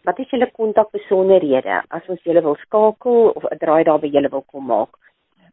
Wat 0.02 0.18
is 0.18 0.30
julle 0.30 0.50
kontakbesonderhede 0.50 1.82
as 1.88 2.06
ons 2.06 2.22
julle 2.22 2.42
wil 2.42 2.54
skakel 2.54 3.28
of 3.28 3.44
'n 3.44 3.58
draai 3.58 3.82
daar 3.84 3.98
by 3.98 4.06
julle 4.06 4.28
wil 4.28 4.44
kom 4.46 4.66
maak? 4.66 4.94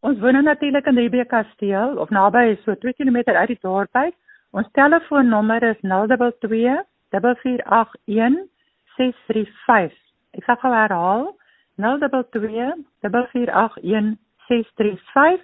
Ons 0.02 0.20
woon 0.20 0.34
nou 0.34 0.44
natuurlik 0.44 0.86
in 0.86 0.98
Ribe 0.98 1.26
Kasteel 1.26 1.98
of 1.98 2.10
naby 2.10 2.58
so 2.64 2.76
2 2.76 2.94
km 2.94 3.18
uit 3.26 3.48
die 3.48 3.60
dorp 3.62 3.96
uit. 3.96 4.16
Ons 4.52 4.68
telefoonnommer 4.72 5.64
is 5.64 5.80
022 5.82 6.84
481 7.10 8.48
635. 8.98 9.92
Ek 10.32 10.44
sal 10.44 10.56
gou 10.56 10.74
herhaal 10.74 11.26
022 11.26 11.47
481 14.48 15.42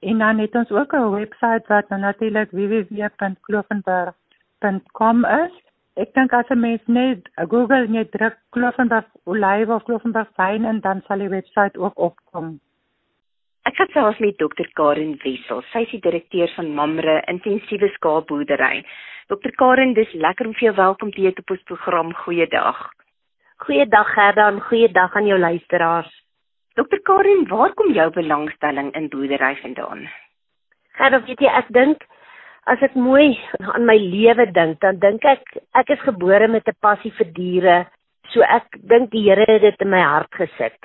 en 0.00 0.18
dan 0.18 0.38
het 0.38 0.54
ons 0.54 0.70
ook 0.70 0.92
'n 0.92 1.10
webwerf 1.10 1.66
wat 1.66 1.88
nou 1.88 2.00
natuurlik 2.00 2.50
www.klovenberg.com 2.50 5.24
is. 5.24 5.52
Ek 5.94 6.14
dink 6.14 6.32
as 6.32 6.48
'n 6.48 6.60
mens 6.60 6.80
net 6.86 7.30
Google 7.34 7.88
net 7.88 8.10
druk 8.10 8.38
Klovenberg 8.50 9.04
olywe 9.24 9.74
of 9.74 9.82
Klovenberg 9.82 10.28
wyn 10.36 10.64
en 10.64 10.80
dan 10.80 11.02
sal 11.06 11.18
die 11.18 11.28
webwerf 11.28 11.76
ook 11.76 11.98
opkom. 11.98 12.60
Ek 13.62 13.76
het 13.76 13.90
selfs 13.90 14.18
met 14.18 14.38
dokter 14.38 14.70
Karen 14.72 15.16
Wessel, 15.22 15.62
sy 15.72 15.78
is 15.78 15.90
die 15.90 16.00
direkteur 16.00 16.52
van 16.54 16.74
Mamre 16.74 17.22
Intensiewe 17.26 17.88
Skaapboerdery. 17.88 18.86
Dokter 19.26 19.54
Karen, 19.54 19.94
dis 19.94 20.12
lekker 20.12 20.46
om 20.46 20.52
vir 20.52 20.64
jou 20.68 20.76
welkom 20.76 21.12
te 21.12 21.20
heet 21.20 21.38
op 21.38 21.50
ons 21.50 21.62
program. 21.62 22.14
Goeiedag. 22.14 22.99
Goeiedag 23.60 24.08
Gerda 24.14 24.46
en 24.48 24.60
goeiedag 24.60 25.14
aan 25.16 25.26
jou 25.26 25.38
luisteraars. 25.38 26.08
Dokter 26.74 27.00
Karin, 27.04 27.42
waar 27.48 27.74
kom 27.76 27.92
jou 27.92 28.06
belangstelling 28.10 28.88
in 28.96 29.08
boerdery 29.12 29.50
vandaan? 29.60 30.06
Gerda, 30.96 31.20
weet 31.26 31.42
jy, 31.44 31.50
ek 31.58 31.68
dink 31.76 32.06
as 32.72 32.80
ek 32.80 32.96
mooi 32.96 33.34
aan 33.74 33.84
my 33.84 33.98
lewe 34.00 34.46
dink, 34.56 34.80
dan 34.80 34.96
dink 35.04 35.28
ek 35.28 35.44
ek 35.76 35.92
is 35.92 36.00
gebore 36.06 36.48
met 36.48 36.72
'n 36.72 36.80
passie 36.80 37.12
vir 37.18 37.28
diere. 37.36 37.76
So 38.32 38.40
ek 38.40 38.80
dink 38.80 39.12
die 39.12 39.28
Here 39.28 39.44
het 39.44 39.60
dit 39.60 39.80
in 39.84 39.90
my 39.90 40.00
hart 40.00 40.32
gesit. 40.40 40.80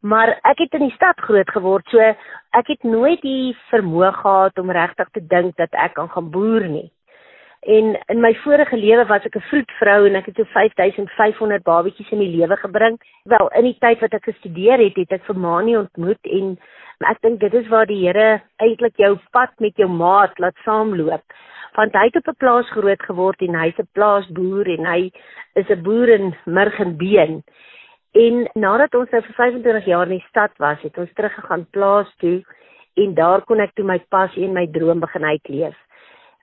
Maar 0.00 0.40
ek 0.48 0.64
het 0.64 0.80
in 0.80 0.88
die 0.88 0.96
stad 0.96 1.20
groot 1.20 1.50
geword, 1.50 1.84
so 1.90 2.00
ek 2.00 2.68
het 2.72 2.84
nooit 2.84 3.20
die 3.20 3.52
vermoë 3.68 4.12
gehad 4.22 4.58
om 4.58 4.70
regtig 4.70 5.08
te 5.12 5.20
dink 5.20 5.56
dat 5.56 5.74
ek 5.74 5.94
kan 5.94 6.08
gaan 6.08 6.30
boer 6.30 6.68
nie. 6.68 6.90
En 7.68 7.98
in 8.06 8.20
my 8.20 8.30
vorige 8.34 8.76
lewe 8.80 9.04
was 9.04 9.24
ek 9.28 9.34
'n 9.36 9.48
vroedvrou 9.50 10.06
en 10.06 10.14
ek 10.16 10.26
het 10.26 10.36
so 10.36 10.44
5500 10.44 11.62
babetjies 11.62 12.10
in 12.10 12.18
die 12.18 12.36
lewe 12.36 12.56
gebring. 12.56 12.96
Wel, 13.24 13.48
in 13.48 13.64
die 13.64 13.76
tyd 13.78 14.00
wat 14.00 14.14
ek 14.14 14.24
gestudeer 14.24 14.78
het, 14.78 14.96
het 14.96 15.12
ek 15.12 15.24
vir 15.28 15.36
Mani 15.36 15.76
ontmoet 15.76 16.22
en 16.22 16.56
ek 17.04 17.20
dink 17.20 17.40
dit 17.40 17.54
is 17.54 17.68
waar 17.68 17.86
die 17.86 18.06
Here 18.06 18.40
eintlik 18.56 18.96
jou 18.96 19.18
pad 19.32 19.52
met 19.60 19.76
jou 19.76 19.88
maat 19.88 20.38
laat 20.38 20.56
saamloop. 20.64 21.20
Want 21.76 21.92
hy 21.92 22.04
het 22.04 22.16
op 22.16 22.28
'n 22.28 22.38
plaas 22.38 22.70
groot 22.70 23.02
geword 23.02 23.40
en 23.42 23.54
hy's 23.54 23.78
'n 23.78 23.88
plaasboer 23.92 24.66
en 24.68 24.84
hy 24.86 25.10
is 25.54 25.68
'n 25.68 25.82
boer 25.82 26.08
in 26.08 26.34
Murgenbeen. 26.46 27.42
En 28.14 28.48
nadat 28.54 28.94
ons 28.94 29.10
nou 29.10 29.22
vir 29.22 29.34
25 29.34 29.84
jaar 29.84 30.06
in 30.06 30.16
die 30.16 30.28
stad 30.28 30.56
was, 30.56 30.80
het 30.80 30.98
ons 30.98 31.12
teruggegaan 31.12 31.66
plaas 31.70 32.08
toe 32.16 32.42
en 32.96 33.14
daar 33.14 33.44
kon 33.44 33.60
ek 33.60 33.74
toe 33.74 33.84
my 33.84 33.98
passie 34.08 34.44
en 34.44 34.54
my 34.54 34.66
droom 34.66 35.00
begin 35.00 35.24
uitleef 35.24 35.76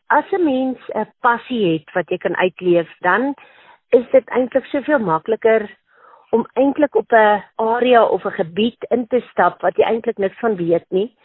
as 0.08 0.26
'n 0.32 0.43
mens 0.43 0.80
'n 0.93 1.08
passie 1.22 1.74
het 1.74 1.93
wat 1.93 2.10
jy 2.10 2.18
kan 2.18 2.36
uitleef, 2.36 2.89
dan 2.99 3.34
is 3.89 4.06
dit 4.12 4.26
eintlik 4.30 4.66
soveel 4.66 4.99
makliker 4.99 5.70
om 6.32 6.47
eintlik 6.53 6.95
op 6.95 7.12
'n 7.12 7.43
area 7.56 8.06
of 8.06 8.26
'n 8.26 8.39
gebied 8.41 8.86
in 8.89 9.08
te 9.08 9.22
stap 9.32 9.62
wat 9.62 9.76
jy 9.78 9.84
eintlik 9.84 10.18
niks 10.18 10.39
van 10.39 10.56
weet 10.56 10.86
nie. 10.89 11.16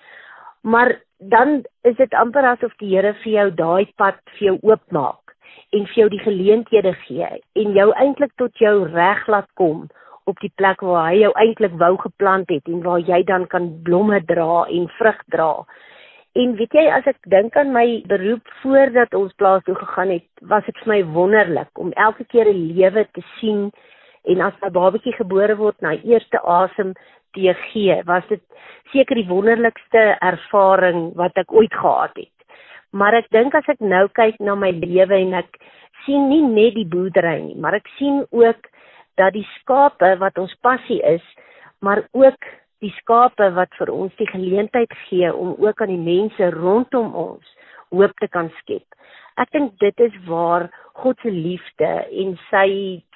Maar 0.62 1.00
dan 1.18 1.64
is 1.82 1.96
dit 1.96 2.14
amper 2.14 2.44
asof 2.44 2.76
die 2.76 2.96
Here 2.96 3.14
vir 3.14 3.32
jou 3.32 3.50
daai 3.54 3.92
pad 3.96 4.18
vir 4.24 4.46
jou 4.48 4.58
oopmaak 4.62 5.34
en 5.72 5.86
vir 5.86 5.94
jou 5.94 6.08
die 6.08 6.24
geleenthede 6.24 6.94
gee 6.94 7.42
en 7.52 7.72
jou 7.72 7.92
eintlik 7.92 8.32
tot 8.36 8.56
jou 8.58 8.88
reg 8.88 9.26
laat 9.26 9.48
kom 9.54 9.88
op 10.24 10.40
die 10.40 10.52
plek 10.54 10.80
waar 10.80 11.10
hy 11.10 11.20
jou 11.20 11.32
eintlik 11.34 11.72
wou 11.72 11.96
geplant 11.96 12.50
het 12.50 12.66
en 12.68 12.82
waar 12.82 13.00
jy 13.00 13.22
dan 13.22 13.46
kan 13.46 13.82
blomme 13.82 14.24
dra 14.24 14.64
en 14.68 14.88
vrug 14.88 15.22
dra. 15.34 15.52
En 16.38 16.52
weet 16.54 16.74
jy 16.78 16.82
as 16.94 17.06
ek 17.10 17.16
dink 17.32 17.56
aan 17.58 17.72
my 17.74 18.02
beroep 18.06 18.46
voordat 18.62 19.14
ons 19.18 19.32
plaas 19.40 19.64
toe 19.66 19.74
gegaan 19.74 20.12
het, 20.14 20.26
was 20.46 20.62
dit 20.68 20.76
vir 20.84 20.90
my 20.92 20.98
wonderlik 21.16 21.80
om 21.82 21.90
elke 21.98 22.24
keer 22.30 22.46
'n 22.46 22.68
lewe 22.76 23.02
te 23.12 23.22
sien 23.40 23.72
en 24.30 24.40
as 24.40 24.54
'n 24.62 24.70
babatjie 24.70 25.12
gebore 25.12 25.56
word 25.56 25.80
na 25.80 25.96
eerste 25.98 26.38
asem 26.38 26.92
te 27.34 27.54
gee, 27.72 28.02
was 28.06 28.22
dit 28.28 28.42
seker 28.92 29.16
die 29.16 29.26
wonderlikste 29.26 30.16
ervaring 30.20 31.14
wat 31.16 31.34
ek 31.34 31.52
ooit 31.52 31.74
gehad 31.74 32.14
het. 32.14 32.36
Maar 32.92 33.14
ek 33.14 33.30
dink 33.30 33.54
as 33.54 33.68
ek 33.68 33.80
nou 33.80 34.08
kyk 34.08 34.38
na 34.40 34.54
my 34.54 34.70
lewe 34.70 35.14
en 35.14 35.34
ek 35.34 35.58
sien 36.04 36.28
nie 36.28 36.42
net 36.42 36.74
die 36.74 36.86
boerdery 36.86 37.40
nie, 37.42 37.56
maar 37.56 37.74
ek 37.74 37.88
sien 37.98 38.26
ook 38.30 38.70
dat 39.16 39.32
die 39.32 39.46
skape 39.58 40.16
wat 40.18 40.38
ons 40.38 40.54
passie 40.62 41.02
is, 41.02 41.22
maar 41.80 42.06
ook 42.12 42.59
die 42.84 42.92
skape 42.98 43.50
wat 43.56 43.74
vir 43.78 43.92
ons 43.92 44.14
die 44.20 44.28
geleentheid 44.30 44.92
gee 45.08 45.32
om 45.32 45.54
ook 45.58 45.82
aan 45.82 45.92
die 45.92 46.04
mense 46.04 46.50
rondom 46.56 47.14
ons 47.14 47.56
hoop 47.90 48.14
te 48.22 48.28
kan 48.28 48.50
skep. 48.60 48.86
Ek 49.40 49.50
dink 49.52 49.76
dit 49.82 50.00
is 50.00 50.16
waar 50.28 50.68
God 51.02 51.18
se 51.22 51.32
liefde 51.32 51.90
en 52.22 52.36
sy 52.48 52.68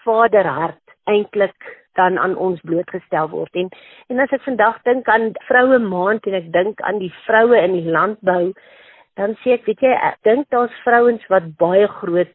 vaderhart 0.04 0.80
eintlik 1.10 1.56
dan 1.94 2.18
aan 2.18 2.36
ons 2.36 2.60
blootgestel 2.66 3.28
word 3.30 3.54
en 3.60 3.68
en 4.12 4.22
as 4.24 4.32
ek 4.34 4.42
vandag 4.46 4.80
dink 4.88 5.08
aan 5.08 5.30
vroue 5.48 5.78
maand 5.82 6.26
en 6.28 6.38
ek 6.40 6.48
dink 6.54 6.80
aan 6.88 6.98
die 7.02 7.12
vroue 7.24 7.60
in 7.60 7.76
die 7.78 7.92
landbou 7.96 8.52
dan 9.20 9.36
sê 9.42 9.54
ek 9.58 9.68
weet 9.68 9.84
jy 9.86 9.92
ek 9.94 10.18
dink 10.26 10.48
daar's 10.54 10.80
vrouens 10.86 11.22
wat 11.30 11.52
baie 11.60 11.86
groot 12.00 12.32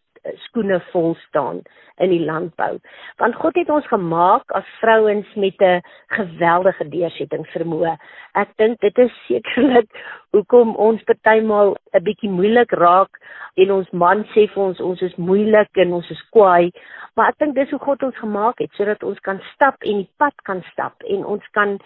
skoene 0.48 0.80
vol 0.92 1.16
staan 1.28 1.62
in 2.00 2.14
die 2.14 2.24
landbou. 2.26 2.78
Want 3.20 3.36
God 3.36 3.58
het 3.60 3.70
ons 3.70 3.88
gemaak 3.92 4.52
as 4.56 4.68
vrouens 4.80 5.28
met 5.36 5.62
'n 5.62 5.82
geweldige 6.08 6.90
deursettingsvermoë. 6.90 7.98
Ek 8.34 8.50
dink 8.58 8.80
dit 8.80 8.98
is 8.98 9.12
sekerlik 9.28 9.90
hoekom 10.32 10.76
ons 10.76 11.04
partymal 11.04 11.76
'n 11.94 12.04
bietjie 12.04 12.30
moeilik 12.30 12.72
raak 12.72 13.20
en 13.56 13.72
ons 13.72 13.92
man 13.92 14.24
sê 14.34 14.48
vir 14.54 14.64
ons 14.64 14.80
ons 14.80 15.02
is 15.02 15.16
moeilik 15.16 15.70
en 15.74 15.94
ons 15.94 16.10
is 16.10 16.22
kwaai, 16.32 16.72
maar 17.16 17.30
ek 17.30 17.38
dink 17.38 17.56
dis 17.56 17.70
hoe 17.70 17.80
God 17.80 18.04
ons 18.04 18.18
gemaak 18.18 18.60
het 18.60 18.72
sodat 18.78 19.04
ons 19.04 19.20
kan 19.20 19.42
stap 19.54 19.76
en 19.84 19.98
die 20.04 20.12
pad 20.18 20.36
kan 20.44 20.64
stap 20.72 20.94
en 21.08 21.26
ons 21.26 21.48
kan 21.52 21.80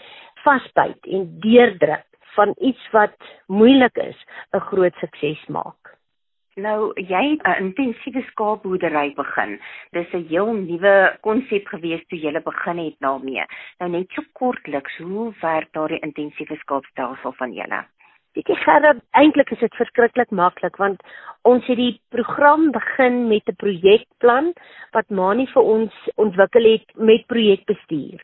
vasbyt 0.43 1.07
en 1.15 1.39
deurdruk 1.39 2.05
van 2.35 2.55
iets 2.59 2.91
wat 2.91 3.15
moeilik 3.47 3.97
is 3.97 4.19
'n 4.53 4.59
groot 4.59 4.95
sukses 5.01 5.47
maak. 5.47 5.82
Nou, 6.55 6.91
jy 6.95 7.21
het 7.29 7.41
'n 7.49 7.63
intensiewe 7.63 8.21
skaapboerdery 8.21 9.13
begin. 9.13 9.59
Dis 9.91 10.13
'n 10.13 10.27
heel 10.27 10.53
nuwe 10.53 11.17
konsep 11.21 11.67
gewees 11.67 12.05
toe 12.07 12.19
jy 12.19 12.41
begin 12.41 12.77
het 12.77 12.95
daarmee. 12.99 13.45
Nou 13.79 13.89
net 13.89 14.11
so 14.11 14.21
kortliks, 14.33 14.97
hoe 14.97 15.33
werk 15.41 15.71
daardie 15.71 15.99
intensiewe 15.99 16.55
skaapstelsel 16.55 17.31
van 17.31 17.53
julle? 17.53 17.85
Dit 18.33 18.49
is 18.49 18.63
gerad 18.63 19.01
eintlik 19.11 19.51
is 19.51 19.59
dit 19.59 19.75
verskriklik 19.75 20.31
maklik 20.31 20.77
want 20.77 21.01
ons 21.41 21.65
het 21.65 21.77
die 21.77 22.01
program 22.09 22.71
begin 22.71 23.27
met 23.27 23.47
'n 23.47 23.55
projekplan 23.55 24.53
wat 24.91 25.09
Mani 25.09 25.45
vir 25.47 25.63
ons 25.63 25.93
ontwikkel 26.15 26.63
het 26.71 26.85
met 26.95 27.25
projekbestuur. 27.25 28.21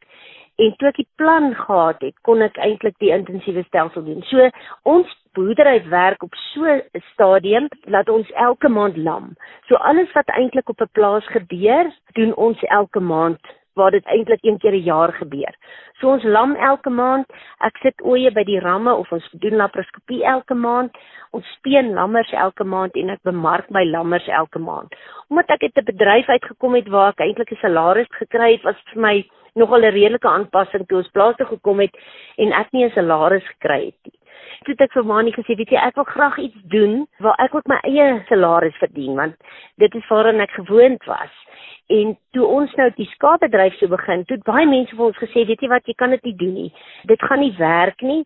En 0.59 0.73
toe 0.77 0.89
ek 0.89 0.97
die 0.99 1.07
plan 1.15 1.53
gehad 1.55 2.01
het, 2.03 2.15
kon 2.27 2.41
ek 2.43 2.57
eintlik 2.59 2.97
die 2.99 3.13
intensiewe 3.15 3.63
stelsel 3.67 4.03
doen. 4.03 4.23
So 4.27 4.49
ons 4.83 5.11
boerdery 5.37 5.77
werk 5.87 6.23
op 6.25 6.35
so 6.51 6.65
'n 6.65 7.03
stadium 7.13 7.69
dat 7.87 8.09
ons 8.09 8.31
elke 8.31 8.69
maand 8.69 8.97
lam. 8.97 9.35
So 9.67 9.75
alles 9.75 10.11
wat 10.11 10.27
eintlik 10.27 10.69
op 10.69 10.81
'n 10.81 10.91
plaas 10.91 11.25
gebeur, 11.27 11.91
doen 12.13 12.35
ons 12.35 12.63
elke 12.63 12.99
maand 12.99 13.39
waar 13.79 13.91
dit 13.91 14.05
eintlik 14.05 14.43
een 14.43 14.57
keer 14.57 14.75
'n 14.75 14.83
jaar 14.83 15.13
gebeur. 15.13 15.53
So 15.99 16.11
ons 16.11 16.23
lam 16.23 16.55
elke 16.55 16.89
maand. 16.89 17.25
Ek 17.59 17.77
sit 17.77 18.01
ooe 18.01 18.31
by 18.31 18.43
die 18.43 18.59
ramme 18.59 18.93
of 18.93 19.11
ons 19.11 19.29
doen 19.31 19.55
laparoskopie 19.55 20.23
elke 20.23 20.53
maand. 20.53 20.91
Ons 21.31 21.45
speen 21.57 21.93
lammers 21.93 22.31
elke 22.31 22.63
maand 22.63 22.95
en 22.95 23.09
ek 23.09 23.21
bemark 23.23 23.69
my 23.69 23.83
lammers 23.85 24.27
elke 24.27 24.59
maand. 24.59 24.95
Omdat 25.29 25.49
ek 25.49 25.61
uit 25.61 25.77
'n 25.77 25.85
bedryf 25.91 26.29
uitgekom 26.29 26.75
het 26.75 26.87
waar 26.87 27.09
ek 27.09 27.19
eintlik 27.19 27.51
'n 27.51 27.61
salaris 27.61 28.07
gekry 28.09 28.51
het, 28.51 28.63
was 28.63 28.75
dit 28.75 28.93
vir 28.93 29.01
my 29.01 29.29
nogal 29.55 29.81
'n 29.81 29.93
redelike 29.93 30.27
aanpassing 30.27 30.85
toe 30.87 30.97
ons 30.97 31.11
plaas 31.11 31.35
toe 31.35 31.45
gekom 31.45 31.79
het 31.79 31.95
en 32.37 32.53
ek 32.53 32.71
nie 32.71 32.85
'n 32.85 32.91
salaris 32.91 33.45
gekry 33.47 33.85
het 33.85 33.99
nie 34.05 34.18
toe 34.65 34.73
het 34.75 34.85
ek 34.87 34.95
vir 34.97 35.07
Mani 35.11 35.33
gesê, 35.35 35.57
weet 35.57 35.73
jy, 35.75 35.81
ek 35.81 35.99
wil 35.99 36.07
graag 36.09 36.39
iets 36.43 36.63
doen 36.73 37.05
waar 37.23 37.39
ek 37.43 37.55
ook 37.55 37.67
my 37.71 37.79
eie 37.87 38.09
salaris 38.31 38.77
verdien 38.81 39.15
want 39.19 39.37
dit 39.81 39.95
is 39.95 40.09
waaraan 40.11 40.43
ek 40.43 40.57
gewoond 40.59 41.05
was. 41.09 41.33
En 41.89 42.11
toe 42.37 42.45
ons 42.45 42.73
nou 42.77 42.85
die 42.99 43.07
skaapbedryf 43.15 43.73
so 43.79 43.89
begin, 43.89 44.21
toe 44.29 44.35
baie 44.45 44.67
mense 44.69 44.93
vir 44.93 45.07
ons 45.07 45.17
gesê, 45.17 45.41
weet 45.49 45.63
jy 45.65 45.69
wat, 45.71 45.87
jy 45.89 45.95
kan 45.97 46.13
dit 46.13 46.27
nie 46.27 46.35
doen 46.37 46.51
nie. 46.53 46.67
Dit 47.09 47.23
gaan 47.25 47.41
nie 47.41 47.55
werk 47.57 48.03
nie. 48.05 48.19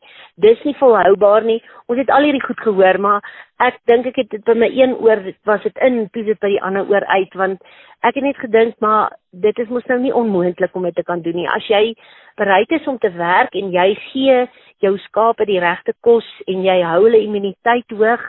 Dis 0.43 0.59
nie 0.68 0.76
volhoubaar 0.82 1.47
nie. 1.47 1.61
Ons 1.88 2.01
het 2.01 2.11
al 2.11 2.28
hierdie 2.28 2.43
goed 2.43 2.59
gehoor, 2.59 2.99
maar 2.99 3.24
ek 3.64 3.80
dink 3.88 4.09
ek 4.11 4.20
het 4.20 4.30
dit 4.36 4.43
by 4.43 4.57
my 4.59 4.68
een 4.68 4.97
oor 4.99 5.24
was 5.47 5.64
dit 5.64 5.80
in, 5.88 6.01
toe 6.11 6.26
dit 6.28 6.39
by 6.43 6.51
die 6.57 6.59
ander 6.68 6.89
oor 6.91 7.07
uit 7.16 7.39
want 7.39 7.64
ek 8.03 8.18
het 8.18 8.26
net 8.26 8.39
gedink 8.41 8.76
maar 8.84 9.14
dit 9.32 9.59
is 9.64 9.72
mos 9.72 9.86
nou 9.88 9.99
nie 10.01 10.11
onmoontlik 10.11 10.76
om 10.76 10.84
dit 10.89 10.97
te 10.99 11.07
kan 11.07 11.24
doen 11.24 11.38
nie. 11.39 11.47
As 11.47 11.64
jy 11.72 11.95
bereid 12.36 12.72
is 12.76 12.88
om 12.91 12.99
te 12.99 13.14
werk 13.16 13.55
en 13.55 13.72
jy 13.72 13.93
gee 14.09 14.41
jou 14.84 14.93
skape 15.07 15.47
die 15.49 15.61
regte 15.63 15.95
kos 16.05 16.27
en 16.47 16.61
jy 16.65 16.77
hou 16.84 17.01
hulle 17.05 17.23
immuniteit 17.23 17.97
hoog, 17.97 18.23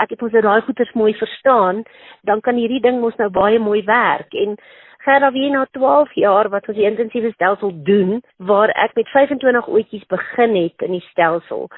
ek 0.00 0.14
het 0.14 0.22
mos 0.22 0.34
nou 0.36 0.42
daai 0.46 0.64
goeters 0.66 0.94
mooi 0.94 1.12
verstaan, 1.18 1.84
dan 2.28 2.42
kan 2.44 2.58
hierdie 2.60 2.82
ding 2.84 3.00
mos 3.02 3.16
nou 3.20 3.30
baie 3.32 3.58
mooi 3.62 3.82
werk. 3.86 4.34
En 4.34 4.56
Gerda 5.06 5.30
wie 5.30 5.50
na 5.50 5.66
12 5.70 6.14
jaar 6.18 6.48
wat 6.50 6.66
ons 6.66 6.74
die 6.74 6.86
intensiewe 6.88 7.30
stelsel 7.36 7.70
doen 7.86 8.16
waar 8.48 8.72
ek 8.74 8.96
met 8.98 9.10
25 9.14 9.68
oetjies 9.70 10.06
begin 10.10 10.56
het 10.58 10.82
in 10.82 10.96
die 10.96 11.04
stelsel 11.12 11.68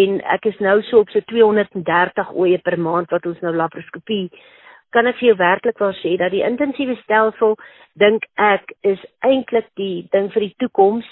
en 0.00 0.20
ek 0.34 0.46
is 0.52 0.60
nou 0.62 0.76
so 0.86 1.00
op 1.02 1.10
so 1.10 1.18
230 1.32 2.30
oeye 2.38 2.60
per 2.62 2.78
maand 2.78 3.10
wat 3.10 3.26
ons 3.26 3.42
nou 3.42 3.50
laparoskopie 3.58 4.28
kan 4.94 5.10
ek 5.10 5.18
vir 5.18 5.32
jou 5.32 5.38
werklik 5.40 5.82
waar 5.82 5.98
sê 5.98 6.14
dat 6.22 6.30
die 6.30 6.44
intensiewe 6.46 6.94
stelsel 7.00 7.58
dink 7.98 8.30
ek 8.38 8.70
is 8.86 9.02
eintlik 9.26 9.66
die 9.82 10.06
ding 10.14 10.30
vir 10.36 10.46
die 10.46 10.54
toekoms 10.62 11.10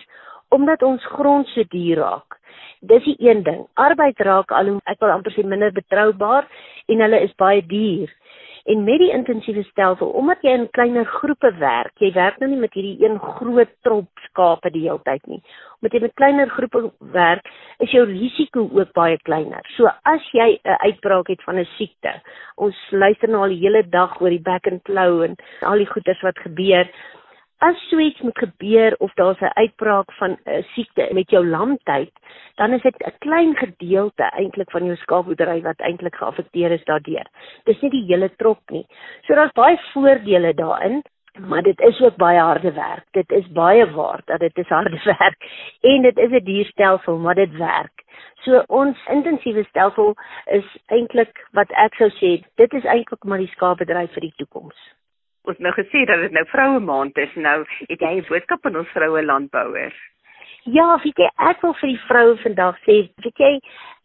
omdat 0.55 0.83
ons 0.83 1.05
grond 1.17 1.49
so 1.53 1.67
duur 1.75 2.03
raak. 2.03 2.39
Dis 2.85 3.05
die 3.05 3.17
een 3.19 3.43
ding. 3.43 3.65
Arbeid 3.81 4.21
raak 4.29 4.53
al 4.53 4.75
hoe 4.75 4.81
ek 4.91 5.01
wil 5.03 5.15
amper 5.15 5.33
sê 5.35 5.43
minder 5.47 5.73
betroubaar 5.73 6.47
en 6.93 7.03
hulle 7.07 7.25
is 7.27 7.35
baie 7.41 7.65
duur. 7.67 8.13
En 8.65 8.85
met 8.85 8.97
die 8.99 9.11
intensiewe 9.13 9.61
stelsel, 9.69 10.09
omdat 10.17 10.41
jy 10.41 10.53
in 10.57 10.71
kleiner 10.73 11.05
groepe 11.19 11.51
werk, 11.61 11.93
jy 12.01 12.09
werk 12.17 12.39
nou 12.41 12.49
nie 12.49 12.61
met 12.63 12.73
hierdie 12.73 12.97
een 13.03 13.19
groot 13.21 13.73
trop 13.85 14.23
skape 14.31 14.71
die 14.73 14.87
hele 14.87 15.03
tyd 15.05 15.27
nie. 15.29 15.43
Omdat 15.77 15.97
jy 15.97 16.01
met 16.07 16.15
kleiner 16.17 16.53
groepe 16.53 16.81
werk, 17.13 17.51
is 17.85 17.93
jou 17.93 18.07
risiko 18.09 18.65
ook 18.65 18.95
baie 18.97 19.19
kleiner. 19.29 19.61
So 19.77 19.93
as 20.09 20.25
jy 20.33 20.57
'n 20.65 20.79
uitbraak 20.81 21.29
het 21.29 21.43
van 21.45 21.61
'n 21.61 21.69
siekte, 21.77 22.15
ons 22.57 22.77
luister 22.91 23.29
nou 23.29 23.43
al 23.43 23.53
die 23.53 23.61
hele 23.61 23.83
dag 23.83 24.21
oor 24.21 24.31
die 24.31 24.47
back 24.51 24.67
and 24.67 24.83
claw 24.85 25.23
en 25.23 25.37
al 25.61 25.79
die 25.79 25.93
goeters 25.93 26.23
wat 26.23 26.39
gebeur, 26.39 26.89
as 27.65 27.81
so 27.89 27.99
iets 27.99 28.21
moet 28.21 28.39
gebeur 28.39 28.95
of 28.99 29.13
daar's 29.15 29.41
'n 29.41 29.57
uitbraak 29.63 30.13
van 30.13 30.31
'n 30.31 30.51
uh, 30.51 30.63
siekte 30.75 31.09
met 31.13 31.31
jou 31.31 31.47
lamtyd, 31.47 32.13
dan 32.55 32.73
is 32.73 32.83
dit 32.83 32.97
'n 32.99 33.19
klein 33.19 33.57
gedeelte 33.57 34.23
eintlik 34.23 34.71
van 34.71 34.85
jou 34.85 34.97
skaapboerdery 34.97 35.63
wat 35.63 35.81
eintlik 35.81 36.17
geaffekteer 36.17 36.71
is 36.71 36.85
daardeur. 36.85 37.27
Dis 37.65 37.81
nie 37.81 37.91
die 37.91 38.05
hele 38.07 38.31
trop 38.37 38.61
nie. 38.71 38.87
So 39.23 39.35
daar's 39.35 39.53
baie 39.53 39.79
voordele 39.93 40.55
daarin, 40.55 41.03
maar 41.39 41.63
dit 41.63 41.81
is 41.81 42.01
ook 42.01 42.17
baie 42.17 42.39
harde 42.39 42.73
werk. 42.73 43.07
Dit 43.11 43.31
is 43.31 43.53
baie 43.53 43.91
waar 43.91 44.21
dat 44.25 44.41
dit 44.41 44.59
is 44.59 44.69
harde 44.69 45.01
werk 45.19 45.41
en 45.81 46.03
dit 46.03 46.19
is 46.19 46.31
'n 46.31 46.45
duur 46.45 46.65
stelsel, 46.65 47.19
maar 47.19 47.35
dit 47.35 47.57
werk. 47.57 48.05
So 48.43 48.63
ons 48.67 48.99
intensiewe 49.07 49.65
stelsel 49.65 50.15
is 50.45 50.77
eintlik 50.87 51.49
wat 51.53 51.71
ek 51.71 51.95
sou 51.95 52.11
sê, 52.11 52.45
dit 52.55 52.73
is 52.73 52.85
eintlik 52.85 53.25
maar 53.25 53.39
die 53.39 53.55
skaapboerdery 53.55 54.07
vir 54.09 54.21
die 54.21 54.35
toekoms 54.37 54.77
ons 55.51 55.61
nou 55.61 55.73
gesê 55.77 56.05
dat 56.09 56.23
dit 56.25 56.33
nou 56.33 56.45
vroue 56.49 56.81
maand 56.81 57.19
is 57.21 57.33
nou 57.37 57.57
het 57.89 58.01
jy 58.01 58.13
'n 58.17 58.29
boodskap 58.29 58.67
aan 58.67 58.81
ons 58.81 58.95
vroue 58.97 59.23
landbouers 59.23 59.99
ja 60.77 60.97
weet 61.05 61.19
jy 61.21 61.29
ek 61.51 61.63
wil 61.63 61.75
vir 61.81 61.89
die 61.93 62.05
vroue 62.09 62.37
vandag 62.45 62.79
sê 62.87 62.97
weet 63.25 63.39
jy 63.47 63.53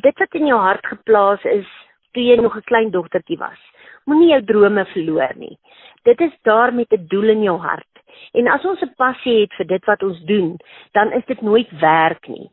dit 0.04 0.20
wat 0.20 0.36
in 0.36 0.48
jou 0.52 0.60
hart 0.60 0.86
geplaas 0.86 1.46
is 1.46 1.68
toe 2.14 2.24
jy 2.24 2.36
nog 2.42 2.58
'n 2.58 2.70
klein 2.72 2.92
dogtertjie 2.92 3.40
was 3.40 3.60
moenie 4.06 4.32
jou 4.34 4.42
drome 4.52 4.86
verloor 4.94 5.36
nie 5.36 5.58
dit 6.04 6.22
is 6.22 6.36
daar 6.44 6.74
met 6.74 6.92
'n 6.92 7.08
doel 7.08 7.30
in 7.30 7.44
jou 7.44 7.58
hart 7.58 8.04
en 8.34 8.48
as 8.48 8.66
ons 8.66 8.82
'n 8.82 8.96
passie 8.98 9.42
het 9.42 9.54
vir 9.58 9.68
dit 9.68 9.86
wat 9.86 10.04
ons 10.04 10.20
doen 10.26 10.58
dan 10.94 11.14
is 11.14 11.26
dit 11.26 11.42
nooit 11.42 11.72
werk 11.80 12.28
nie 12.28 12.50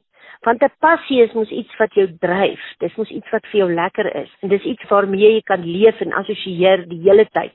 want 0.47 0.62
'n 0.62 0.70
passie 0.78 1.22
is 1.22 1.32
mos 1.32 1.51
iets 1.51 1.76
wat 1.76 1.93
jou 1.95 2.07
dryf. 2.20 2.61
Dis 2.78 2.95
mos 2.95 3.11
iets 3.11 3.30
wat 3.30 3.47
vir 3.51 3.59
jou 3.61 3.72
lekker 3.74 4.14
is. 4.14 4.30
En 4.41 4.49
dis 4.49 4.62
iets 4.62 4.89
waarmee 4.89 5.32
jy 5.32 5.43
kan 5.43 5.64
leef 5.64 6.01
en 6.01 6.12
assosieer 6.12 6.89
die 6.89 7.01
hele 7.03 7.26
tyd. 7.32 7.55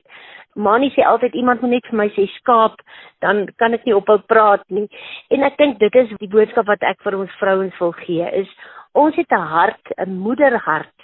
Manie 0.56 0.92
sê 0.92 1.04
altyd 1.08 1.34
iemand 1.34 1.62
moet 1.62 1.78
net 1.78 1.88
vir 1.90 1.98
my 1.98 2.08
sê 2.16 2.28
skaap, 2.40 2.82
dan 3.22 3.46
kan 3.58 3.74
ek 3.74 3.86
nie 3.86 3.96
ophou 3.96 4.20
praat 4.28 4.64
nie. 4.70 4.88
En 5.32 5.44
ek 5.44 5.58
dink 5.58 5.80
dit 5.80 5.96
is 5.96 6.12
die 6.20 6.32
boodskap 6.32 6.68
wat 6.68 6.84
ek 6.84 7.00
vir 7.06 7.16
ons 7.18 7.38
vrouens 7.40 7.80
wil 7.80 7.94
gee 8.04 8.28
is 8.42 8.50
ons 8.94 9.16
het 9.16 9.32
'n 9.32 9.48
hart, 9.56 9.94
'n 9.98 10.20
moederhart 10.20 11.01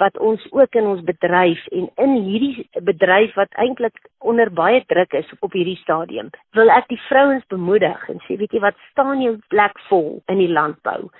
wat 0.00 0.18
ons 0.18 0.46
ook 0.56 0.76
in 0.80 0.88
ons 0.90 1.02
bedryf 1.06 1.60
en 1.76 1.88
in 2.04 2.14
hierdie 2.26 2.66
bedryf 2.86 3.34
wat 3.38 3.52
eintlik 3.64 3.96
onder 4.18 4.50
baie 4.52 4.82
druk 4.92 5.12
is 5.18 5.28
op 5.40 5.52
hierdie 5.56 5.78
stadium. 5.82 6.30
Wil 6.56 6.72
ek 6.72 6.88
die 6.92 7.00
vrouens 7.08 7.44
bemoedig 7.52 8.08
en 8.12 8.22
sê 8.26 8.38
weet 8.40 8.56
jy 8.56 8.62
wat 8.64 8.78
staan 8.90 9.22
jou 9.24 9.36
plek 9.52 9.76
vol 9.88 10.20
in 10.32 10.40
die 10.42 10.50
landbou 10.52 11.10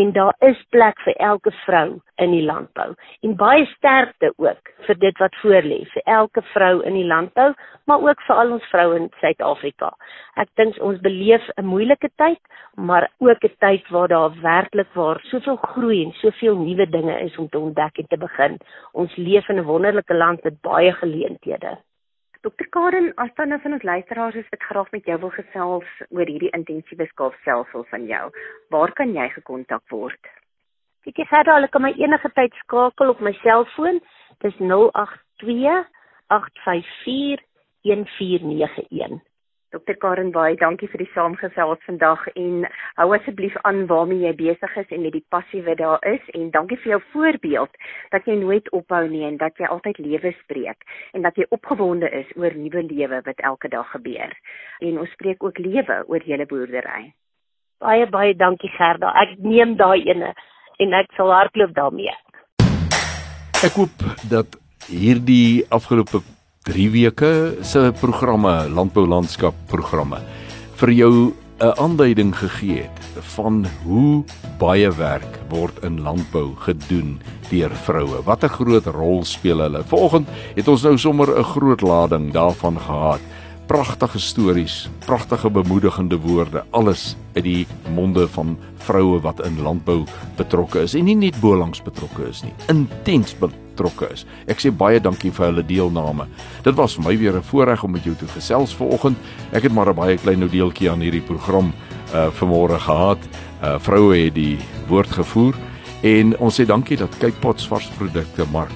en 0.00 0.12
daar 0.14 0.36
is 0.46 0.58
plek 0.70 1.00
vir 1.04 1.16
elke 1.18 1.52
vrou 1.64 1.98
in 2.22 2.34
die 2.36 2.44
landbou 2.46 2.92
en 3.26 3.36
baie 3.36 3.66
sterkte 3.74 4.30
ook 4.38 4.74
vir 4.86 5.00
dit 5.02 5.22
wat 5.22 5.40
voorlê 5.42 5.80
vir 5.94 6.14
elke 6.20 6.44
vrou 6.52 6.74
in 6.86 6.98
die 6.98 7.08
landbou 7.08 7.50
maar 7.90 8.02
ook 8.08 8.20
vir 8.26 8.36
al 8.36 8.52
ons 8.54 8.66
vroue 8.70 8.96
in 9.00 9.08
Suid-Afrika. 9.18 9.88
Ek 10.38 10.50
dink 10.60 10.76
ons 10.86 11.00
beleef 11.02 11.42
'n 11.58 11.66
moeilike 11.66 12.10
tyd, 12.22 12.38
maar 12.76 13.10
ook 13.18 13.42
'n 13.44 13.56
tyd 13.58 13.88
waar 13.88 14.08
daar 14.08 14.30
werklik 14.42 14.90
waar 14.94 15.18
soveel 15.32 15.56
groei 15.56 16.04
en 16.04 16.12
soveel 16.12 16.56
nuwe 16.56 16.86
dinge 16.90 17.20
is 17.20 17.36
om 17.38 17.48
te 17.48 17.58
ontdek 17.58 17.98
en 17.98 18.06
te 18.06 18.16
begin. 18.16 18.29
Ons 18.92 19.16
leef 19.16 19.48
in 19.48 19.58
'n 19.58 19.64
wonderlike 19.64 20.14
land 20.14 20.44
met 20.44 20.60
baie 20.60 20.92
geleenthede. 20.92 21.78
Dokter 22.40 22.68
Karen, 22.68 23.12
as 23.16 23.30
dan 23.36 23.48
nou 23.48 23.60
van 23.60 23.72
ons 23.72 23.82
luisteraars 23.82 24.34
is 24.34 24.48
wat 24.48 24.62
graag 24.62 24.90
met 24.90 25.04
jou 25.04 25.18
wil 25.20 25.30
gesels 25.30 25.88
oor 26.08 26.26
hierdie 26.26 26.52
intensiewe 26.56 27.06
skaapstelsel 27.06 27.84
van 27.90 28.06
jou, 28.06 28.30
waar 28.70 28.92
kan 28.92 29.12
jy 29.12 29.28
gekontak 29.28 29.82
word? 29.90 30.30
Ek 31.04 31.16
gee 31.16 31.28
verder 31.28 31.54
hulle 31.54 31.68
kan 31.68 31.82
my 31.82 31.92
enige 31.96 32.30
tyd 32.36 32.56
skakel 32.62 33.12
op 33.12 33.20
my 33.20 33.32
selfoon. 33.42 34.00
Dis 34.40 34.56
082 34.56 35.84
854 36.28 37.44
1491. 37.82 39.20
Dr 39.70 39.94
Karen 40.02 40.32
Baai, 40.34 40.56
dankie 40.58 40.88
vir 40.90 41.04
die 41.04 41.12
saamgesels 41.14 41.78
vandag 41.86 42.24
en 42.32 42.64
hou 42.98 43.06
asseblief 43.14 43.54
aan 43.68 43.84
waarmee 43.86 44.24
jy 44.24 44.32
besig 44.40 44.72
is 44.82 44.88
en 44.96 45.04
met 45.04 45.14
die 45.14 45.22
passie 45.30 45.60
wat 45.62 45.78
daar 45.78 46.02
is 46.10 46.24
en 46.34 46.48
dankie 46.56 46.78
vir 46.82 46.96
jou 46.96 46.98
voorbeeld 47.12 47.78
dat 48.10 48.26
jy 48.26 48.34
nooit 48.40 48.66
ophou 48.74 49.04
nie 49.12 49.22
en 49.28 49.36
dat 49.38 49.62
jy 49.62 49.68
altyd 49.70 50.00
lewe 50.02 50.32
spreek 50.40 50.82
en 51.14 51.22
dat 51.22 51.38
jy 51.38 51.46
opgewonde 51.54 52.10
is 52.22 52.32
oor 52.34 52.56
nuwe 52.58 52.82
lewe 52.88 53.22
wat 53.28 53.44
elke 53.52 53.70
dag 53.70 53.86
gebeur. 53.94 54.34
En 54.82 54.98
ons 55.04 55.14
spreek 55.14 55.46
ook 55.46 55.62
lewe 55.62 56.00
oor 56.02 56.26
julle 56.32 56.48
boerdery. 56.50 57.12
Baie 57.78 58.10
baie 58.10 58.34
dankie 58.34 58.72
Gerda. 58.74 59.14
Ek 59.22 59.38
neem 59.38 59.78
daai 59.78 60.02
ene 60.02 60.34
en 60.82 60.98
ek 60.98 61.14
sal 61.14 61.30
hardloop 61.30 61.78
daarmee. 61.78 62.18
Ek 63.62 63.78
hoop 63.78 64.02
dat 64.34 64.58
hierdie 64.90 65.62
afgelope 65.70 66.24
3 66.70 66.90
weke 66.90 67.56
se 67.66 67.80
programme, 67.98 68.52
landbou 68.70 69.02
landskap 69.10 69.56
programme 69.66 70.20
vir 70.78 70.92
jou 70.94 71.32
'n 71.60 71.72
aanduiding 71.82 72.30
gegee 72.36 72.86
het 72.86 73.00
van 73.34 73.66
hoe 73.84 74.24
baie 74.58 74.90
werk 74.90 75.40
word 75.48 75.82
in 75.82 76.00
landbou 76.00 76.54
gedoen 76.56 77.18
deur 77.50 77.70
vroue. 77.70 78.22
Wat 78.24 78.44
'n 78.44 78.48
groot 78.48 78.86
rol 78.86 79.24
speel 79.24 79.58
hulle. 79.58 79.82
Vanoggend 79.82 80.28
het 80.54 80.68
ons 80.68 80.82
nou 80.82 80.98
sommer 80.98 81.38
'n 81.38 81.44
groot 81.44 81.80
lading 81.80 82.32
daarvan 82.32 82.78
gehad. 82.78 83.20
Pragtige 83.66 84.18
stories, 84.18 84.88
pragtige 85.06 85.50
bemoedigende 85.50 86.18
woorde, 86.18 86.64
alles 86.70 87.16
uit 87.34 87.44
die 87.44 87.66
monde 87.94 88.28
van 88.28 88.58
vroue 88.76 89.20
wat 89.20 89.44
in 89.46 89.62
landbou 89.62 90.04
betrokke 90.36 90.80
is 90.82 90.94
en 90.94 91.04
nie 91.04 91.16
net 91.16 91.40
bolangs 91.40 91.82
betrokke 91.82 92.28
is 92.28 92.42
nie. 92.42 92.52
Intens 92.68 93.34
betrokke 93.80 94.12
is. 94.12 94.26
Ek 94.48 94.60
sê 94.60 94.70
baie 94.70 95.00
dankie 95.00 95.32
vir 95.32 95.48
hulle 95.48 95.64
deelname. 95.64 96.28
Dit 96.64 96.76
was 96.76 96.96
vir 96.96 97.04
my 97.04 97.16
weer 97.16 97.36
'n 97.36 97.42
voorreg 97.42 97.84
om 97.84 97.92
met 97.92 98.04
jou 98.04 98.14
te 98.14 98.26
gesels 98.26 98.74
vanoggend. 98.74 99.16
Ek 99.52 99.62
het 99.62 99.72
maar 99.72 99.88
'n 99.88 99.96
baie 99.96 100.16
klein 100.16 100.48
deeltjie 100.48 100.90
aan 100.90 101.00
hierdie 101.00 101.22
program 101.22 101.72
uh 102.14 102.28
vanmôre 102.30 102.78
gehad. 102.78 103.18
Uh 103.62 103.78
vroue 103.78 104.24
het 104.24 104.34
die 104.34 104.58
woord 104.88 105.10
gevoer 105.10 105.54
en 106.02 106.38
ons 106.38 106.60
sê 106.60 106.66
dankie 106.66 106.96
dat 106.96 107.18
Kypots 107.18 107.68
varsprodukte 107.68 108.44
mark 108.52 108.72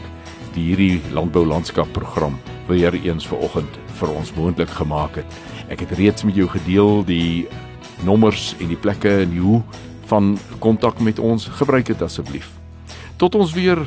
die 0.54 0.62
hierdie 0.62 1.00
landbou 1.12 1.44
landskap 1.46 1.92
program 1.92 2.38
weer 2.68 2.94
eens 2.94 3.26
vanoggend 3.26 3.78
vir 3.98 4.08
ons 4.08 4.34
moontlik 4.34 4.70
gemaak 4.70 5.16
het. 5.16 5.26
Ek 5.68 5.80
het 5.80 5.98
reeds 5.98 6.24
met 6.24 6.34
jou 6.34 6.48
gedeel 6.48 7.04
die 7.04 7.46
nommers 8.04 8.54
en 8.60 8.68
die 8.68 8.76
plekke 8.76 9.22
en 9.22 9.36
hoe 9.36 9.62
van 10.06 10.38
kontak 10.58 11.00
met 11.00 11.18
ons 11.18 11.48
gebruik 11.48 11.86
dit 11.86 12.02
asseblief. 12.02 12.50
Tot 13.16 13.34
ons 13.34 13.52
weer 13.52 13.78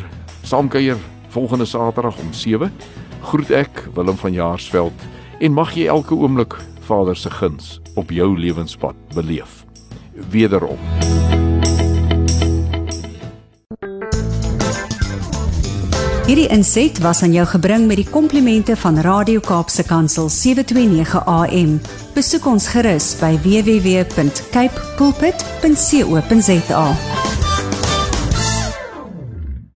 saamkuier 0.48 0.98
volgende 1.28 1.66
Saterdag 1.66 2.18
om 2.18 2.34
7. 2.34 2.72
Groet 3.22 3.50
ek 3.52 3.88
Willem 3.94 4.16
van 4.18 4.32
Jaarsveld 4.32 5.06
en 5.40 5.54
mag 5.54 5.74
jy 5.76 5.90
elke 5.92 6.16
oomblik 6.16 6.56
Vader 6.88 7.16
se 7.20 7.30
guns 7.30 7.80
op 8.00 8.12
jou 8.16 8.32
lewenspad 8.40 8.96
beleef. 9.14 9.66
Wederom. 10.32 10.80
Hierdie 16.28 16.48
inset 16.52 17.00
was 17.00 17.24
aan 17.24 17.32
jou 17.36 17.46
gebring 17.48 17.88
met 17.88 18.02
die 18.02 18.08
komplimente 18.08 18.76
van 18.76 19.00
Radio 19.00 19.40
Kaapse 19.40 19.84
Kansel 19.88 20.30
729 20.30 21.24
AM. 21.24 21.78
Besoek 22.16 22.48
ons 22.52 22.68
gerus 22.72 23.14
by 23.20 23.36
www.cape 23.44 24.88
pulpit.co.za. 25.00 26.88